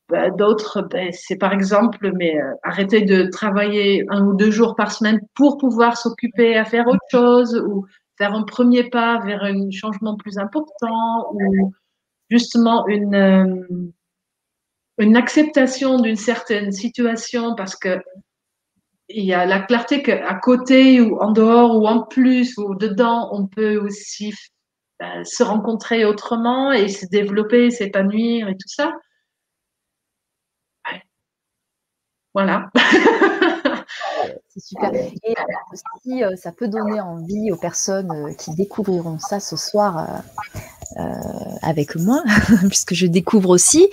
bah, 0.07 0.29
d'autres, 0.29 0.83
ben, 0.83 1.09
c'est 1.11 1.35
par 1.35 1.51
exemple, 1.51 2.13
mais 2.15 2.39
euh, 2.39 2.53
arrêter 2.63 3.01
de 3.01 3.23
travailler 3.23 4.05
un 4.07 4.25
ou 4.25 4.35
deux 4.35 4.51
jours 4.51 4.75
par 4.75 4.93
semaine 4.93 5.19
pour 5.35 5.57
pouvoir 5.57 5.97
s'occuper 5.97 6.55
à 6.55 6.63
faire 6.63 6.87
autre 6.87 7.05
chose 7.11 7.61
ou 7.67 7.85
faire 8.17 8.33
un 8.33 8.43
premier 8.43 8.85
pas 8.85 9.19
vers 9.19 9.43
un 9.43 9.69
changement 9.69 10.15
plus 10.15 10.37
important 10.37 11.29
ou 11.33 11.73
justement 12.29 12.87
une 12.87 13.15
euh, 13.15 13.93
une 14.97 15.17
acceptation 15.17 15.99
d'une 15.99 16.15
certaine 16.15 16.71
situation 16.71 17.53
parce 17.55 17.75
que 17.75 17.99
il 19.09 19.25
y 19.25 19.33
a 19.33 19.45
la 19.45 19.59
clarté 19.59 20.03
qu'à 20.03 20.33
côté 20.35 21.01
ou 21.01 21.19
en 21.21 21.31
dehors 21.31 21.75
ou 21.75 21.87
en 21.87 22.03
plus 22.03 22.57
ou 22.57 22.75
dedans, 22.75 23.29
on 23.31 23.47
peut 23.47 23.77
aussi 23.77 24.33
ben, 24.99 25.23
se 25.23 25.43
rencontrer 25.43 26.05
autrement 26.05 26.71
et 26.71 26.89
se 26.89 27.05
développer, 27.05 27.71
s'épanouir 27.71 28.49
et 28.49 28.53
tout 28.53 28.67
ça. 28.67 28.93
Voilà. 32.37 32.69
C'est 34.49 34.59
super. 34.59 34.93
Et 34.93 35.13
aussi, 35.73 36.23
euh, 36.23 36.35
ça 36.35 36.51
peut 36.51 36.67
donner 36.67 37.01
envie 37.01 37.51
aux 37.51 37.57
personnes 37.57 38.11
euh, 38.11 38.31
qui 38.33 38.53
découvriront 38.53 39.17
ça 39.17 39.39
ce 39.39 39.55
soir 39.55 40.21
euh, 40.97 41.03
avec 41.63 41.95
moi, 41.95 42.23
puisque 42.67 42.93
je 42.93 43.07
découvre 43.07 43.49
aussi 43.49 43.89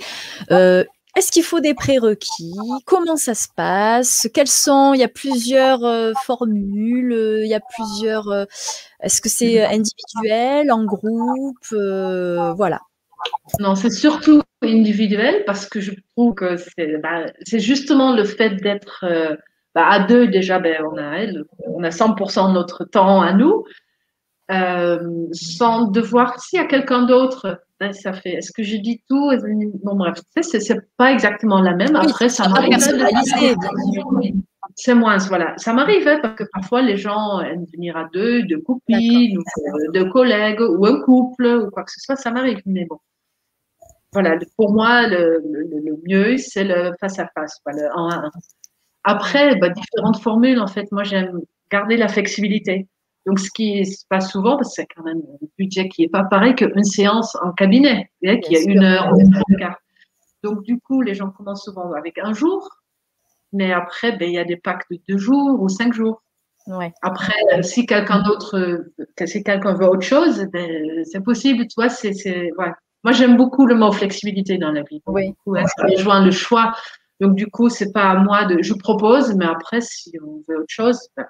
est-ce 1.15 1.31
qu'il 1.31 1.43
faut 1.43 1.61
des 1.61 1.73
prérequis? 1.73 2.53
Comment 2.85 3.15
ça 3.15 3.35
se 3.35 3.47
passe? 3.55 4.27
Quels 4.33 4.49
sont? 4.49 4.93
Il 4.93 4.99
y 4.99 5.03
a 5.03 5.07
plusieurs 5.07 5.85
euh, 5.85 6.11
formules. 6.25 7.13
Euh, 7.13 7.45
il 7.45 7.49
y 7.49 7.53
a 7.53 7.61
plusieurs. 7.61 8.27
Euh, 8.29 8.45
est-ce 9.01 9.21
que 9.21 9.29
c'est 9.29 9.63
individuel, 9.63 10.71
en 10.71 10.83
groupe 10.83 11.65
Voilà. 11.71 12.81
Non, 13.59 13.75
c'est 13.75 13.91
surtout 13.91 14.41
individuel 14.61 15.43
parce 15.45 15.67
que 15.67 15.79
je 15.79 15.93
trouve 16.15 16.35
que 16.35 16.57
c'est 16.57 16.97
bah, 16.97 17.25
justement 17.53 18.15
le 18.15 18.23
fait 18.23 18.57
d'être 18.57 19.05
bah, 19.73 19.87
à 19.87 19.99
deux 19.99 20.27
déjà. 20.27 20.59
Ben, 20.59 20.81
on 20.83 20.97
a 20.97 21.25
on 21.67 21.83
a 21.83 21.89
100% 21.89 22.49
de 22.49 22.53
notre 22.53 22.83
temps 22.83 23.21
à 23.21 23.33
nous, 23.33 23.63
sans 25.31 25.85
devoir 25.85 26.39
s'il 26.39 26.59
y 26.59 26.61
a 26.61 26.65
quelqu'un 26.65 27.03
d'autre 27.03 27.61
ça 27.91 28.13
fait. 28.13 28.31
Est-ce 28.31 28.51
que 28.51 28.63
je 28.63 28.77
dis 28.77 29.01
tout? 29.09 29.31
Bon, 29.83 29.95
bref, 29.95 30.19
c'est 30.41 30.79
pas 30.97 31.11
exactement 31.11 31.61
la 31.61 31.75
même. 31.75 31.95
Après, 31.95 32.29
ça 32.29 32.47
m'arrive. 32.47 32.77
C'est 34.75 34.95
moins, 34.95 35.17
voilà. 35.17 35.53
Ça 35.57 35.73
m'arrive 35.73 36.07
hein, 36.07 36.19
parce 36.21 36.35
que 36.35 36.43
parfois 36.51 36.81
les 36.81 36.97
gens 36.97 37.39
aiment 37.39 37.65
venir 37.73 37.95
à 37.95 38.09
deux, 38.11 38.43
deux 38.43 38.59
copines, 38.59 39.37
ou 39.37 39.41
euh, 39.41 39.91
deux 39.93 40.09
collègues, 40.09 40.59
ou 40.59 40.85
un 40.85 41.01
couple, 41.01 41.45
ou 41.45 41.69
quoi 41.69 41.83
que 41.83 41.91
ce 41.91 41.99
soit, 41.99 42.15
ça 42.15 42.31
m'arrive. 42.31 42.61
Mais 42.65 42.85
bon, 42.85 42.97
voilà. 44.11 44.37
Pour 44.57 44.73
moi, 44.73 45.07
le, 45.07 45.41
mieux, 46.07 46.37
c'est 46.37 46.63
le 46.63 46.93
face 46.99 47.19
à 47.19 47.27
face, 47.35 47.61
le 47.67 47.85
1 47.85 48.09
à 48.09 48.15
1. 48.25 48.31
Après, 49.03 49.55
bah, 49.57 49.69
différentes 49.69 50.19
formules, 50.19 50.59
en 50.59 50.67
fait. 50.67 50.91
Moi, 50.91 51.03
j'aime 51.03 51.41
garder 51.71 51.95
la 51.95 52.07
flexibilité. 52.07 52.87
Donc, 53.25 53.39
ce 53.39 53.49
qui 53.49 53.85
se 53.85 54.05
passe 54.07 54.31
souvent, 54.31 54.55
parce 54.57 54.69
que 54.69 54.81
c'est 54.81 54.87
quand 54.95 55.03
même 55.03 55.17
un 55.17 55.47
budget 55.57 55.89
qui 55.89 56.03
n'est 56.03 56.09
pas 56.09 56.23
pareil 56.23 56.55
qu'une 56.55 56.83
séance 56.83 57.35
en 57.41 57.51
cabinet, 57.51 58.11
qui 58.21 58.55
a 58.55 58.61
une 58.61 58.83
heure, 58.83 59.11
une 59.17 59.35
heure 59.61 59.79
Donc, 60.43 60.61
du 60.63 60.79
coup, 60.79 61.01
les 61.01 61.15
gens 61.15 61.31
commencent 61.31 61.65
souvent 61.65 61.91
avec 61.93 62.19
un 62.19 62.33
jour, 62.33 62.69
mais 63.51 63.71
après, 63.71 64.11
ben, 64.17 64.29
il 64.29 64.33
y 64.33 64.37
a 64.37 64.43
des 64.43 64.57
packs 64.57 64.83
de 64.91 64.99
deux 65.09 65.17
jours 65.17 65.59
ou 65.61 65.69
cinq 65.69 65.93
jours. 65.93 66.21
Ouais. 66.67 66.91
Après, 67.01 67.33
euh, 67.53 67.61
si 67.61 67.85
quelqu'un 67.85 68.21
d'autre, 68.23 68.57
euh, 68.57 69.25
si 69.25 69.43
quelqu'un 69.43 69.73
veut 69.73 69.87
autre 69.87 70.05
chose, 70.05 70.45
ben, 70.51 71.03
c'est 71.05 71.23
possible. 71.23 71.65
Tu 71.67 71.75
vois, 71.75 71.89
c'est, 71.89 72.13
c'est, 72.13 72.51
ouais. 72.57 72.71
Moi, 73.03 73.11
j'aime 73.11 73.37
beaucoup 73.37 73.65
le 73.65 73.75
mot 73.75 73.91
flexibilité 73.91 74.57
dans 74.57 74.71
la 74.71 74.81
vie. 74.81 75.01
Oui. 75.07 75.33
ça 75.47 75.83
rejoint 75.83 76.25
le 76.25 76.31
choix. 76.31 76.73
Donc, 77.21 77.35
du 77.35 77.47
coup, 77.47 77.69
c'est 77.69 77.93
pas 77.93 78.09
à 78.09 78.15
moi 78.15 78.45
de, 78.45 78.61
je 78.61 78.73
propose, 78.73 79.35
mais 79.35 79.45
après, 79.45 79.79
si 79.81 80.11
on 80.23 80.41
veut 80.47 80.59
autre 80.59 80.65
chose, 80.67 80.99
ben, 81.15 81.25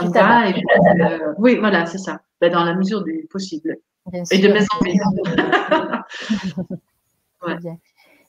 ça 0.00 0.06
me 0.06 0.12
va. 0.12 0.50
Et, 0.50 0.62
euh, 1.00 1.34
oui, 1.38 1.56
voilà, 1.56 1.86
c'est 1.86 1.98
ça. 1.98 2.20
Ben, 2.40 2.52
dans 2.52 2.64
la 2.64 2.74
mesure 2.74 3.02
du 3.02 3.26
possible. 3.30 3.76
et 4.30 4.38
de 4.38 4.48
mes 4.48 4.60
envies. 4.80 5.00
ouais. 7.46 7.78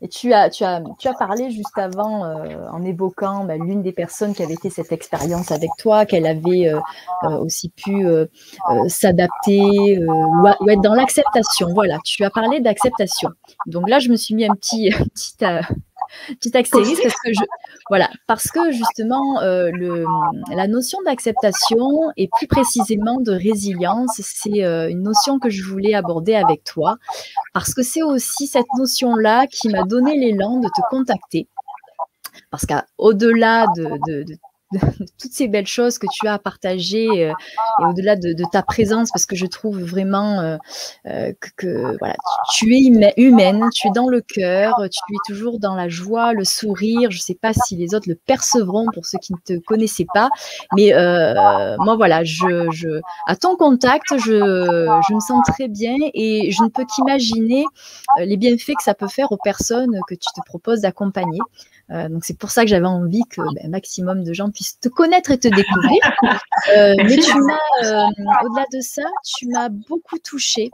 Et 0.01 0.07
tu 0.07 0.31
as, 0.31 0.49
tu 0.49 0.63
as, 0.63 0.81
tu 0.97 1.09
as 1.09 1.13
parlé 1.13 1.51
juste 1.51 1.77
avant 1.77 2.23
euh, 2.23 2.65
en 2.71 2.83
évoquant 2.83 3.43
bah, 3.43 3.57
l'une 3.57 3.81
des 3.81 3.91
personnes 3.91 4.33
qui 4.33 4.41
avait 4.41 4.53
été 4.53 4.69
cette 4.69 4.93
expérience 4.93 5.51
avec 5.51 5.69
toi, 5.77 6.05
qu'elle 6.05 6.25
avait 6.25 6.69
euh, 6.69 6.79
euh, 7.23 7.37
aussi 7.39 7.69
pu 7.69 8.05
s'adapter 8.87 9.99
ou, 9.99 10.69
être 10.69 10.81
dans 10.81 10.93
l'acceptation. 10.93 11.67
Voilà, 11.73 11.97
tu 12.05 12.23
as 12.23 12.29
parlé 12.29 12.61
d'acceptation. 12.61 13.29
Donc 13.65 13.89
là, 13.89 13.99
je 13.99 14.09
me 14.09 14.15
suis 14.15 14.35
mis 14.35 14.45
un 14.45 14.55
petit, 14.55 14.89
un 14.93 15.03
petit 15.03 15.35
petit 16.29 16.55
astérisque 16.57 17.03
parce 17.03 17.15
que 17.15 17.45
voilà, 17.89 18.09
parce 18.27 18.47
que 18.51 18.71
justement, 18.71 19.41
euh, 19.41 19.71
la 20.53 20.67
notion 20.67 20.99
d'acceptation 21.05 22.11
et 22.17 22.29
plus 22.37 22.47
précisément 22.47 23.19
de 23.19 23.31
résilience, 23.31 24.19
c'est 24.21 24.63
euh, 24.63 24.89
une 24.89 25.03
notion 25.03 25.39
que 25.39 25.49
je 25.49 25.63
voulais 25.63 25.93
aborder 25.93 26.35
avec 26.35 26.63
toi 26.63 26.97
parce 27.53 27.73
que 27.73 27.83
c'est 27.83 28.03
aussi 28.03 28.47
cette 28.47 28.71
notion-là 28.77 29.47
qui 29.47 29.69
m'a 29.69 29.83
donné 29.83 30.17
l'élan 30.17 30.59
de 30.59 30.67
te 30.67 30.81
contacter. 30.89 31.47
Parce 32.51 32.65
qu'au-delà 32.65 33.65
de, 33.75 33.83
de, 34.07 34.23
de, 34.23 34.35
toutes 35.19 35.31
ces 35.31 35.47
belles 35.47 35.67
choses 35.67 35.97
que 35.97 36.05
tu 36.11 36.27
as 36.27 36.33
à 36.33 36.39
partager 36.39 37.07
euh, 37.07 37.33
et 37.81 37.85
au-delà 37.85 38.15
de, 38.15 38.33
ta 38.51 38.61
présence, 38.61 39.09
parce 39.11 39.25
que 39.25 39.35
je 39.35 39.47
trouve 39.47 39.81
vraiment 39.81 40.39
euh, 40.39 40.57
euh, 41.07 41.33
que, 41.57 41.97
voilà, 41.97 42.15
tu, 42.53 42.75
es 42.75 43.13
humaine, 43.17 43.67
tu 43.73 43.87
es 43.87 43.91
dans 43.91 44.07
le 44.07 44.21
cœur, 44.21 44.75
tu 44.79 45.13
es 45.13 45.17
toujours 45.25 45.59
dans 45.59 45.75
la 45.75 45.89
joie, 45.89 46.33
le 46.33 46.43
sourire. 46.43 47.09
Je 47.09 47.17
ne 47.17 47.21
sais 47.21 47.37
pas 47.39 47.53
si 47.53 47.75
les 47.75 47.95
autres 47.95 48.07
le 48.07 48.15
percevront 48.15 48.85
pour 48.93 49.05
ceux 49.05 49.17
qui 49.17 49.33
ne 49.33 49.39
te 49.43 49.59
connaissaient 49.65 50.07
pas, 50.13 50.29
mais 50.75 50.93
moi 51.79 51.95
voilà, 51.95 52.23
je, 52.23 52.69
je, 52.71 53.01
à 53.27 53.35
ton 53.35 53.55
contact, 53.55 54.17
je, 54.17 54.37
je 54.37 55.13
me 55.13 55.19
sens 55.19 55.41
très 55.47 55.67
bien 55.67 55.95
et 56.13 56.51
je 56.51 56.63
ne 56.63 56.69
peux 56.69 56.85
qu'imaginer 56.85 57.65
les 58.19 58.37
bienfaits 58.37 58.75
que 58.77 58.83
ça 58.83 58.93
peut 58.93 59.07
faire 59.07 59.31
aux 59.31 59.37
personnes 59.37 59.99
que 60.07 60.15
tu 60.15 60.27
te 60.35 60.41
proposes 60.45 60.81
d'accompagner. 60.81 61.39
Euh, 61.91 62.07
donc 62.07 62.23
c'est 62.23 62.37
pour 62.37 62.51
ça 62.51 62.63
que 62.63 62.69
j'avais 62.69 62.85
envie 62.85 63.23
que 63.29 63.41
ben, 63.41 63.65
un 63.65 63.69
maximum 63.69 64.23
de 64.23 64.33
gens 64.33 64.51
puissent 64.51 64.79
te 64.79 64.89
connaître 64.89 65.31
et 65.31 65.39
te 65.39 65.47
découvrir. 65.47 65.99
Euh, 66.75 66.95
mais 66.97 67.17
tu 67.17 67.33
m'as, 67.41 67.85
euh, 67.85 68.07
au-delà 68.43 68.65
de 68.71 68.81
ça, 68.81 69.03
tu 69.37 69.47
m'as 69.47 69.69
beaucoup 69.69 70.19
touchée 70.19 70.69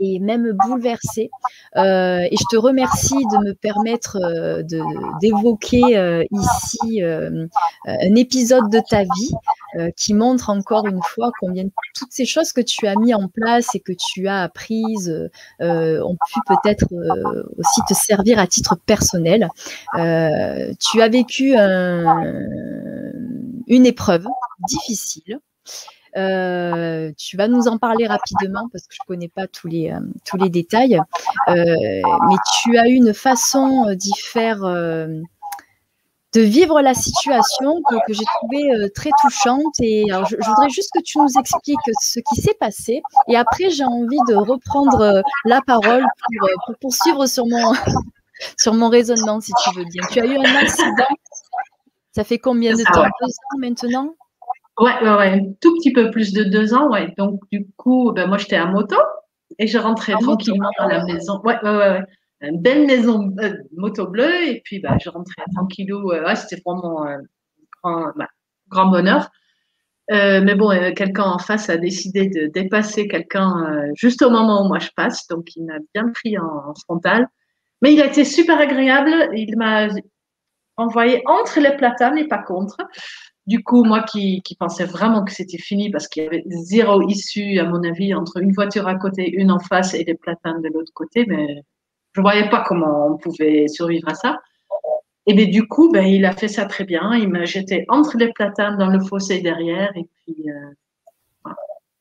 et 0.00 0.18
même 0.18 0.52
bouleversée. 0.64 1.30
Euh, 1.76 2.20
et 2.30 2.36
je 2.36 2.44
te 2.50 2.56
remercie 2.56 3.14
de 3.14 3.48
me 3.48 3.54
permettre 3.54 4.18
euh, 4.20 4.62
d'évoquer 5.20 5.96
euh, 5.96 6.24
ici 6.32 7.02
un 7.02 8.14
épisode 8.14 8.70
de 8.70 8.80
ta 8.88 9.02
vie 9.02 9.32
qui 9.96 10.14
montre 10.14 10.50
encore 10.50 10.86
une 10.86 11.00
fois 11.02 11.30
combien 11.38 11.64
toutes 11.94 12.10
ces 12.10 12.24
choses 12.24 12.52
que 12.52 12.60
tu 12.60 12.88
as 12.88 12.96
mis 12.96 13.14
en 13.14 13.28
place 13.28 13.74
et 13.74 13.80
que 13.80 13.92
tu 13.92 14.26
as 14.26 14.42
apprises 14.42 15.30
ont 15.60 16.16
pu 16.26 16.40
peut-être 16.46 16.86
aussi 17.58 17.80
te 17.88 17.94
servir 17.94 18.38
à 18.38 18.46
titre 18.46 18.76
personnel. 18.86 19.48
tu 19.94 21.02
as 21.02 21.08
vécu 21.08 21.56
un, 21.56 22.22
une 23.68 23.86
épreuve 23.86 24.26
difficile. 24.68 25.40
Euh, 26.16 27.12
tu 27.16 27.36
vas 27.36 27.48
nous 27.48 27.68
en 27.68 27.78
parler 27.78 28.06
rapidement 28.06 28.68
parce 28.72 28.86
que 28.86 28.94
je 28.94 28.98
ne 29.02 29.06
connais 29.06 29.28
pas 29.28 29.46
tous 29.46 29.68
les, 29.68 29.90
euh, 29.90 30.00
tous 30.24 30.36
les 30.36 30.50
détails. 30.50 31.00
Euh, 31.48 31.54
mais 31.54 32.36
tu 32.62 32.78
as 32.78 32.88
eu 32.88 32.94
une 32.94 33.14
façon 33.14 33.92
d'y 33.94 34.14
faire, 34.14 34.60
de 34.60 36.40
vivre 36.40 36.80
la 36.80 36.94
situation 36.94 37.82
que, 37.88 38.12
j'ai 38.12 38.24
trouvé 38.38 38.90
très 38.94 39.10
touchante. 39.22 39.74
Et 39.80 40.06
je, 40.08 40.36
voudrais 40.36 40.70
juste 40.70 40.90
que 40.94 41.02
tu 41.02 41.18
nous 41.18 41.38
expliques 41.38 41.78
ce 42.00 42.20
qui 42.20 42.40
s'est 42.40 42.56
passé. 42.58 43.02
Et 43.28 43.36
après, 43.36 43.70
j'ai 43.70 43.84
envie 43.84 44.20
de 44.28 44.34
reprendre 44.34 45.22
la 45.44 45.60
parole 45.62 46.04
pour, 46.66 46.76
poursuivre 46.80 47.26
sur 47.26 47.46
mon, 47.46 47.72
sur 48.56 48.74
mon 48.74 48.88
raisonnement, 48.88 49.40
si 49.40 49.52
tu 49.64 49.78
veux 49.78 49.84
bien. 49.84 50.02
Tu 50.10 50.20
as 50.20 50.26
eu 50.26 50.36
un 50.36 50.56
accident. 50.56 51.06
Ça 52.12 52.24
fait 52.24 52.38
combien 52.38 52.72
de 52.72 52.82
temps? 52.82 53.04
Deux 53.20 53.26
ans 53.28 53.58
maintenant? 53.58 54.14
Ouais, 54.80 54.94
ouais, 55.02 55.14
ouais, 55.14 55.28
un 55.28 55.52
tout 55.60 55.74
petit 55.76 55.92
peu 55.92 56.10
plus 56.10 56.32
de 56.32 56.42
deux 56.42 56.72
ans, 56.72 56.90
ouais. 56.90 57.12
Donc, 57.18 57.42
du 57.52 57.66
coup, 57.76 58.12
ben, 58.12 58.26
moi, 58.26 58.38
j'étais 58.38 58.56
à 58.56 58.64
moto 58.64 58.96
et 59.58 59.66
je 59.66 59.76
rentrais 59.76 60.14
tranquillement 60.14 60.70
dans 60.78 60.88
la 60.88 61.04
maison. 61.04 61.38
Ouais, 61.44 61.58
ouais, 61.62 61.76
ouais, 61.76 62.02
Une 62.40 62.62
belle 62.62 62.86
maison 62.86 63.30
euh, 63.40 63.52
moto 63.76 64.06
bleue 64.06 64.48
et 64.48 64.62
puis, 64.64 64.80
ben, 64.80 64.96
je 64.98 65.10
rentrais 65.10 65.42
tranquillou. 65.54 66.12
Euh, 66.12 66.24
ouais, 66.24 66.34
c'était 66.34 66.62
vraiment 66.64 67.06
un 67.06 67.20
grand, 67.82 68.12
ben, 68.16 68.26
grand 68.70 68.86
bonheur. 68.86 69.30
Euh, 70.12 70.40
mais 70.42 70.54
bon, 70.54 70.70
quelqu'un 70.96 71.24
en 71.24 71.38
face 71.38 71.68
a 71.68 71.76
décidé 71.76 72.28
de 72.28 72.46
dépasser 72.46 73.06
quelqu'un 73.06 73.92
juste 73.94 74.22
au 74.22 74.30
moment 74.30 74.64
où 74.64 74.68
moi 74.68 74.80
je 74.80 74.88
passe, 74.96 75.28
donc 75.28 75.54
il 75.54 75.64
m'a 75.66 75.78
bien 75.94 76.10
pris 76.12 76.36
en, 76.36 76.70
en, 76.70 76.74
frontal. 76.74 77.28
Mais 77.80 77.92
il 77.92 78.00
a 78.00 78.06
été 78.06 78.24
super 78.24 78.58
agréable. 78.58 79.12
Il 79.36 79.56
m'a 79.56 79.88
envoyé 80.76 81.22
entre 81.26 81.60
les 81.60 81.76
platanes 81.76 82.18
et 82.18 82.26
pas 82.26 82.42
contre. 82.42 82.76
Du 83.46 83.62
coup, 83.64 83.84
moi 83.84 84.02
qui, 84.02 84.42
pensais 84.58 84.84
vraiment 84.84 85.24
que 85.24 85.32
c'était 85.32 85.58
fini 85.58 85.90
parce 85.90 86.08
qu'il 86.08 86.24
y 86.24 86.26
avait 86.26 86.44
zéro 86.46 87.02
issue, 87.08 87.58
à 87.58 87.64
mon 87.64 87.82
avis, 87.82 88.14
entre 88.14 88.38
une 88.38 88.52
voiture 88.52 88.86
à 88.86 88.94
côté, 88.94 89.28
une 89.30 89.50
en 89.50 89.58
face 89.58 89.94
et 89.94 90.04
des 90.04 90.14
platanes 90.14 90.62
de 90.62 90.68
l'autre 90.68 90.92
côté, 90.94 91.24
mais 91.26 91.62
je 92.12 92.20
ne 92.20 92.22
voyais 92.22 92.48
pas 92.48 92.62
comment 92.66 93.08
on 93.08 93.16
pouvait 93.16 93.66
survivre 93.68 94.08
à 94.08 94.14
ça. 94.14 94.38
Et 95.26 95.34
bien, 95.34 95.46
du 95.46 95.66
coup, 95.66 95.90
ben, 95.90 96.04
il 96.04 96.24
a 96.24 96.32
fait 96.32 96.48
ça 96.48 96.66
très 96.66 96.84
bien. 96.84 97.14
Il 97.14 97.28
m'a 97.28 97.44
jeté 97.44 97.84
entre 97.88 98.16
les 98.16 98.32
platanes 98.32 98.78
dans 98.78 98.88
le 98.88 99.00
fossé 99.00 99.40
derrière. 99.40 99.92
Et 99.96 100.08
puis, 100.24 100.44
euh, 100.48 101.52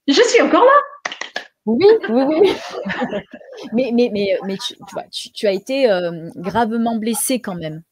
je 0.08 0.22
suis 0.22 0.42
encore 0.42 0.66
là. 0.66 1.32
Oui, 1.66 1.86
oui, 2.10 2.22
oui. 2.28 2.52
mais, 3.74 3.92
mais, 3.94 4.10
mais, 4.12 4.38
mais 4.46 4.58
tu, 5.12 5.32
tu, 5.32 5.46
as 5.46 5.52
été 5.52 5.92
euh, 5.92 6.30
gravement 6.36 6.96
blessé 6.98 7.40
quand 7.40 7.56
même. 7.56 7.84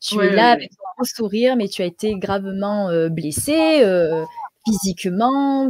Tu 0.00 0.18
es 0.20 0.30
là 0.30 0.52
avec 0.52 0.70
un 0.72 0.98
beau 0.98 1.04
sourire, 1.04 1.56
mais 1.56 1.68
tu 1.68 1.82
as 1.82 1.86
été 1.86 2.14
gravement 2.18 2.88
euh, 2.88 3.08
blessé 3.08 3.82
euh, 3.82 4.24
physiquement. 4.66 5.68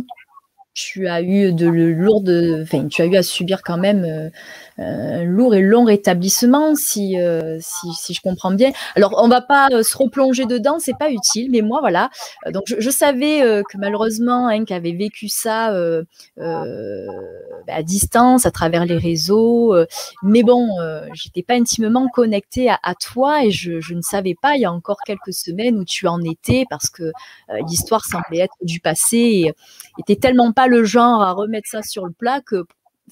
Tu 0.83 1.09
as 1.09 1.20
eu 1.20 1.53
de 1.53 1.66
lourdes, 1.66 2.62
enfin, 2.62 2.89
tu 2.89 3.03
as 3.03 3.07
eu 3.07 3.16
à 3.16 3.22
subir 3.22 3.62
quand 3.62 3.76
même 3.76 4.03
euh, 4.05 4.31
un 4.81 5.24
lourd 5.24 5.55
et 5.55 5.61
long 5.61 5.85
rétablissement, 5.85 6.74
si, 6.74 7.20
euh, 7.20 7.59
si, 7.61 7.93
si, 7.93 8.14
je 8.14 8.20
comprends 8.20 8.51
bien. 8.51 8.70
Alors, 8.97 9.14
on 9.22 9.28
va 9.28 9.41
pas 9.43 9.68
euh, 9.72 9.83
se 9.83 9.97
replonger 9.97 10.47
dedans, 10.47 10.78
c'est 10.78 10.97
pas 10.99 11.11
utile, 11.11 11.51
mais 11.51 11.61
moi, 11.61 11.81
voilà. 11.81 12.09
Euh, 12.47 12.51
donc, 12.51 12.64
je, 12.66 12.91
savais 12.91 13.41
que 13.41 13.78
malheureusement, 13.78 14.49
Hank 14.49 14.70
avait 14.70 14.93
vécu 14.93 15.28
ça 15.28 15.72
bah, 16.37 16.74
à 17.68 17.83
distance, 17.83 18.45
à 18.45 18.51
travers 18.51 18.85
les 18.85 18.97
réseaux. 18.97 19.74
mais 20.22 20.43
bon, 20.43 20.68
j'étais 21.14 21.43
pas 21.43 21.55
intimement 21.55 22.09
connectée 22.09 22.68
à, 22.68 22.95
toi 22.95 23.45
et 23.45 23.51
je, 23.51 23.81
je, 23.81 23.95
ne 23.95 24.03
savais 24.03 24.35
pas 24.41 24.57
il 24.57 24.62
y 24.62 24.64
a 24.64 24.72
encore 24.72 24.99
quelques 25.07 25.33
semaines 25.33 25.78
où 25.78 25.85
tu 25.85 26.09
en 26.09 26.20
étais 26.22 26.64
parce 26.68 26.91
que 26.91 27.12
l'histoire 27.68 28.05
semblait 28.05 28.41
être 28.41 28.57
du 28.62 28.81
passé 28.81 29.16
et 29.16 29.53
était 29.99 30.16
tellement 30.16 30.53
pas 30.53 30.66
le 30.71 30.85
genre 30.85 31.21
à 31.23 31.33
remettre 31.33 31.68
ça 31.68 31.83
sur 31.83 32.07
le 32.07 32.12
plat 32.12 32.41
que 32.41 32.64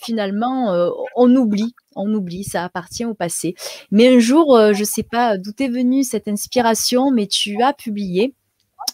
finalement, 0.02 0.72
euh, 0.72 0.90
on 1.16 1.34
oublie, 1.34 1.74
on 1.96 2.12
oublie, 2.14 2.44
ça 2.44 2.64
appartient 2.64 3.04
au 3.04 3.14
passé. 3.14 3.54
Mais 3.90 4.08
un 4.08 4.18
jour, 4.18 4.56
euh, 4.56 4.72
je 4.72 4.80
ne 4.80 4.84
sais 4.84 5.02
pas 5.02 5.36
d'où 5.36 5.52
est 5.58 5.68
venue 5.68 6.04
cette 6.04 6.28
inspiration, 6.28 7.10
mais 7.10 7.26
tu 7.26 7.60
as 7.62 7.72
publié 7.72 8.34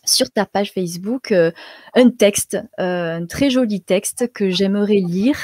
sur 0.05 0.31
ta 0.31 0.45
page 0.45 0.73
Facebook 0.73 1.33
euh, 1.33 1.51
un 1.95 2.11
texte, 2.11 2.59
un 2.79 3.27
très 3.27 3.51
joli 3.51 3.81
texte 3.81 4.33
que 4.33 4.51
j'aimerais 4.51 4.97
lire 4.97 5.39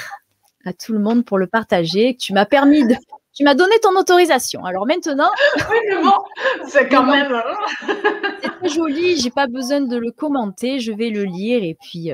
à 0.67 0.73
tout 0.73 0.93
le 0.93 0.99
monde 0.99 1.25
pour 1.25 1.39
le 1.39 1.47
partager. 1.47 2.17
Tu 2.17 2.33
m'as 2.33 2.47
permis 2.47 2.87
de, 2.87 2.95
tu 3.33 3.45
m'as 3.45 3.55
donné 3.55 3.79
ton 3.81 3.97
autorisation. 3.99 4.65
Alors 4.65 4.87
maintenant, 4.87 5.31
c'est 6.69 6.89
quand 6.89 7.05
même. 7.05 7.33
Hein. 7.33 7.97
c'est 8.43 8.51
très 8.51 8.69
joli. 8.69 9.17
J'ai 9.17 9.31
pas 9.31 9.47
besoin 9.47 9.81
de 9.81 9.97
le 9.97 10.11
commenter. 10.11 10.81
Je 10.81 10.93
vais 10.93 11.11
le 11.11 11.25
lire 11.25 11.63
et 11.63 11.77
puis, 11.81 12.13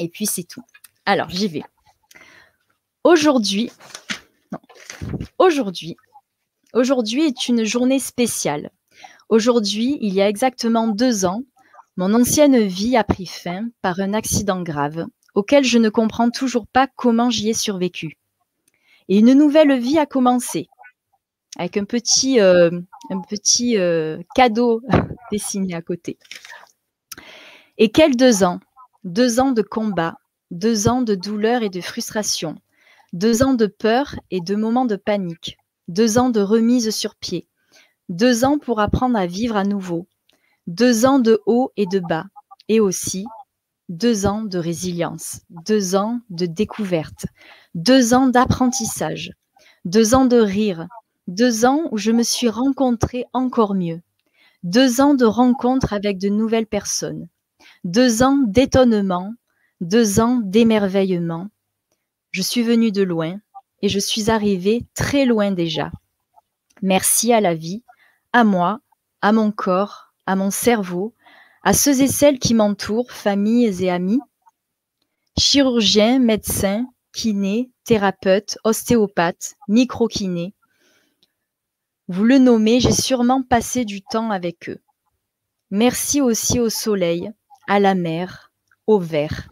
et 0.00 0.08
puis 0.08 0.26
c'est 0.26 0.44
tout. 0.44 0.62
Alors 1.06 1.30
j'y 1.30 1.48
vais. 1.48 1.62
Aujourd'hui, 3.04 3.70
aujourd'hui, 5.38 5.96
aujourd'hui 6.74 7.22
est 7.22 7.48
une 7.48 7.64
journée 7.64 7.98
spéciale. 7.98 8.70
Aujourd'hui, 9.28 9.98
il 10.00 10.12
y 10.12 10.20
a 10.20 10.28
exactement 10.28 10.88
deux 10.88 11.24
ans, 11.24 11.44
mon 11.96 12.14
ancienne 12.14 12.66
vie 12.66 12.96
a 12.96 13.04
pris 13.04 13.26
fin 13.26 13.68
par 13.82 14.00
un 14.00 14.14
accident 14.14 14.62
grave 14.62 15.06
auquel 15.34 15.64
je 15.64 15.78
ne 15.78 15.88
comprends 15.88 16.30
toujours 16.30 16.66
pas 16.66 16.88
comment 16.96 17.30
j'y 17.30 17.50
ai 17.50 17.54
survécu. 17.54 18.18
Et 19.08 19.18
une 19.18 19.34
nouvelle 19.34 19.78
vie 19.78 19.98
a 19.98 20.06
commencé 20.06 20.68
avec 21.56 21.76
un 21.76 21.84
petit, 21.84 22.40
euh, 22.40 22.70
euh, 23.10 24.22
cadeau 24.34 24.82
dessiné 25.30 25.74
à 25.74 25.82
côté. 25.82 26.18
Et 27.78 27.90
quels 27.90 28.16
deux 28.16 28.44
ans? 28.44 28.60
Deux 29.04 29.40
ans 29.40 29.52
de 29.52 29.62
combat, 29.62 30.18
deux 30.50 30.86
ans 30.86 31.00
de 31.00 31.14
douleur 31.14 31.62
et 31.62 31.70
de 31.70 31.80
frustration, 31.80 32.56
deux 33.14 33.42
ans 33.42 33.54
de 33.54 33.64
peur 33.64 34.14
et 34.30 34.42
de 34.42 34.54
moments 34.54 34.84
de 34.84 34.96
panique, 34.96 35.56
deux 35.88 36.18
ans 36.18 36.28
de 36.28 36.42
remise 36.42 36.90
sur 36.90 37.14
pied, 37.14 37.48
deux 38.10 38.44
ans 38.44 38.58
pour 38.58 38.78
apprendre 38.78 39.18
à 39.18 39.26
vivre 39.26 39.56
à 39.56 39.64
nouveau, 39.64 40.06
deux 40.66 41.06
ans 41.06 41.18
de 41.18 41.40
haut 41.46 41.72
et 41.78 41.86
de 41.86 41.98
bas, 41.98 42.26
et 42.68 42.78
aussi 42.78 43.24
deux 43.88 44.26
ans 44.26 44.42
de 44.42 44.58
résilience, 44.58 45.40
deux 45.48 45.96
ans 45.96 46.20
de 46.28 46.44
découverte, 46.44 47.24
deux 47.74 48.12
ans 48.12 48.28
d'apprentissage, 48.28 49.32
deux 49.86 50.14
ans 50.14 50.26
de 50.26 50.36
rire, 50.36 50.86
deux 51.26 51.64
ans 51.64 51.88
où 51.90 51.96
je 51.96 52.12
me 52.12 52.22
suis 52.22 52.50
rencontrée 52.50 53.24
encore 53.32 53.74
mieux, 53.74 54.02
deux 54.62 55.00
ans 55.00 55.14
de 55.14 55.24
rencontres 55.24 55.94
avec 55.94 56.18
de 56.18 56.28
nouvelles 56.28 56.66
personnes, 56.66 57.28
deux 57.84 58.22
ans 58.22 58.36
d'étonnement, 58.46 59.32
deux 59.80 60.20
ans 60.20 60.40
d'émerveillement. 60.42 61.48
Je 62.30 62.42
suis 62.42 62.62
venue 62.62 62.92
de 62.92 63.02
loin 63.02 63.40
et 63.82 63.88
je 63.88 63.98
suis 63.98 64.30
arrivée 64.30 64.86
très 64.94 65.24
loin 65.24 65.50
déjà. 65.50 65.90
Merci 66.82 67.32
à 67.32 67.40
la 67.40 67.54
vie, 67.54 67.82
à 68.32 68.44
moi, 68.44 68.80
à 69.22 69.32
mon 69.32 69.50
corps, 69.50 70.12
à 70.26 70.36
mon 70.36 70.50
cerveau, 70.50 71.14
à 71.62 71.72
ceux 71.72 72.02
et 72.02 72.08
celles 72.08 72.38
qui 72.38 72.54
m'entourent, 72.54 73.12
familles 73.12 73.84
et 73.84 73.90
amis, 73.90 74.20
chirurgiens, 75.38 76.18
médecins, 76.18 76.86
kinés, 77.12 77.70
thérapeutes, 77.84 78.58
ostéopathes, 78.64 79.56
micro-kinés. 79.68 80.54
Vous 82.08 82.24
le 82.24 82.38
nommez, 82.38 82.80
j'ai 82.80 82.92
sûrement 82.92 83.42
passé 83.42 83.84
du 83.84 84.02
temps 84.02 84.30
avec 84.30 84.68
eux. 84.68 84.80
Merci 85.70 86.20
aussi 86.20 86.60
au 86.60 86.68
soleil, 86.68 87.30
à 87.70 87.78
la 87.78 87.94
mer, 87.94 88.50
au 88.88 88.98
vert. 88.98 89.48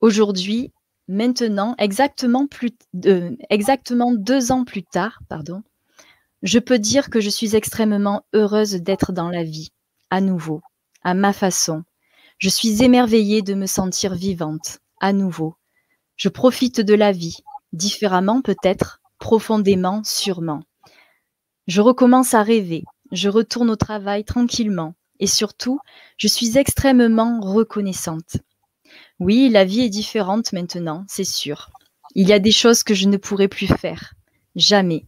Aujourd'hui, 0.00 0.72
maintenant, 1.06 1.74
exactement, 1.76 2.46
plus, 2.46 2.70
euh, 3.04 3.36
exactement 3.50 4.14
deux 4.14 4.52
ans 4.52 4.64
plus 4.64 4.84
tard, 4.84 5.18
pardon, 5.28 5.62
je 6.42 6.58
peux 6.58 6.78
dire 6.78 7.10
que 7.10 7.20
je 7.20 7.28
suis 7.28 7.56
extrêmement 7.56 8.24
heureuse 8.32 8.72
d'être 8.76 9.12
dans 9.12 9.28
la 9.28 9.44
vie, 9.44 9.68
à 10.08 10.22
nouveau, 10.22 10.62
à 11.02 11.12
ma 11.12 11.34
façon. 11.34 11.84
Je 12.38 12.48
suis 12.48 12.82
émerveillée 12.82 13.42
de 13.42 13.52
me 13.52 13.66
sentir 13.66 14.14
vivante, 14.14 14.78
à 14.98 15.12
nouveau. 15.12 15.56
Je 16.16 16.30
profite 16.30 16.80
de 16.80 16.94
la 16.94 17.12
vie, 17.12 17.36
différemment 17.74 18.40
peut-être, 18.40 19.02
profondément, 19.18 20.00
sûrement. 20.04 20.62
Je 21.66 21.82
recommence 21.82 22.32
à 22.32 22.42
rêver, 22.42 22.82
je 23.12 23.28
retourne 23.28 23.68
au 23.68 23.76
travail 23.76 24.24
tranquillement, 24.24 24.94
et 25.22 25.28
surtout, 25.28 25.78
je 26.16 26.26
suis 26.26 26.58
extrêmement 26.58 27.38
reconnaissante. 27.40 28.38
Oui, 29.20 29.48
la 29.50 29.64
vie 29.64 29.82
est 29.82 29.88
différente 29.88 30.52
maintenant, 30.52 31.04
c'est 31.06 31.22
sûr. 31.22 31.70
Il 32.16 32.26
y 32.28 32.32
a 32.32 32.40
des 32.40 32.50
choses 32.50 32.82
que 32.82 32.92
je 32.92 33.08
ne 33.08 33.16
pourrai 33.16 33.46
plus 33.46 33.68
faire. 33.68 34.14
Jamais. 34.56 35.06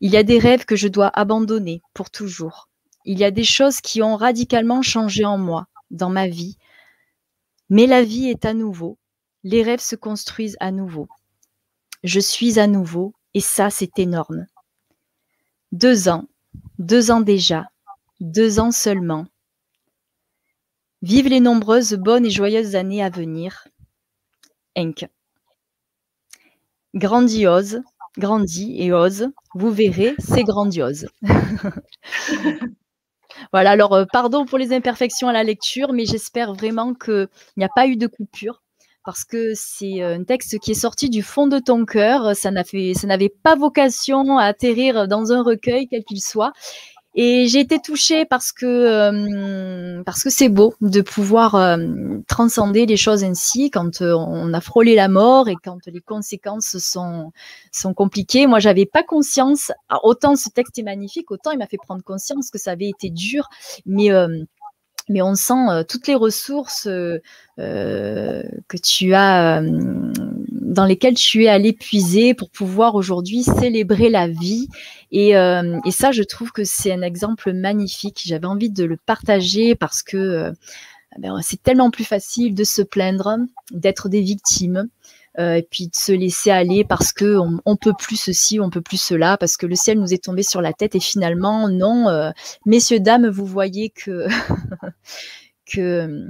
Il 0.00 0.12
y 0.12 0.16
a 0.16 0.22
des 0.22 0.38
rêves 0.38 0.66
que 0.66 0.76
je 0.76 0.86
dois 0.86 1.08
abandonner 1.08 1.82
pour 1.94 2.10
toujours. 2.10 2.68
Il 3.04 3.18
y 3.18 3.24
a 3.24 3.32
des 3.32 3.42
choses 3.42 3.80
qui 3.80 4.02
ont 4.02 4.14
radicalement 4.14 4.82
changé 4.82 5.24
en 5.24 5.36
moi, 5.36 5.66
dans 5.90 6.10
ma 6.10 6.28
vie. 6.28 6.58
Mais 7.68 7.88
la 7.88 8.04
vie 8.04 8.28
est 8.28 8.44
à 8.44 8.54
nouveau. 8.54 8.98
Les 9.42 9.64
rêves 9.64 9.80
se 9.80 9.96
construisent 9.96 10.56
à 10.60 10.70
nouveau. 10.70 11.08
Je 12.04 12.20
suis 12.20 12.60
à 12.60 12.68
nouveau, 12.68 13.14
et 13.34 13.40
ça, 13.40 13.70
c'est 13.70 13.98
énorme. 13.98 14.46
Deux 15.72 16.08
ans, 16.08 16.28
deux 16.78 17.10
ans 17.10 17.20
déjà, 17.20 17.68
deux 18.20 18.60
ans 18.60 18.70
seulement. 18.70 19.26
Vive 21.02 21.28
les 21.28 21.40
nombreuses 21.40 21.94
bonnes 21.94 22.26
et 22.26 22.30
joyeuses 22.30 22.74
années 22.74 23.02
à 23.02 23.10
venir. 23.10 23.68
Henk. 24.76 25.06
Grandiose, 26.94 27.82
grandit 28.16 28.82
et 28.82 28.92
ose. 28.92 29.28
Vous 29.54 29.70
verrez, 29.70 30.14
c'est 30.18 30.44
grandiose. 30.44 31.06
voilà, 33.52 33.70
alors 33.70 33.92
euh, 33.92 34.04
pardon 34.10 34.46
pour 34.46 34.58
les 34.58 34.72
imperfections 34.72 35.28
à 35.28 35.32
la 35.32 35.44
lecture, 35.44 35.92
mais 35.92 36.06
j'espère 36.06 36.54
vraiment 36.54 36.94
qu'il 36.94 37.28
n'y 37.56 37.64
a 37.64 37.70
pas 37.74 37.86
eu 37.86 37.96
de 37.96 38.06
coupure 38.06 38.62
parce 39.04 39.24
que 39.24 39.52
c'est 39.54 40.02
euh, 40.02 40.16
un 40.16 40.24
texte 40.24 40.58
qui 40.58 40.72
est 40.72 40.74
sorti 40.74 41.08
du 41.08 41.22
fond 41.22 41.46
de 41.46 41.58
ton 41.58 41.84
cœur. 41.84 42.34
Ça 42.34 42.50
n'avait 42.50 43.34
pas 43.42 43.54
vocation 43.54 44.38
à 44.38 44.44
atterrir 44.44 45.08
dans 45.08 45.32
un 45.32 45.42
recueil, 45.42 45.86
quel 45.88 46.04
qu'il 46.04 46.20
soit. 46.20 46.52
Et 47.18 47.48
j'ai 47.48 47.60
été 47.60 47.80
touchée 47.80 48.26
parce 48.26 48.52
que 48.52 48.66
euh, 48.66 50.02
parce 50.04 50.22
que 50.22 50.28
c'est 50.28 50.50
beau 50.50 50.74
de 50.82 51.00
pouvoir 51.00 51.54
euh, 51.54 51.78
transcender 52.28 52.84
les 52.84 52.98
choses 52.98 53.24
ainsi 53.24 53.70
quand 53.70 54.02
euh, 54.02 54.12
on 54.12 54.52
a 54.52 54.60
frôlé 54.60 54.94
la 54.94 55.08
mort 55.08 55.48
et 55.48 55.56
quand 55.64 55.78
les 55.86 56.02
conséquences 56.02 56.76
sont 56.76 57.32
sont 57.72 57.94
compliquées. 57.94 58.46
Moi, 58.46 58.58
j'avais 58.58 58.84
pas 58.84 59.02
conscience. 59.02 59.72
Autant 60.02 60.36
ce 60.36 60.50
texte 60.50 60.78
est 60.78 60.82
magnifique, 60.82 61.30
autant 61.30 61.52
il 61.52 61.58
m'a 61.58 61.66
fait 61.66 61.78
prendre 61.78 62.04
conscience 62.04 62.50
que 62.50 62.58
ça 62.58 62.72
avait 62.72 62.90
été 62.90 63.08
dur, 63.08 63.48
mais 63.86 64.10
mais 65.08 65.22
on 65.22 65.36
sent 65.36 65.84
toutes 65.88 66.08
les 66.08 66.16
ressources 66.16 66.84
que 66.84 68.76
tu 68.82 69.14
as 69.14 69.62
dans 70.76 70.84
lesquelles 70.84 71.14
tu 71.14 71.44
es 71.44 71.48
allé 71.48 71.72
puiser 71.72 72.34
pour 72.34 72.50
pouvoir 72.50 72.94
aujourd'hui 72.96 73.42
célébrer 73.42 74.10
la 74.10 74.28
vie. 74.28 74.68
Et, 75.10 75.34
euh, 75.34 75.78
et 75.86 75.90
ça, 75.90 76.12
je 76.12 76.22
trouve 76.22 76.52
que 76.52 76.64
c'est 76.64 76.92
un 76.92 77.00
exemple 77.00 77.54
magnifique. 77.54 78.20
J'avais 78.24 78.46
envie 78.46 78.68
de 78.68 78.84
le 78.84 78.98
partager 78.98 79.74
parce 79.74 80.02
que 80.02 80.18
euh, 80.18 80.52
ben, 81.18 81.40
c'est 81.42 81.62
tellement 81.62 81.90
plus 81.90 82.04
facile 82.04 82.54
de 82.54 82.62
se 82.62 82.82
plaindre, 82.82 83.38
d'être 83.72 84.10
des 84.10 84.20
victimes. 84.20 84.88
Euh, 85.38 85.56
et 85.56 85.62
puis 85.62 85.88
de 85.88 85.94
se 85.94 86.12
laisser 86.12 86.50
aller 86.50 86.82
parce 86.82 87.12
que 87.12 87.36
on, 87.36 87.60
on, 87.66 87.76
peut 87.76 87.92
plus 87.98 88.16
ceci, 88.16 88.58
on 88.58 88.70
peut 88.70 88.80
plus 88.80 89.00
cela, 89.00 89.36
parce 89.36 89.58
que 89.58 89.66
le 89.66 89.74
ciel 89.74 90.00
nous 90.00 90.14
est 90.14 90.24
tombé 90.24 90.42
sur 90.42 90.62
la 90.62 90.72
tête 90.72 90.94
et 90.94 91.00
finalement 91.00 91.68
non, 91.68 92.32
messieurs 92.64 93.00
dames, 93.00 93.28
vous 93.28 93.44
voyez 93.44 93.90
que 93.90 94.26
que 95.66 96.26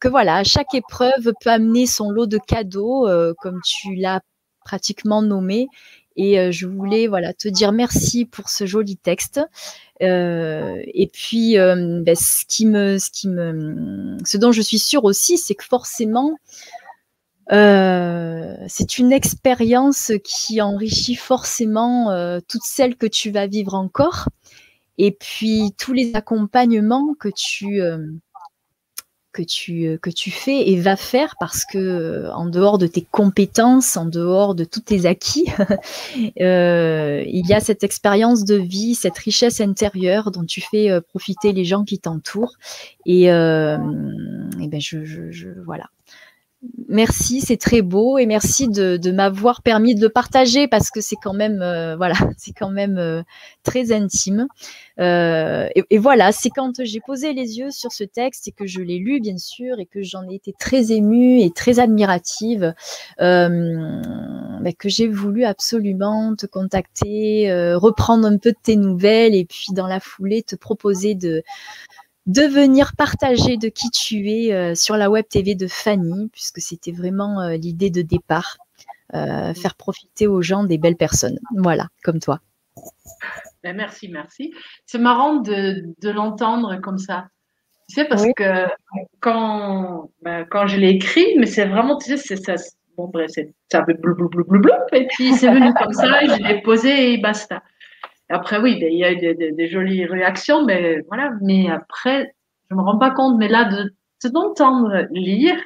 que 0.00 0.08
voilà, 0.08 0.44
chaque 0.44 0.74
épreuve 0.74 1.32
peut 1.40 1.50
amener 1.50 1.86
son 1.86 2.10
lot 2.10 2.26
de 2.26 2.38
cadeaux, 2.38 3.06
euh, 3.06 3.34
comme 3.38 3.60
tu 3.64 3.94
l'as 3.94 4.20
pratiquement 4.64 5.22
nommé. 5.22 5.68
Et 6.16 6.40
euh, 6.40 6.50
je 6.50 6.66
voulais 6.66 7.06
voilà 7.06 7.32
te 7.32 7.48
dire 7.48 7.70
merci 7.72 8.24
pour 8.24 8.48
ce 8.48 8.66
joli 8.66 8.96
texte. 8.96 9.40
Euh, 10.02 10.80
et 10.86 11.06
puis, 11.06 11.56
ben, 11.56 12.14
ce 12.14 12.44
qui 12.46 12.66
me, 12.66 12.98
ce 12.98 13.10
qui 13.10 13.28
me, 13.28 14.16
ce 14.24 14.36
dont 14.36 14.52
je 14.52 14.62
suis 14.62 14.78
sûre 14.78 15.04
aussi, 15.04 15.38
c'est 15.38 15.54
que 15.54 15.64
forcément, 15.64 16.36
c'est 17.50 18.98
une 18.98 19.12
expérience 19.12 20.12
qui 20.22 20.60
enrichit 20.60 21.14
forcément 21.14 22.40
toutes 22.48 22.64
celles 22.64 22.96
que 22.96 23.06
tu 23.06 23.30
vas 23.30 23.46
vivre 23.46 23.74
encore. 23.74 24.28
Et 24.98 25.12
puis 25.12 25.72
tous 25.78 25.92
les 25.92 26.14
accompagnements 26.16 27.14
que 27.18 27.28
tu 27.28 27.80
que 29.38 29.42
tu, 29.44 29.86
euh, 29.86 29.98
que 29.98 30.10
tu 30.10 30.32
fais 30.32 30.68
et 30.68 30.80
vas 30.80 30.96
faire 30.96 31.36
parce 31.38 31.64
que 31.64 31.78
euh, 31.78 32.32
en 32.32 32.46
dehors 32.46 32.76
de 32.76 32.88
tes 32.88 33.06
compétences, 33.08 33.96
en 33.96 34.04
dehors 34.04 34.56
de 34.56 34.64
tous 34.64 34.80
tes 34.80 35.06
acquis, 35.06 35.46
euh, 36.40 37.22
il 37.24 37.46
y 37.46 37.54
a 37.54 37.60
cette 37.60 37.84
expérience 37.84 38.44
de 38.44 38.56
vie, 38.56 38.96
cette 38.96 39.16
richesse 39.16 39.60
intérieure 39.60 40.32
dont 40.32 40.44
tu 40.44 40.60
fais 40.60 41.00
profiter 41.02 41.52
les 41.52 41.64
gens 41.64 41.84
qui 41.84 42.00
t'entourent. 42.00 42.54
Et, 43.06 43.26
et 43.26 43.28
ben 43.28 44.80
je, 44.80 45.62
voilà, 45.64 45.84
Merci, 46.88 47.40
c'est 47.40 47.56
très 47.56 47.82
beau 47.82 48.18
et 48.18 48.26
merci 48.26 48.66
de, 48.66 49.10
m'avoir 49.12 49.62
permis 49.62 49.94
de 49.94 50.00
le 50.00 50.08
partager 50.08 50.66
parce 50.66 50.90
que 50.90 51.00
c'est 51.00 51.16
quand 51.22 51.32
même 51.32 51.62
euh, 51.62 51.96
voilà, 51.98 52.16
c'est 52.36 52.52
quand 52.52 52.70
même 52.70 52.98
euh, 52.98 53.22
très 53.62 53.92
intime. 53.92 54.48
Euh, 54.98 55.68
et, 55.76 55.98
voilà, 55.98 56.32
c'est 56.32 56.50
quand 56.50 56.82
j'ai 56.82 56.98
posé 56.98 57.32
les 57.32 57.58
yeux 57.58 57.70
sur 57.70 57.92
ce 57.92 58.02
texte 58.02 58.48
et 58.48 58.52
que 58.52 58.66
je 58.66 58.80
l'ai 58.80 58.98
lu 58.98 59.20
bien 59.20 59.38
sûr 59.38 59.78
et 59.78 59.86
que 59.86 60.02
j'en 60.02 60.28
ai 60.28 60.34
été 60.34 60.52
très 60.58 60.90
émue 60.90 61.40
et 61.40 61.52
très 61.52 61.78
admirative 61.78 62.74
bah, 63.18 64.72
que 64.76 64.88
j'ai 64.88 65.06
voulu 65.06 65.44
absolument 65.44 66.34
te 66.34 66.46
contacter, 66.46 67.52
reprendre 67.76 68.26
un 68.26 68.38
peu 68.38 68.50
de 68.50 68.58
tes 68.60 68.74
nouvelles 68.74 69.36
et 69.36 69.44
puis 69.44 69.68
dans 69.72 69.86
la 69.86 70.00
foulée 70.00 70.42
te 70.42 70.56
proposer 70.56 71.14
de 71.14 71.44
de 72.28 72.42
venir 72.42 72.92
partager 72.94 73.56
de 73.56 73.68
qui 73.68 73.90
tu 73.90 74.28
es 74.30 74.52
euh, 74.52 74.74
sur 74.74 74.96
la 74.96 75.10
web 75.10 75.24
TV 75.28 75.54
de 75.54 75.66
Fanny, 75.66 76.28
puisque 76.28 76.60
c'était 76.60 76.92
vraiment 76.92 77.40
euh, 77.40 77.56
l'idée 77.56 77.90
de 77.90 78.02
départ, 78.02 78.58
euh, 79.14 79.54
faire 79.54 79.74
profiter 79.74 80.26
aux 80.26 80.42
gens 80.42 80.62
des 80.62 80.76
belles 80.76 80.96
personnes. 80.96 81.38
Voilà, 81.56 81.88
comme 82.04 82.20
toi. 82.20 82.40
Ben, 83.64 83.74
merci, 83.74 84.08
merci. 84.08 84.52
C'est 84.84 84.98
marrant 84.98 85.36
de, 85.36 85.82
de 86.00 86.10
l'entendre 86.10 86.76
comme 86.76 86.98
ça. 86.98 87.28
Tu 87.88 87.94
sais, 87.94 88.04
parce 88.04 88.26
que 88.36 88.66
quand, 89.20 90.10
ben, 90.20 90.46
quand 90.50 90.66
je 90.66 90.76
l'ai 90.76 90.90
écrit, 90.90 91.26
mais 91.38 91.46
c'est 91.46 91.64
vraiment, 91.64 91.96
tu 91.96 92.10
sais, 92.10 92.16
c'est 92.18 92.36
ça. 92.36 92.62
Bon, 92.98 93.08
bref, 93.08 93.30
ça 93.72 93.84
fait 93.86 93.94
blou, 93.94 94.14
blou, 94.14 94.28
blou, 94.28 94.44
blou, 94.44 94.60
blou, 94.60 94.72
et 94.92 95.06
puis 95.06 95.32
c'est 95.32 95.50
venu 95.50 95.72
comme 95.72 95.94
ça, 95.94 96.22
et 96.22 96.28
je 96.28 96.42
l'ai 96.42 96.60
posé 96.60 97.14
et 97.14 97.18
basta. 97.18 97.62
Après, 98.28 98.58
oui, 98.60 98.78
ben, 98.78 98.92
il 98.92 98.98
y 98.98 99.04
a 99.04 99.12
eu 99.12 99.16
des, 99.16 99.34
des, 99.34 99.52
des, 99.52 99.68
jolies 99.68 100.04
réactions, 100.04 100.64
mais 100.64 101.00
voilà. 101.08 101.32
Mais 101.40 101.70
après, 101.70 102.34
je 102.70 102.76
me 102.76 102.82
rends 102.82 102.98
pas 102.98 103.10
compte, 103.10 103.38
mais 103.38 103.48
là, 103.48 103.64
de, 103.64 103.94
t'entendre 104.28 105.06
lire, 105.10 105.56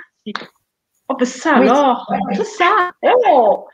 oh, 1.08 1.14
ben 1.18 1.24
ça 1.24 1.58
oui, 1.58 1.68
alors, 1.68 2.12
tout 2.34 2.44
ça, 2.44 2.90
oh 3.24 3.66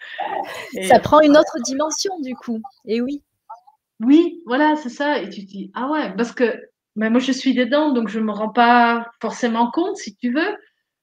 Ça 0.82 0.99
prend 1.01 1.20
une 1.20 1.36
autre 1.36 1.59
dimension, 1.64 2.18
du 2.20 2.34
coup. 2.34 2.61
Et 2.86 3.01
oui. 3.01 3.22
Oui, 4.01 4.43
voilà, 4.47 4.76
c'est 4.76 4.89
ça. 4.89 5.18
Et 5.18 5.28
tu 5.28 5.45
te 5.45 5.51
dis, 5.51 5.70
ah 5.74 5.91
ouais, 5.91 6.14
parce 6.16 6.32
que 6.32 6.55
mais 6.99 7.11
moi, 7.11 7.20
je 7.20 7.30
suis 7.30 7.55
dedans, 7.55 7.93
donc 7.93 8.09
je 8.09 8.18
ne 8.18 8.24
me 8.24 8.32
rends 8.32 8.49
pas 8.49 9.07
forcément 9.22 9.70
compte, 9.70 9.97
si 9.97 10.16
tu 10.16 10.32
veux. 10.32 10.57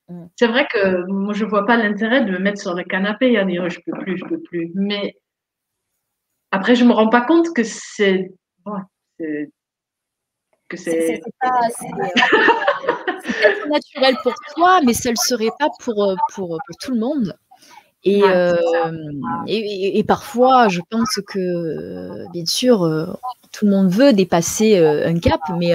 Mm. 0.09 0.25
C'est 0.36 0.47
vrai 0.47 0.67
que 0.69 1.09
moi, 1.09 1.33
je 1.33 1.45
ne 1.45 1.49
vois 1.49 1.65
pas 1.65 1.77
l'intérêt 1.77 2.25
de 2.25 2.31
me 2.31 2.38
mettre 2.38 2.61
sur 2.61 2.73
le 2.73 2.83
canapé 2.83 3.31
et 3.31 3.45
dire, 3.45 3.63
oh, 3.65 3.69
je 3.69 3.79
ne 3.79 3.83
peux 3.93 4.03
plus, 4.03 4.17
je 4.17 4.25
ne 4.25 4.29
peux 4.29 4.41
plus. 4.41 4.71
Mais 4.75 5.15
après, 6.51 6.75
je 6.75 6.83
ne 6.83 6.89
me 6.89 6.93
rends 6.93 7.09
pas 7.09 7.21
compte 7.21 7.53
que 7.53 7.63
c'est. 7.63 8.31
Ouais, 8.65 8.81
que 10.67 10.77
c'est. 10.77 11.21
C'est 11.77 13.67
naturel 13.67 14.15
pour 14.23 14.33
toi, 14.55 14.79
mais 14.85 14.93
ça 14.93 15.09
ne 15.09 15.13
le 15.13 15.27
serait 15.27 15.51
pas 15.59 15.69
pour, 15.79 16.15
pour, 16.33 16.47
pour 16.65 16.77
tout 16.79 16.91
le 16.91 16.99
monde. 16.99 17.37
Et, 18.05 18.21
euh, 18.23 18.55
et, 19.47 19.97
et, 19.97 20.03
parfois, 20.03 20.67
je 20.67 20.79
pense 20.91 21.19
que, 21.27 22.31
bien 22.31 22.45
sûr, 22.45 22.83
euh, 22.83 23.07
tout 23.51 23.65
le 23.65 23.71
monde 23.71 23.89
veut 23.89 24.13
dépasser 24.13 24.77
euh, 24.77 25.07
un 25.07 25.17
cap, 25.17 25.41
mais 25.57 25.73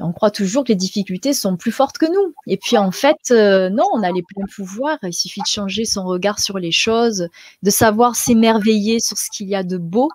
on 0.00 0.12
croit 0.12 0.30
toujours 0.30 0.64
que 0.64 0.68
les 0.68 0.76
difficultés 0.76 1.32
sont 1.32 1.56
plus 1.56 1.72
fortes 1.72 1.98
que 1.98 2.06
nous. 2.06 2.34
Et 2.46 2.56
puis 2.56 2.76
en 2.76 2.90
fait, 2.90 3.16
euh, 3.30 3.70
non, 3.70 3.84
on 3.94 4.02
a 4.02 4.12
les 4.12 4.22
pleins 4.22 4.46
pouvoirs. 4.54 4.98
Il 5.02 5.14
suffit 5.14 5.40
de 5.40 5.46
changer 5.46 5.84
son 5.84 6.04
regard 6.04 6.38
sur 6.38 6.58
les 6.58 6.72
choses, 6.72 7.28
de 7.62 7.70
savoir 7.70 8.14
s'émerveiller 8.14 9.00
sur 9.00 9.16
ce 9.16 9.30
qu'il 9.30 9.48
y 9.48 9.54
a 9.54 9.62
de 9.62 9.78
beau. 9.78 10.10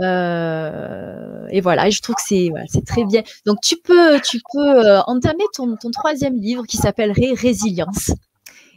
Euh, 0.00 1.46
et 1.50 1.60
voilà, 1.60 1.88
et 1.88 1.90
je 1.90 2.00
trouve 2.00 2.16
que 2.16 2.22
c'est 2.24 2.48
voilà, 2.50 2.66
c'est 2.68 2.84
très 2.84 3.04
bien. 3.04 3.22
Donc 3.46 3.60
tu 3.62 3.76
peux 3.76 4.20
tu 4.20 4.40
peux 4.52 4.86
euh, 4.86 5.00
entamer 5.06 5.44
ton, 5.54 5.76
ton 5.76 5.90
troisième 5.90 6.36
livre 6.36 6.64
qui 6.66 6.76
s'appellerait 6.76 7.32
Résilience. 7.34 8.12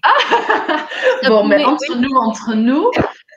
Ah 0.04 0.88
bon, 1.28 1.46
mais 1.46 1.64
entre 1.64 1.84
oui. 1.90 1.96
nous, 2.00 2.16
entre 2.16 2.54
nous, 2.56 2.90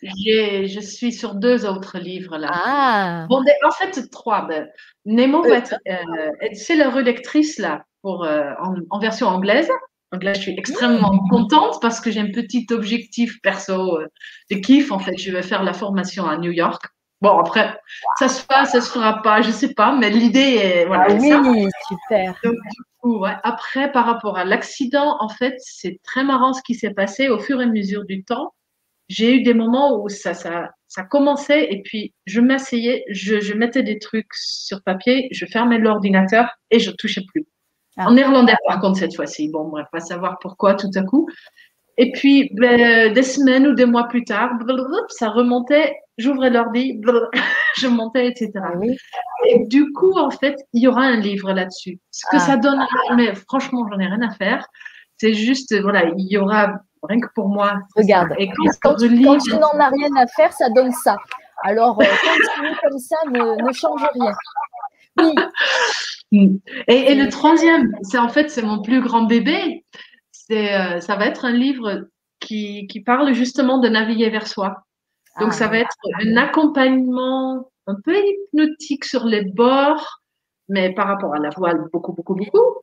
je 0.05 0.80
suis 0.80 1.12
sur 1.12 1.34
deux 1.34 1.66
autres 1.66 1.98
livres 1.98 2.36
là. 2.36 2.50
Ah. 2.52 3.26
Bon, 3.28 3.42
en 3.66 3.70
fait, 3.70 4.11
trois. 4.11 4.46
Ben, 4.46 4.68
Nemo 5.05 5.42
va 5.42 5.57
être, 5.57 5.74
euh, 5.88 5.94
c'est 6.52 6.76
la 6.76 6.90
relectrice 6.90 7.59
là 7.59 7.84
pour 8.02 8.24
euh, 8.24 8.50
en, 8.62 8.74
en, 8.90 8.98
version 8.98 9.28
anglaise. 9.28 9.68
Donc 10.12 10.22
là, 10.22 10.32
je 10.34 10.40
suis 10.40 10.55
extrêmement 10.57 11.14
mmh. 11.14 11.28
contente 11.28 11.82
parce 11.82 12.00
que 12.00 12.11
j'ai 12.11 12.20
un 12.20 12.30
petit 12.30 12.66
objectif 12.70 13.40
perso 13.42 13.98
euh, 13.98 14.07
de 14.50 14.57
kiff. 14.57 14.92
En 14.92 14.98
fait, 14.98 15.16
je 15.16 15.32
vais 15.32 15.42
faire 15.42 15.62
la 15.62 15.72
formation 15.72 16.28
à 16.28 16.36
New 16.36 16.52
York. 16.52 16.82
Bon, 17.20 17.38
après, 17.38 17.80
ça 18.18 18.28
se 18.28 18.42
fera, 18.42 18.66
ça 18.66 18.80
se 18.80 18.90
fera 18.90 19.22
pas, 19.22 19.40
je 19.40 19.50
sais 19.50 19.72
pas, 19.72 19.96
mais 19.96 20.11
l'idée 20.11 20.40
est 20.40 20.84
voilà. 20.84 21.07
Ah, 21.09 21.14
oui, 21.14 21.62
ça. 21.62 21.78
super. 21.88 22.34
Donc, 22.44 22.55
du 22.55 22.82
coup, 23.00 23.18
ouais. 23.20 23.34
Après, 23.42 23.90
par 23.90 24.05
rapport 24.05 24.36
à 24.36 24.44
l'accident, 24.44 25.16
en 25.20 25.28
fait, 25.30 25.55
c'est 25.59 26.00
très 26.05 26.22
marrant 26.22 26.52
ce 26.52 26.62
qui 26.62 26.74
s'est 26.74 26.92
passé 26.92 27.28
au 27.28 27.38
fur 27.38 27.61
et 27.61 27.64
à 27.64 27.66
mesure 27.66 28.05
du 28.05 28.24
temps 28.24 28.52
j'ai 29.14 29.36
eu 29.36 29.42
des 29.42 29.54
moments 29.54 30.02
où 30.02 30.08
ça, 30.08 30.34
ça, 30.34 30.70
ça 30.88 31.04
commençait 31.04 31.72
et 31.72 31.82
puis 31.82 32.12
je 32.26 32.40
m'asseyais, 32.40 33.04
je, 33.10 33.40
je, 33.40 33.54
mettais 33.54 33.84
des 33.84 33.98
trucs 34.00 34.32
sur 34.34 34.82
papier, 34.82 35.28
je 35.30 35.46
fermais 35.46 35.78
l'ordinateur 35.78 36.48
et 36.70 36.80
je 36.80 36.90
touchais 36.90 37.22
plus. 37.28 37.46
Ah. 37.96 38.08
En 38.08 38.14
néerlandais, 38.14 38.56
par 38.66 38.80
contre, 38.80 38.98
cette 38.98 39.14
fois-ci. 39.14 39.50
Bon, 39.50 39.68
bref, 39.68 39.86
pas 39.92 40.00
savoir 40.00 40.38
pourquoi 40.40 40.74
tout 40.74 40.90
à 40.96 41.02
coup. 41.02 41.28
Et 41.96 42.10
puis, 42.10 42.50
ben, 42.54 43.12
des 43.12 43.22
semaines 43.22 43.68
ou 43.68 43.74
des 43.74 43.86
mois 43.86 44.08
plus 44.08 44.24
tard, 44.24 44.50
ça 45.10 45.28
remontait, 45.30 45.94
j'ouvrais 46.18 46.50
l'ordi, 46.50 47.00
je 47.76 47.86
montais, 47.86 48.26
etc. 48.26 48.50
Ah 48.56 48.72
oui. 48.76 48.96
Et 49.48 49.64
du 49.68 49.92
coup, 49.92 50.18
en 50.18 50.30
fait, 50.30 50.56
il 50.72 50.82
y 50.82 50.88
aura 50.88 51.02
un 51.02 51.20
livre 51.20 51.52
là-dessus. 51.52 52.00
Ce 52.10 52.26
que 52.28 52.38
ah. 52.38 52.40
ça 52.40 52.56
donne, 52.56 52.84
mais 53.16 53.32
franchement, 53.36 53.86
j'en 53.92 54.00
ai 54.00 54.06
rien 54.06 54.22
à 54.22 54.32
faire. 54.32 54.66
C'est 55.18 55.34
juste, 55.34 55.80
voilà, 55.80 56.10
il 56.16 56.26
y 56.28 56.36
aura 56.36 56.80
rien 57.09 57.20
que 57.20 57.32
pour 57.34 57.48
moi. 57.48 57.80
Regarde, 57.96 58.34
et 58.38 58.48
quand, 58.48 58.64
quand, 58.82 58.94
tu, 58.96 59.22
quand 59.22 59.38
tu 59.38 59.52
n'en 59.55 59.78
as 59.78 59.88
rien 59.88 60.11
à 60.16 60.26
faire, 60.26 60.52
ça 60.52 60.68
donne 60.70 60.92
ça. 60.92 61.16
Alors, 61.62 62.00
euh, 62.00 62.05
continue 62.05 62.76
comme 62.82 62.98
ça, 62.98 63.16
ne, 63.30 63.66
ne, 63.66 63.72
change 63.72 64.05
rien. 64.14 64.32
Oui. 66.32 66.61
Et, 66.88 67.12
et 67.12 67.14
le 67.14 67.28
troisième, 67.28 67.92
c'est 68.02 68.18
en 68.18 68.28
fait, 68.28 68.50
c'est 68.50 68.62
mon 68.62 68.82
plus 68.82 69.00
grand 69.00 69.22
bébé. 69.22 69.84
C'est, 70.32 70.74
euh, 70.74 71.00
ça 71.00 71.16
va 71.16 71.26
être 71.26 71.44
un 71.44 71.52
livre 71.52 72.09
qui, 72.40 72.86
qui, 72.88 73.00
parle 73.00 73.32
justement 73.32 73.78
de 73.78 73.88
naviguer 73.88 74.30
vers 74.30 74.46
soi. 74.46 74.84
Donc, 75.40 75.50
ah, 75.50 75.55
ça 75.55 75.68
va 75.68 75.78
être 75.78 75.96
un 76.20 76.36
accompagnement 76.36 77.70
un 77.86 77.96
peu 78.05 78.14
hypnotique 78.16 79.05
sur 79.05 79.24
les 79.24 79.42
bords, 79.42 80.20
mais 80.68 80.92
par 80.92 81.07
rapport 81.07 81.34
à 81.34 81.38
la 81.38 81.50
voile, 81.50 81.84
beaucoup, 81.92 82.12
beaucoup, 82.12 82.34
beaucoup, 82.34 82.80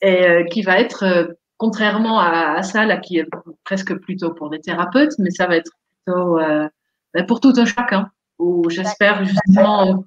et 0.00 0.26
euh, 0.26 0.44
qui 0.44 0.62
va 0.62 0.80
être 0.80 1.04
euh, 1.04 1.26
contrairement 1.64 2.20
à, 2.20 2.58
à, 2.58 2.62
ça, 2.62 2.84
là, 2.84 2.98
qui 2.98 3.16
est 3.16 3.26
presque 3.64 3.94
plutôt 3.94 4.34
pour 4.34 4.50
des 4.50 4.60
thérapeutes, 4.60 5.14
mais 5.18 5.30
ça 5.30 5.46
va 5.46 5.56
être 5.56 5.70
plutôt 6.04 6.38
euh, 6.38 6.68
ben, 7.14 7.24
pour 7.24 7.40
tout 7.40 7.54
un 7.56 7.64
chacun, 7.64 8.10
où 8.38 8.68
j'espère 8.68 9.24
justement 9.24 9.80
un 9.80 10.04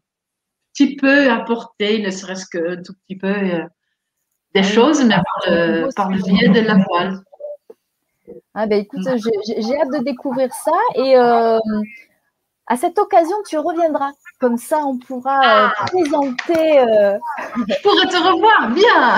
petit 0.71 0.95
peu 0.97 1.31
apporter, 1.31 2.03
ne 2.03 2.11
serait-ce 2.11 2.45
que 2.45 2.75
tout 2.83 2.93
petit 3.07 3.17
peu, 3.17 3.33
euh, 3.33 3.63
des 4.53 4.61
choses, 4.61 5.03
mais 5.03 5.15
par 5.15 5.39
le, 5.47 5.89
par 5.95 6.11
le 6.11 6.21
biais 6.21 6.49
de 6.49 6.59
la 6.59 6.75
voile. 6.75 7.21
Ah 8.53 8.67
ben 8.67 8.81
écoute, 8.81 9.01
j'ai 9.01 9.81
hâte 9.81 9.93
de 9.97 10.03
découvrir 10.03 10.53
ça 10.53 10.77
et 10.95 11.17
euh, 11.17 11.57
à 12.67 12.77
cette 12.77 12.99
occasion, 12.99 13.37
tu 13.47 13.57
reviendras. 13.57 14.11
Comme 14.39 14.57
ça, 14.57 14.77
on 14.85 14.99
pourra 14.99 15.39
ah. 15.43 15.73
présenter. 15.87 16.83
Je 17.67 17.81
pourrais 17.81 18.07
te 18.07 18.17
revoir, 18.17 18.69
bien. 18.69 19.17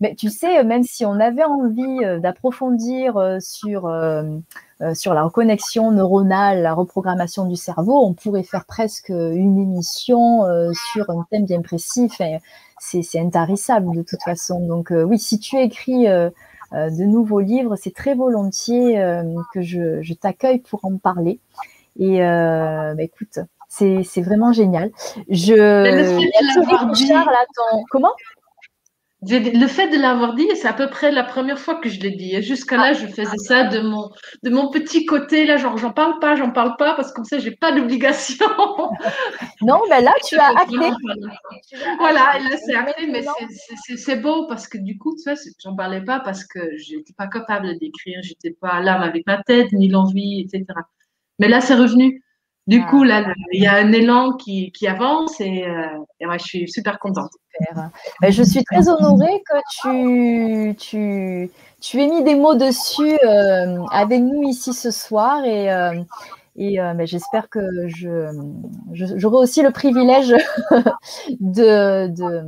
Mais 0.00 0.14
tu 0.14 0.30
sais, 0.30 0.64
même 0.64 0.82
si 0.82 1.04
on 1.04 1.20
avait 1.20 1.44
envie 1.44 2.04
euh, 2.04 2.18
d'approfondir 2.18 3.18
euh, 3.18 3.38
sur, 3.38 3.86
euh, 3.86 4.24
sur 4.94 5.12
la 5.12 5.24
reconnexion 5.24 5.90
neuronale, 5.90 6.62
la 6.62 6.72
reprogrammation 6.72 7.44
du 7.44 7.56
cerveau, 7.56 8.02
on 8.06 8.14
pourrait 8.14 8.42
faire 8.42 8.64
presque 8.64 9.10
une 9.10 9.58
émission 9.58 10.42
sur 10.72 11.10
un 11.10 11.26
thème 11.30 11.44
bien 11.44 11.60
précis. 11.60 12.08
Enfin, 12.10 12.38
c'est 12.78 13.20
intarissable 13.20 13.94
de 13.94 14.02
toute 14.02 14.22
façon. 14.22 14.66
Donc 14.66 14.90
oui, 14.90 15.18
si 15.18 15.38
tu 15.38 15.58
écris 15.58 16.06
de 16.06 17.04
nouveaux 17.04 17.40
livres, 17.40 17.76
c'est 17.76 17.94
très 17.94 18.14
volontiers 18.14 18.94
que 19.52 19.60
je, 19.60 20.00
je 20.00 20.14
t'accueille 20.14 20.60
pour 20.60 20.82
en 20.86 20.96
parler. 20.96 21.40
Et 21.98 22.20
bah, 22.20 22.94
écoute, 23.02 23.38
c'est 23.68 24.22
vraiment 24.22 24.54
génial. 24.54 24.90
Je. 25.28 25.54
là, 27.26 27.44
ton... 27.54 27.84
Comment? 27.90 28.14
Le 29.22 29.66
fait 29.66 29.88
de 29.88 30.00
l'avoir 30.00 30.34
dit, 30.34 30.46
c'est 30.54 30.68
à 30.68 30.72
peu 30.72 30.88
près 30.88 31.10
la 31.12 31.24
première 31.24 31.58
fois 31.58 31.74
que 31.74 31.90
je 31.90 32.00
l'ai 32.00 32.10
dit. 32.10 32.40
Jusqu'à 32.42 32.76
là, 32.78 32.92
je 32.94 33.06
faisais 33.06 33.36
ça 33.36 33.64
de 33.64 33.80
mon, 33.80 34.10
de 34.42 34.50
mon 34.50 34.70
petit 34.70 35.04
côté, 35.04 35.44
là, 35.44 35.58
genre, 35.58 35.76
j'en 35.76 35.92
parle 35.92 36.18
pas, 36.20 36.36
j'en 36.36 36.50
parle 36.50 36.76
pas, 36.78 36.94
parce 36.94 37.10
que 37.10 37.16
comme 37.16 37.24
ça, 37.24 37.38
j'ai 37.38 37.50
pas 37.50 37.72
d'obligation. 37.72 38.46
non, 39.60 39.80
mais 39.90 40.00
là, 40.00 40.12
tu 40.26 40.36
as 40.36 40.48
acté. 40.48 40.76
Voilà, 41.98 42.38
là, 42.38 42.56
c'est 42.64 42.74
acté, 42.74 43.06
mais 43.08 43.22
c'est 43.96 44.16
beau 44.16 44.46
parce 44.46 44.66
que 44.66 44.78
du 44.78 44.96
coup, 44.96 45.14
tu 45.16 45.30
vois, 45.30 45.38
j'en 45.62 45.76
parlais 45.76 46.02
pas 46.02 46.20
parce 46.20 46.44
que 46.44 46.58
j'étais 46.76 47.12
pas 47.12 47.26
capable 47.26 47.78
d'écrire, 47.78 48.20
j'étais 48.22 48.56
pas 48.58 48.80
là 48.80 49.00
avec 49.02 49.26
ma 49.26 49.42
tête, 49.42 49.72
ni 49.72 49.88
l'envie, 49.88 50.40
etc. 50.40 50.64
Mais 51.38 51.48
là, 51.48 51.60
c'est 51.60 51.74
revenu. 51.74 52.22
Du 52.66 52.84
coup, 52.86 53.02
là, 53.02 53.24
il 53.52 53.62
y 53.62 53.66
a 53.66 53.74
un 53.74 53.92
élan 53.92 54.32
qui, 54.34 54.70
qui 54.72 54.86
avance 54.86 55.40
et, 55.40 55.64
euh, 55.64 55.86
et 56.20 56.26
moi, 56.26 56.36
je 56.38 56.44
suis 56.44 56.70
super 56.70 56.98
contente. 56.98 57.30
Super. 57.58 57.90
Ben, 58.20 58.30
je 58.30 58.42
suis 58.42 58.62
très 58.64 58.88
honorée 58.88 59.42
que 59.48 59.56
tu, 59.80 60.76
tu, 60.76 61.50
tu 61.80 62.00
aies 62.00 62.08
mis 62.08 62.22
des 62.22 62.34
mots 62.36 62.54
dessus 62.54 63.18
euh, 63.24 63.84
avec 63.90 64.20
nous 64.20 64.42
ici 64.44 64.72
ce 64.72 64.90
soir 64.90 65.44
et, 65.44 65.72
euh, 65.72 66.00
et 66.56 66.80
euh, 66.80 66.94
ben, 66.94 67.06
j'espère 67.06 67.48
que 67.48 67.60
je, 67.88 68.30
j'aurai 68.92 69.36
aussi 69.36 69.62
le 69.62 69.70
privilège 69.72 70.34
de, 71.40 72.06
de 72.08 72.44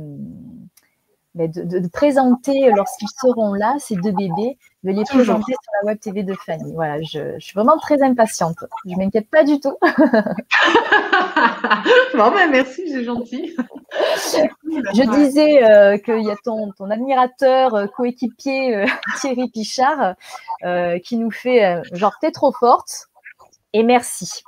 de, 1.35 1.47
de, 1.47 1.79
de, 1.79 1.87
présenter 1.87 2.69
lorsqu'ils 2.75 3.09
seront 3.19 3.53
là, 3.53 3.75
ces 3.79 3.95
deux 3.95 4.11
bébés, 4.11 4.57
de 4.83 4.91
les 4.91 5.03
présenter 5.03 5.53
sur 5.53 5.71
la 5.81 5.87
web 5.87 5.99
TV 5.99 6.23
de 6.23 6.33
Fanny. 6.33 6.73
Voilà, 6.73 7.01
je, 7.01 7.33
je 7.35 7.39
suis 7.39 7.53
vraiment 7.53 7.77
très 7.77 8.03
impatiente. 8.03 8.57
Je 8.85 8.95
m'inquiète 8.95 9.29
pas 9.29 9.43
du 9.43 9.59
tout. 9.59 9.75
bon, 12.13 12.31
ben 12.31 12.51
merci, 12.51 12.89
c'est 12.89 13.03
gentil. 13.03 13.55
je 14.65 15.09
disais 15.15 15.63
euh, 15.63 15.97
qu'il 15.97 16.23
y 16.23 16.31
a 16.31 16.35
ton, 16.43 16.71
ton 16.71 16.89
admirateur, 16.89 17.75
euh, 17.75 17.87
coéquipier 17.87 18.75
euh, 18.75 18.85
Thierry 19.19 19.49
Pichard, 19.49 20.15
qui 21.03 21.17
nous 21.17 21.31
fait 21.31 21.81
genre, 21.91 22.13
t'es 22.21 22.31
trop 22.31 22.51
forte 22.51 23.09
et 23.73 23.83
merci. 23.83 24.43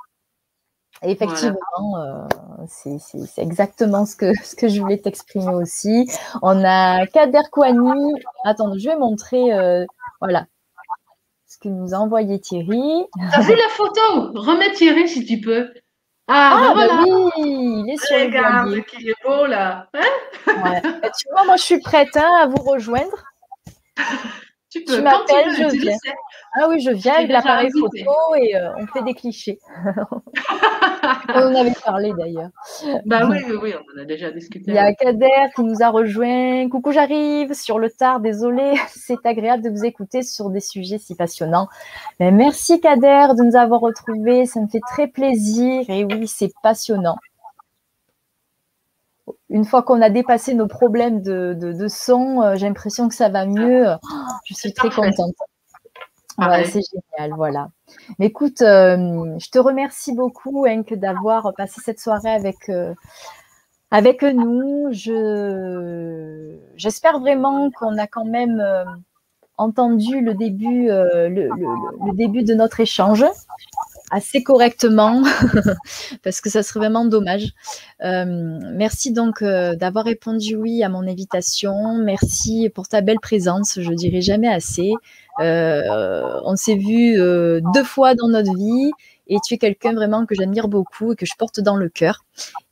Effectivement, 1.10 1.98
euh, 1.98 2.26
c'est 2.66 3.42
exactement 3.42 4.06
ce 4.06 4.16
que, 4.16 4.32
ce 4.44 4.56
que 4.56 4.68
je 4.68 4.80
voulais 4.80 4.98
t'exprimer 4.98 5.54
aussi. 5.54 6.10
On 6.42 6.64
a 6.64 7.06
Kader 7.06 7.42
Kouani. 7.50 8.12
Attends, 8.44 8.76
je 8.76 8.88
vais 8.88 8.96
montrer 8.96 9.52
euh, 9.52 9.84
voilà, 10.20 10.46
ce 11.46 11.58
que 11.58 11.68
nous 11.68 11.94
a 11.94 11.98
envoyé 11.98 12.40
Thierry. 12.40 13.06
T'as 13.32 13.42
vu 13.42 13.54
la 13.54 13.68
photo? 13.70 14.32
Remets 14.34 14.72
Thierry 14.72 15.08
si 15.08 15.24
tu 15.24 15.40
peux. 15.40 15.68
Ah, 16.28 16.72
ah 16.72 16.74
ben 16.74 16.88
bah 16.88 17.04
oui, 17.06 17.84
il 17.86 17.90
est 17.90 18.04
sur 18.04 18.18
Regarde, 18.18 18.70
le 18.70 18.80
qu'il 18.80 19.08
est 19.08 19.14
beau 19.24 19.46
là. 19.46 19.88
Hein? 19.94 20.00
Ouais. 20.48 20.82
tu 20.82 21.28
vois, 21.30 21.44
moi 21.44 21.56
je 21.56 21.62
suis 21.62 21.78
prête 21.78 22.16
hein, 22.16 22.32
à 22.42 22.46
vous 22.46 22.62
rejoindre. 22.62 23.24
Tu 24.76 24.84
peux. 24.84 24.96
Tu 24.96 25.02
m'appelles, 25.02 25.50
je 25.52 25.76
viens. 25.76 25.96
Ah 26.58 26.68
oui, 26.68 26.80
je 26.80 26.90
viens 26.90 27.14
avec 27.14 27.30
l'appareil 27.30 27.70
photo 27.70 28.34
et 28.40 28.56
euh, 28.56 28.70
on 28.78 28.86
fait 28.86 29.02
des 29.02 29.14
clichés. 29.14 29.58
on 31.34 31.38
en 31.38 31.54
avait 31.54 31.74
parlé 31.84 32.12
d'ailleurs. 32.16 32.50
Bah 33.04 33.28
oui, 33.28 33.38
oui, 33.48 33.56
oui, 33.62 33.74
on 33.74 33.98
en 33.98 34.02
a 34.02 34.04
déjà 34.04 34.30
discuté. 34.30 34.64
Il 34.68 34.74
y 34.74 34.78
a 34.78 34.92
Kader 34.94 35.50
qui 35.54 35.62
nous 35.62 35.82
a 35.82 35.88
rejoint. 35.88 36.68
Coucou, 36.68 36.92
j'arrive 36.92 37.52
sur 37.52 37.78
le 37.78 37.90
tard, 37.90 38.20
désolé. 38.20 38.74
C'est 38.88 39.24
agréable 39.24 39.62
de 39.62 39.70
vous 39.70 39.84
écouter 39.84 40.22
sur 40.22 40.50
des 40.50 40.60
sujets 40.60 40.98
si 40.98 41.14
passionnants. 41.14 41.68
Mais 42.20 42.30
merci 42.30 42.80
Kader 42.80 43.28
de 43.36 43.42
nous 43.42 43.56
avoir 43.56 43.80
retrouvés, 43.80 44.46
ça 44.46 44.60
me 44.60 44.68
fait 44.68 44.80
très 44.90 45.08
plaisir. 45.08 45.84
Et 45.88 46.04
oui, 46.04 46.26
c'est 46.26 46.52
passionnant 46.62 47.16
une 49.48 49.64
fois 49.64 49.82
qu'on 49.82 50.02
a 50.02 50.10
dépassé 50.10 50.54
nos 50.54 50.66
problèmes 50.66 51.22
de, 51.22 51.86
son, 51.88 52.42
euh, 52.42 52.56
j'ai 52.56 52.66
l'impression 52.66 53.08
que 53.08 53.14
ça 53.14 53.28
va 53.28 53.46
mieux. 53.46 53.86
je 54.44 54.54
suis 54.54 54.72
très 54.72 54.90
contente. 54.90 55.34
Ouais, 56.38 56.64
c'est 56.64 56.82
génial, 56.82 57.34
voilà. 57.36 57.68
Mais 58.18 58.26
écoute, 58.26 58.60
euh, 58.60 59.38
je 59.38 59.50
te 59.50 59.58
remercie 59.58 60.14
beaucoup, 60.14 60.66
Henk, 60.66 60.92
d'avoir 60.94 61.54
passé 61.56 61.80
cette 61.82 61.98
soirée 61.98 62.34
avec, 62.34 62.68
euh, 62.68 62.92
avec 63.90 64.22
nous. 64.22 64.88
Je, 64.90 66.58
j'espère 66.76 67.20
vraiment 67.20 67.70
qu'on 67.70 67.96
a 67.96 68.06
quand 68.06 68.26
même 68.26 68.62
entendu 69.56 70.20
le 70.20 70.34
début, 70.34 70.88
le, 70.88 72.14
début 72.14 72.42
de 72.42 72.54
notre 72.54 72.80
échange 72.80 73.24
assez 74.10 74.42
correctement 74.42 75.22
parce 76.22 76.40
que 76.40 76.50
ça 76.50 76.62
serait 76.62 76.80
vraiment 76.80 77.04
dommage. 77.04 77.52
Euh, 78.04 78.24
merci 78.72 79.12
donc 79.12 79.42
euh, 79.42 79.74
d'avoir 79.74 80.04
répondu 80.04 80.56
oui 80.56 80.82
à 80.82 80.88
mon 80.88 81.06
invitation. 81.06 81.96
Merci 81.98 82.70
pour 82.74 82.88
ta 82.88 83.00
belle 83.00 83.20
présence. 83.20 83.78
Je 83.80 83.92
dirai 83.92 84.20
jamais 84.20 84.48
assez. 84.48 84.92
Euh, 85.40 86.40
on 86.44 86.56
s'est 86.56 86.76
vu 86.76 87.16
deux 87.74 87.84
fois 87.84 88.14
dans 88.14 88.28
notre 88.28 88.54
vie 88.56 88.90
et 89.28 89.38
tu 89.44 89.54
es 89.54 89.58
quelqu'un 89.58 89.92
vraiment 89.92 90.24
que 90.24 90.34
j'admire 90.34 90.68
beaucoup 90.68 91.12
et 91.12 91.16
que 91.16 91.26
je 91.26 91.34
porte 91.38 91.60
dans 91.60 91.76
le 91.76 91.88
cœur. 91.88 92.24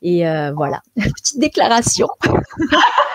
Et 0.02 0.24
voilà, 0.54 0.82
petite 0.96 1.38
déclaration. 1.38 2.08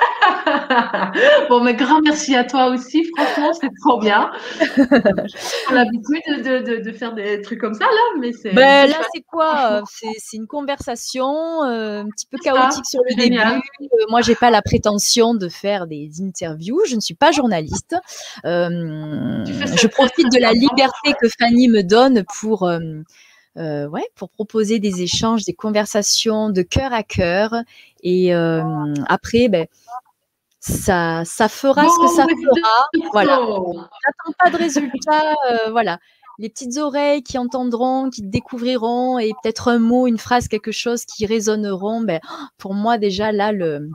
bon, 1.49 1.61
mais 1.63 1.73
grand 1.73 2.01
merci 2.01 2.35
à 2.35 2.43
toi 2.43 2.67
aussi. 2.67 3.03
Franchement, 3.15 3.53
c'est 3.53 3.69
trop 3.81 3.99
bien. 3.99 4.31
On 4.77 5.75
a 5.75 5.83
l'habitude 5.83 6.43
de, 6.43 6.81
de, 6.81 6.91
faire 6.91 7.13
des 7.13 7.41
trucs 7.41 7.59
comme 7.59 7.73
ça, 7.73 7.85
là, 7.85 8.19
mais 8.19 8.31
c'est. 8.31 8.53
Ben, 8.53 8.89
là, 8.89 8.97
c'est 9.13 9.21
quoi 9.21 9.83
C'est 10.17 10.37
une 10.37 10.47
conversation 10.47 11.63
euh, 11.63 12.03
un 12.03 12.09
petit 12.09 12.25
peu 12.25 12.37
chaotique 12.37 12.85
sur 12.85 13.01
le 13.07 13.15
début. 13.15 13.37
Euh, 13.37 13.87
moi, 14.09 14.21
j'ai 14.21 14.35
pas 14.35 14.51
la 14.51 14.61
prétention 14.61 15.33
de 15.33 15.49
faire 15.49 15.87
des 15.87 16.21
interviews. 16.21 16.81
Je 16.87 16.95
ne 16.95 17.01
suis 17.01 17.15
pas 17.15 17.31
journaliste. 17.31 17.95
Euh, 18.45 19.43
je 19.45 19.87
profite 19.87 20.31
de 20.31 20.39
la 20.39 20.51
liberté 20.51 21.13
que 21.19 21.27
Fanny 21.39 21.67
me 21.67 21.81
donne 21.81 22.23
pour. 22.39 22.69
ouais, 23.55 24.07
pour 24.15 24.29
proposer 24.29 24.79
des 24.79 25.01
échanges, 25.01 25.43
des 25.43 25.53
conversations 25.53 26.49
de 26.49 26.61
cœur 26.61 26.93
à 26.93 27.03
cœur. 27.03 27.53
Et 28.03 28.33
après, 28.33 29.49
ben, 29.49 29.67
ça, 30.59 31.23
ça 31.25 31.47
fera 31.47 31.83
ce 31.83 31.99
que 32.01 32.07
ça 32.07 32.23
fera. 32.23 33.09
Voilà. 33.13 33.39
J'attends 33.39 34.33
pas 34.37 34.49
de 34.49 34.57
résultat. 34.57 35.35
Euh, 35.51 35.71
voilà. 35.71 35.99
Les 36.37 36.49
petites 36.49 36.77
oreilles 36.77 37.21
qui 37.21 37.37
entendront, 37.37 38.09
qui 38.09 38.21
découvriront, 38.21 39.19
et 39.19 39.33
peut-être 39.43 39.67
un 39.67 39.79
mot, 39.79 40.07
une 40.07 40.17
phrase, 40.17 40.47
quelque 40.47 40.71
chose 40.71 41.05
qui 41.05 41.25
résonneront. 41.25 42.01
Ben, 42.01 42.21
pour 42.57 42.73
moi, 42.73 42.97
déjà, 42.97 43.31
là, 43.31 43.51
le, 43.51 43.89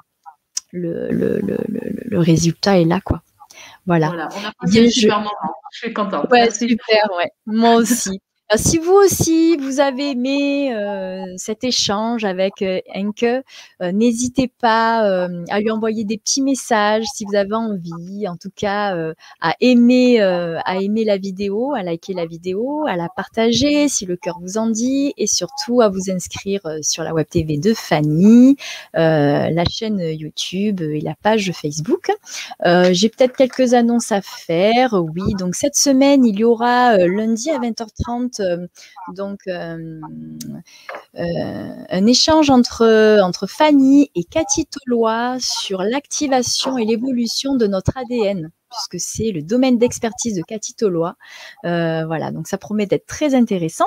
le, 0.73 1.11
le, 1.11 1.41
le, 1.41 2.19
résultat 2.19 2.79
est 2.79 2.85
là, 2.85 3.01
quoi. 3.01 3.23
Voilà. 3.87 4.09
voilà 4.09 4.29
on 4.37 4.45
a 4.47 4.53
passé 4.61 4.87
un 4.87 4.91
super 4.91 5.19
moment. 5.19 5.31
Je 5.73 5.79
suis 5.79 5.93
contente. 5.93 6.31
Ouais, 6.31 6.51
super, 6.51 7.09
ouais. 7.17 7.31
Moi 7.47 7.77
aussi. 7.77 8.21
Euh, 8.53 8.57
si 8.59 8.77
vous 8.77 8.93
aussi, 8.93 9.57
vous 9.57 9.81
avez 9.81 10.11
aimé 10.11 10.75
euh, 10.75 11.25
cet 11.39 11.65
échange 11.65 12.25
avec 12.25 12.61
euh, 12.61 12.81
Enke, 12.95 13.25
n'hésitez 13.81 14.49
pas 14.49 15.29
à 15.51 15.61
lui 15.61 15.71
envoyer 15.71 16.05
des 16.05 16.19
petits 16.19 16.43
messages 16.43 17.05
si 17.15 17.25
vous 17.25 17.35
avez 17.35 17.55
envie, 17.55 18.29
en 18.29 18.37
tout 18.37 18.51
cas 18.55 18.97
à 19.41 19.55
aimer, 19.61 20.21
à 20.21 20.81
aimer 20.81 21.05
la 21.05 21.17
vidéo, 21.17 21.75
à 21.75 21.83
liker 21.83 22.15
la 22.15 22.27
vidéo, 22.27 22.85
à 22.87 22.97
la 22.97 23.09
partager 23.15 23.89
si 23.89 24.07
le 24.07 24.17
cœur 24.17 24.39
vous 24.41 24.59
en 24.59 24.69
dit, 24.69 25.13
et 25.17 25.27
surtout 25.27 25.81
à 25.81 25.89
vous 25.89 26.11
inscrire 26.11 26.61
sur 26.83 27.03
la 27.03 27.13
web 27.13 27.27
TV 27.29 27.59
de 27.59 27.75
Fanny, 27.75 28.57
la 28.95 29.65
chaîne 29.69 30.01
YouTube 30.01 30.81
et 30.81 31.01
la 31.01 31.15
page 31.15 31.53
Facebook. 31.53 32.11
J'ai 32.65 33.09
peut-être 33.09 33.37
quelques 33.37 33.75
annonces 33.75 34.13
à 34.13 34.23
faire. 34.23 34.95
Oui, 34.95 35.35
donc 35.39 35.55
cette 35.55 35.77
semaine, 35.77 36.25
il 36.25 36.39
y 36.39 36.45
aura 36.45 36.97
lundi 36.99 37.51
à 37.51 37.59
20h30 37.59 38.35
euh, 38.41 38.44
donc 39.15 39.41
euh, 39.49 40.01
euh, 41.17 41.85
un 41.89 42.07
échange 42.07 42.51
entre, 42.51 43.21
entre 43.23 43.47
Fanny 43.47 44.11
et 44.15 44.25
Cathy 44.25 44.67
Tolois 44.67 45.37
sur 45.41 45.83
l'activation 45.83 46.79
et 46.79 46.85
l'évolution 46.85 47.57
de 47.57 47.67
notre 47.67 47.97
ADN 47.97 48.51
puisque 48.71 49.05
c'est 49.07 49.31
le 49.31 49.43
domaine 49.43 49.79
d'expertise 49.79 50.35
de 50.35 50.43
Cathy 50.43 50.75
Tolois. 50.75 51.15
voilà, 51.63 52.33
donc 52.33 52.49
ça 52.49 52.59
promet 52.59 52.87
d'être 52.87 53.07
très 53.07 53.35
intéressant 53.35 53.87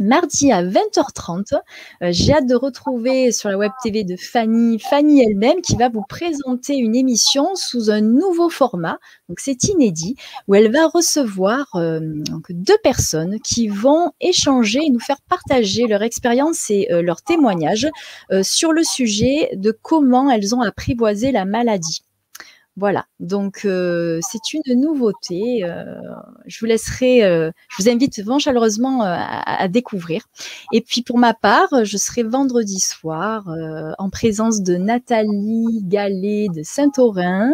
mardi 0.00 0.52
à 0.52 0.62
20h30. 0.62 1.54
Euh, 1.54 2.08
j'ai 2.10 2.32
hâte 2.32 2.46
de 2.46 2.54
retrouver 2.54 3.32
sur 3.32 3.48
la 3.48 3.58
web 3.58 3.72
TV 3.82 4.04
de 4.04 4.16
Fanny, 4.16 4.78
Fanny 4.78 5.22
elle-même, 5.22 5.60
qui 5.60 5.76
va 5.76 5.88
vous 5.88 6.04
présenter 6.08 6.76
une 6.76 6.96
émission 6.96 7.54
sous 7.54 7.90
un 7.90 8.00
nouveau 8.00 8.48
format. 8.48 8.98
Donc 9.28 9.40
c'est 9.40 9.64
inédit, 9.64 10.16
où 10.48 10.54
elle 10.54 10.72
va 10.72 10.86
recevoir 10.86 11.66
euh, 11.76 12.00
deux 12.50 12.78
personnes 12.82 13.38
qui 13.40 13.68
vont 13.68 14.12
échanger 14.20 14.80
et 14.84 14.90
nous 14.90 15.00
faire 15.00 15.20
partager 15.28 15.86
leur 15.86 16.02
expérience 16.02 16.70
et 16.70 16.88
euh, 16.90 17.02
leur 17.02 17.22
témoignage 17.22 17.88
sur 18.42 18.72
le 18.72 18.82
sujet 18.82 19.50
de 19.54 19.70
comment 19.70 20.30
elles 20.30 20.54
ont 20.54 20.60
apprivoisé 20.60 21.32
la 21.32 21.44
maladie. 21.44 22.02
Voilà, 22.76 23.04
donc 23.18 23.60
c'est 23.62 24.52
une 24.54 24.80
nouveauté. 24.80 25.64
Je 26.46 26.60
vous 26.60 26.66
laisserai, 26.66 27.20
je 27.20 27.82
vous 27.82 27.90
invite 27.90 28.20
vraiment 28.20 28.38
chaleureusement 28.38 29.02
à, 29.02 29.68
découvrir. 29.68 30.22
Et 30.72 30.80
puis 30.80 31.02
pour 31.02 31.18
ma 31.18 31.34
part, 31.34 31.68
je 31.84 31.96
serai 31.98 32.22
vendredi 32.22 32.78
soir 32.80 33.48
en 33.98 34.08
présence 34.08 34.62
de 34.62 34.76
Nathalie 34.76 35.82
Gallet 35.82 36.46
de 36.54 36.62
Saint-Aurin 36.62 37.52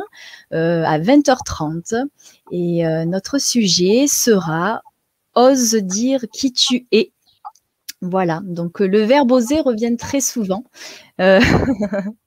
à 0.53 0.99
20h30. 1.01 2.07
Et 2.53 2.85
notre 3.07 3.39
sujet 3.39 4.07
sera 4.07 4.83
Ose 5.37 5.75
dire 5.75 6.25
qui 6.33 6.51
tu 6.51 6.87
es. 6.93 7.12
Voilà, 8.01 8.41
donc 8.45 8.81
le 8.81 9.01
verbe 9.03 9.33
oser 9.33 9.61
revient 9.61 9.97
très 9.97 10.21
souvent. 10.21 10.64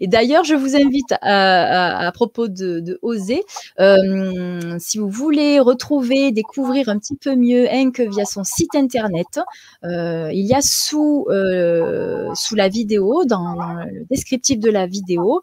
Et 0.00 0.06
d'ailleurs, 0.06 0.44
je 0.44 0.54
vous 0.54 0.76
invite 0.76 1.14
à, 1.22 2.10
propos 2.14 2.48
de, 2.48 2.98
oser, 3.02 3.42
euh, 3.78 4.76
si 4.78 4.98
vous 4.98 5.08
voulez 5.08 5.58
retrouver, 5.58 6.32
découvrir 6.32 6.88
un 6.88 6.98
petit 6.98 7.16
peu 7.16 7.34
mieux 7.34 7.66
Henk 7.70 8.00
via 8.00 8.24
son 8.24 8.44
site 8.44 8.74
internet, 8.74 9.40
euh, 9.84 10.30
il 10.32 10.46
y 10.46 10.54
a 10.54 10.60
sous, 10.60 11.26
euh, 11.30 12.28
sous 12.34 12.54
la 12.54 12.68
vidéo, 12.68 13.24
dans 13.24 13.54
le 13.84 14.04
descriptif 14.10 14.58
de 14.58 14.70
la 14.70 14.86
vidéo, 14.86 15.42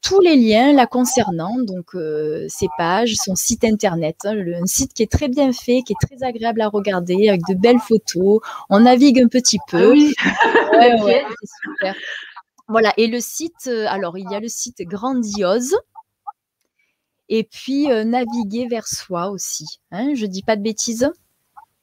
tous 0.00 0.20
les 0.20 0.36
liens 0.36 0.72
la 0.72 0.86
concernant, 0.86 1.56
donc 1.58 1.96
ses 2.48 2.68
pages, 2.76 3.14
son 3.14 3.34
site 3.34 3.64
internet, 3.64 4.16
hein, 4.24 4.36
un 4.60 4.66
site 4.66 4.94
qui 4.94 5.02
est 5.02 5.10
très 5.10 5.28
bien 5.28 5.52
fait, 5.52 5.82
qui 5.82 5.92
est 5.92 6.06
très 6.06 6.24
agréable 6.24 6.60
à 6.60 6.68
regarder, 6.68 7.28
avec 7.28 7.42
de 7.48 7.54
belles 7.54 7.80
photos. 7.80 8.40
On 8.70 8.80
navigue 8.80 9.20
un 9.20 9.28
petit 9.28 9.58
peu. 9.68 9.88
Ah 9.88 9.90
oui. 9.90 10.14
ouais, 11.02 11.24
c'est 11.42 11.48
super. 11.62 11.94
Voilà, 12.68 12.92
et 12.96 13.06
le 13.06 13.20
site, 13.20 13.66
euh, 13.66 13.86
alors 13.88 14.18
il 14.18 14.30
y 14.30 14.34
a 14.34 14.40
le 14.40 14.48
site 14.48 14.82
Grandiose, 14.82 15.74
et 17.28 17.44
puis 17.44 17.90
euh, 17.90 18.04
naviguer 18.04 18.66
vers 18.68 18.86
soi 18.86 19.30
aussi. 19.30 19.64
Hein, 19.90 20.14
je 20.14 20.26
dis 20.26 20.42
pas 20.42 20.56
de 20.56 20.62
bêtises 20.62 21.10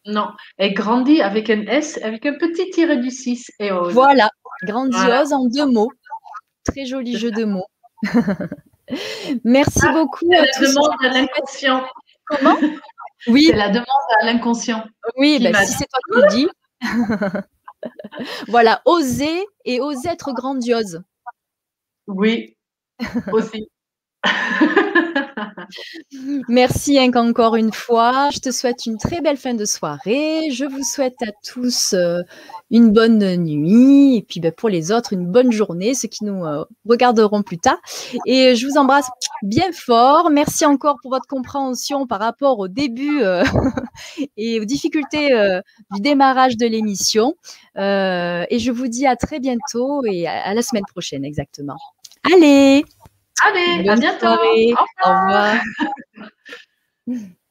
Non, 0.06 0.28
et 0.60 0.74
grandi 0.74 1.22
avec 1.22 1.49
un 1.49 1.62
S, 1.62 1.99
avec 2.03 2.26
un 2.26 2.34
petit 2.34 2.70
tiré 2.70 2.98
du 2.98 3.10
6 3.10 3.52
et 3.60 3.72
Voilà, 3.90 4.30
grandiose 4.64 5.34
en 5.34 5.45
deux 5.45 5.66
mots. 5.66 5.91
Très 6.64 6.86
joli 6.86 7.18
jeu 7.18 7.32
de 7.32 7.45
mots. 7.45 7.68
Merci 9.44 9.80
ah, 9.84 9.94
beaucoup. 9.94 10.26
C'est 10.30 10.62
la 10.62 10.68
demande 10.68 10.95
à 11.03 11.10
l'inconscient. 11.10 11.84
Comment? 12.26 12.57
Oui. 13.28 13.48
C'est 13.49 13.56
la 13.56 13.70
demande 13.70 13.88
à 14.22 14.26
l'inconscient. 14.26 14.84
Oui, 15.18 15.40
ben, 15.41 15.56
si 15.66 15.72
c'est 15.72 15.88
toi 15.88 15.99
qui 16.06 16.22
le 16.22 16.28
dis. 16.30 16.48
voilà, 18.48 18.82
oser 18.86 19.45
et 19.66 19.80
oser 19.80 20.10
être 20.10 20.34
grandiose. 20.34 21.03
Oui, 22.07 22.56
aussi. 23.32 23.68
Merci 26.49 26.99
encore 26.99 27.56
une 27.56 27.72
fois. 27.72 28.30
Je 28.34 28.40
te 28.40 28.52
souhaite 28.52 28.86
une 28.86 28.98
très 28.98 29.22
belle 29.22 29.38
fin 29.38 29.53
de 29.53 29.66
soirée. 29.66 30.49
Je 30.52 30.66
vous 30.66 30.84
souhaite 30.84 31.22
à 31.22 31.32
tous 31.45 31.94
euh, 31.94 32.22
une 32.72 32.91
bonne 32.91 33.36
nuit 33.38 34.18
et 34.18 34.22
puis 34.22 34.40
ben, 34.40 34.52
pour 34.52 34.70
les 34.70 34.91
autres 34.91 35.14
une 35.14 35.26
bonne 35.26 35.52
journée, 35.52 35.94
ceux 35.94 36.07
qui 36.07 36.24
nous 36.24 36.45
euh, 36.45 36.66
regarderont 36.88 37.44
plus 37.44 37.57
tard. 37.57 37.78
Et 38.26 38.56
je 38.56 38.68
vous 38.68 38.78
embrasse 38.78 39.10
bien 39.44 39.72
fort. 39.72 40.30
Merci 40.30 40.66
encore 40.66 40.98
pour 41.02 41.12
votre 41.12 41.28
compréhension 41.28 42.07
par 42.07 42.20
rapport 42.20 42.60
au 42.60 42.68
début 42.68 43.22
euh, 43.22 43.44
et 44.38 44.60
aux 44.60 44.66
difficultés 44.66 45.30
du 45.91 46.02
démarrage 46.02 46.57
de 46.57 46.66
l'émission. 46.66 47.36
et 47.78 48.60
je 48.60 48.72
vous 48.72 48.88
dis 48.88 49.06
à 49.06 49.16
très 49.16 49.40
bientôt 49.40 50.03
et 50.06 50.28
à 50.28 50.53
la 50.53 50.62
semaine 50.62 50.86
prochaine 50.90 51.26
exactement. 51.26 51.78
Allez 52.34 52.84
Allez, 53.44 53.88
à 53.90 53.95
bientôt. 53.95 54.28
Au 54.28 55.06
revoir. 55.06 55.56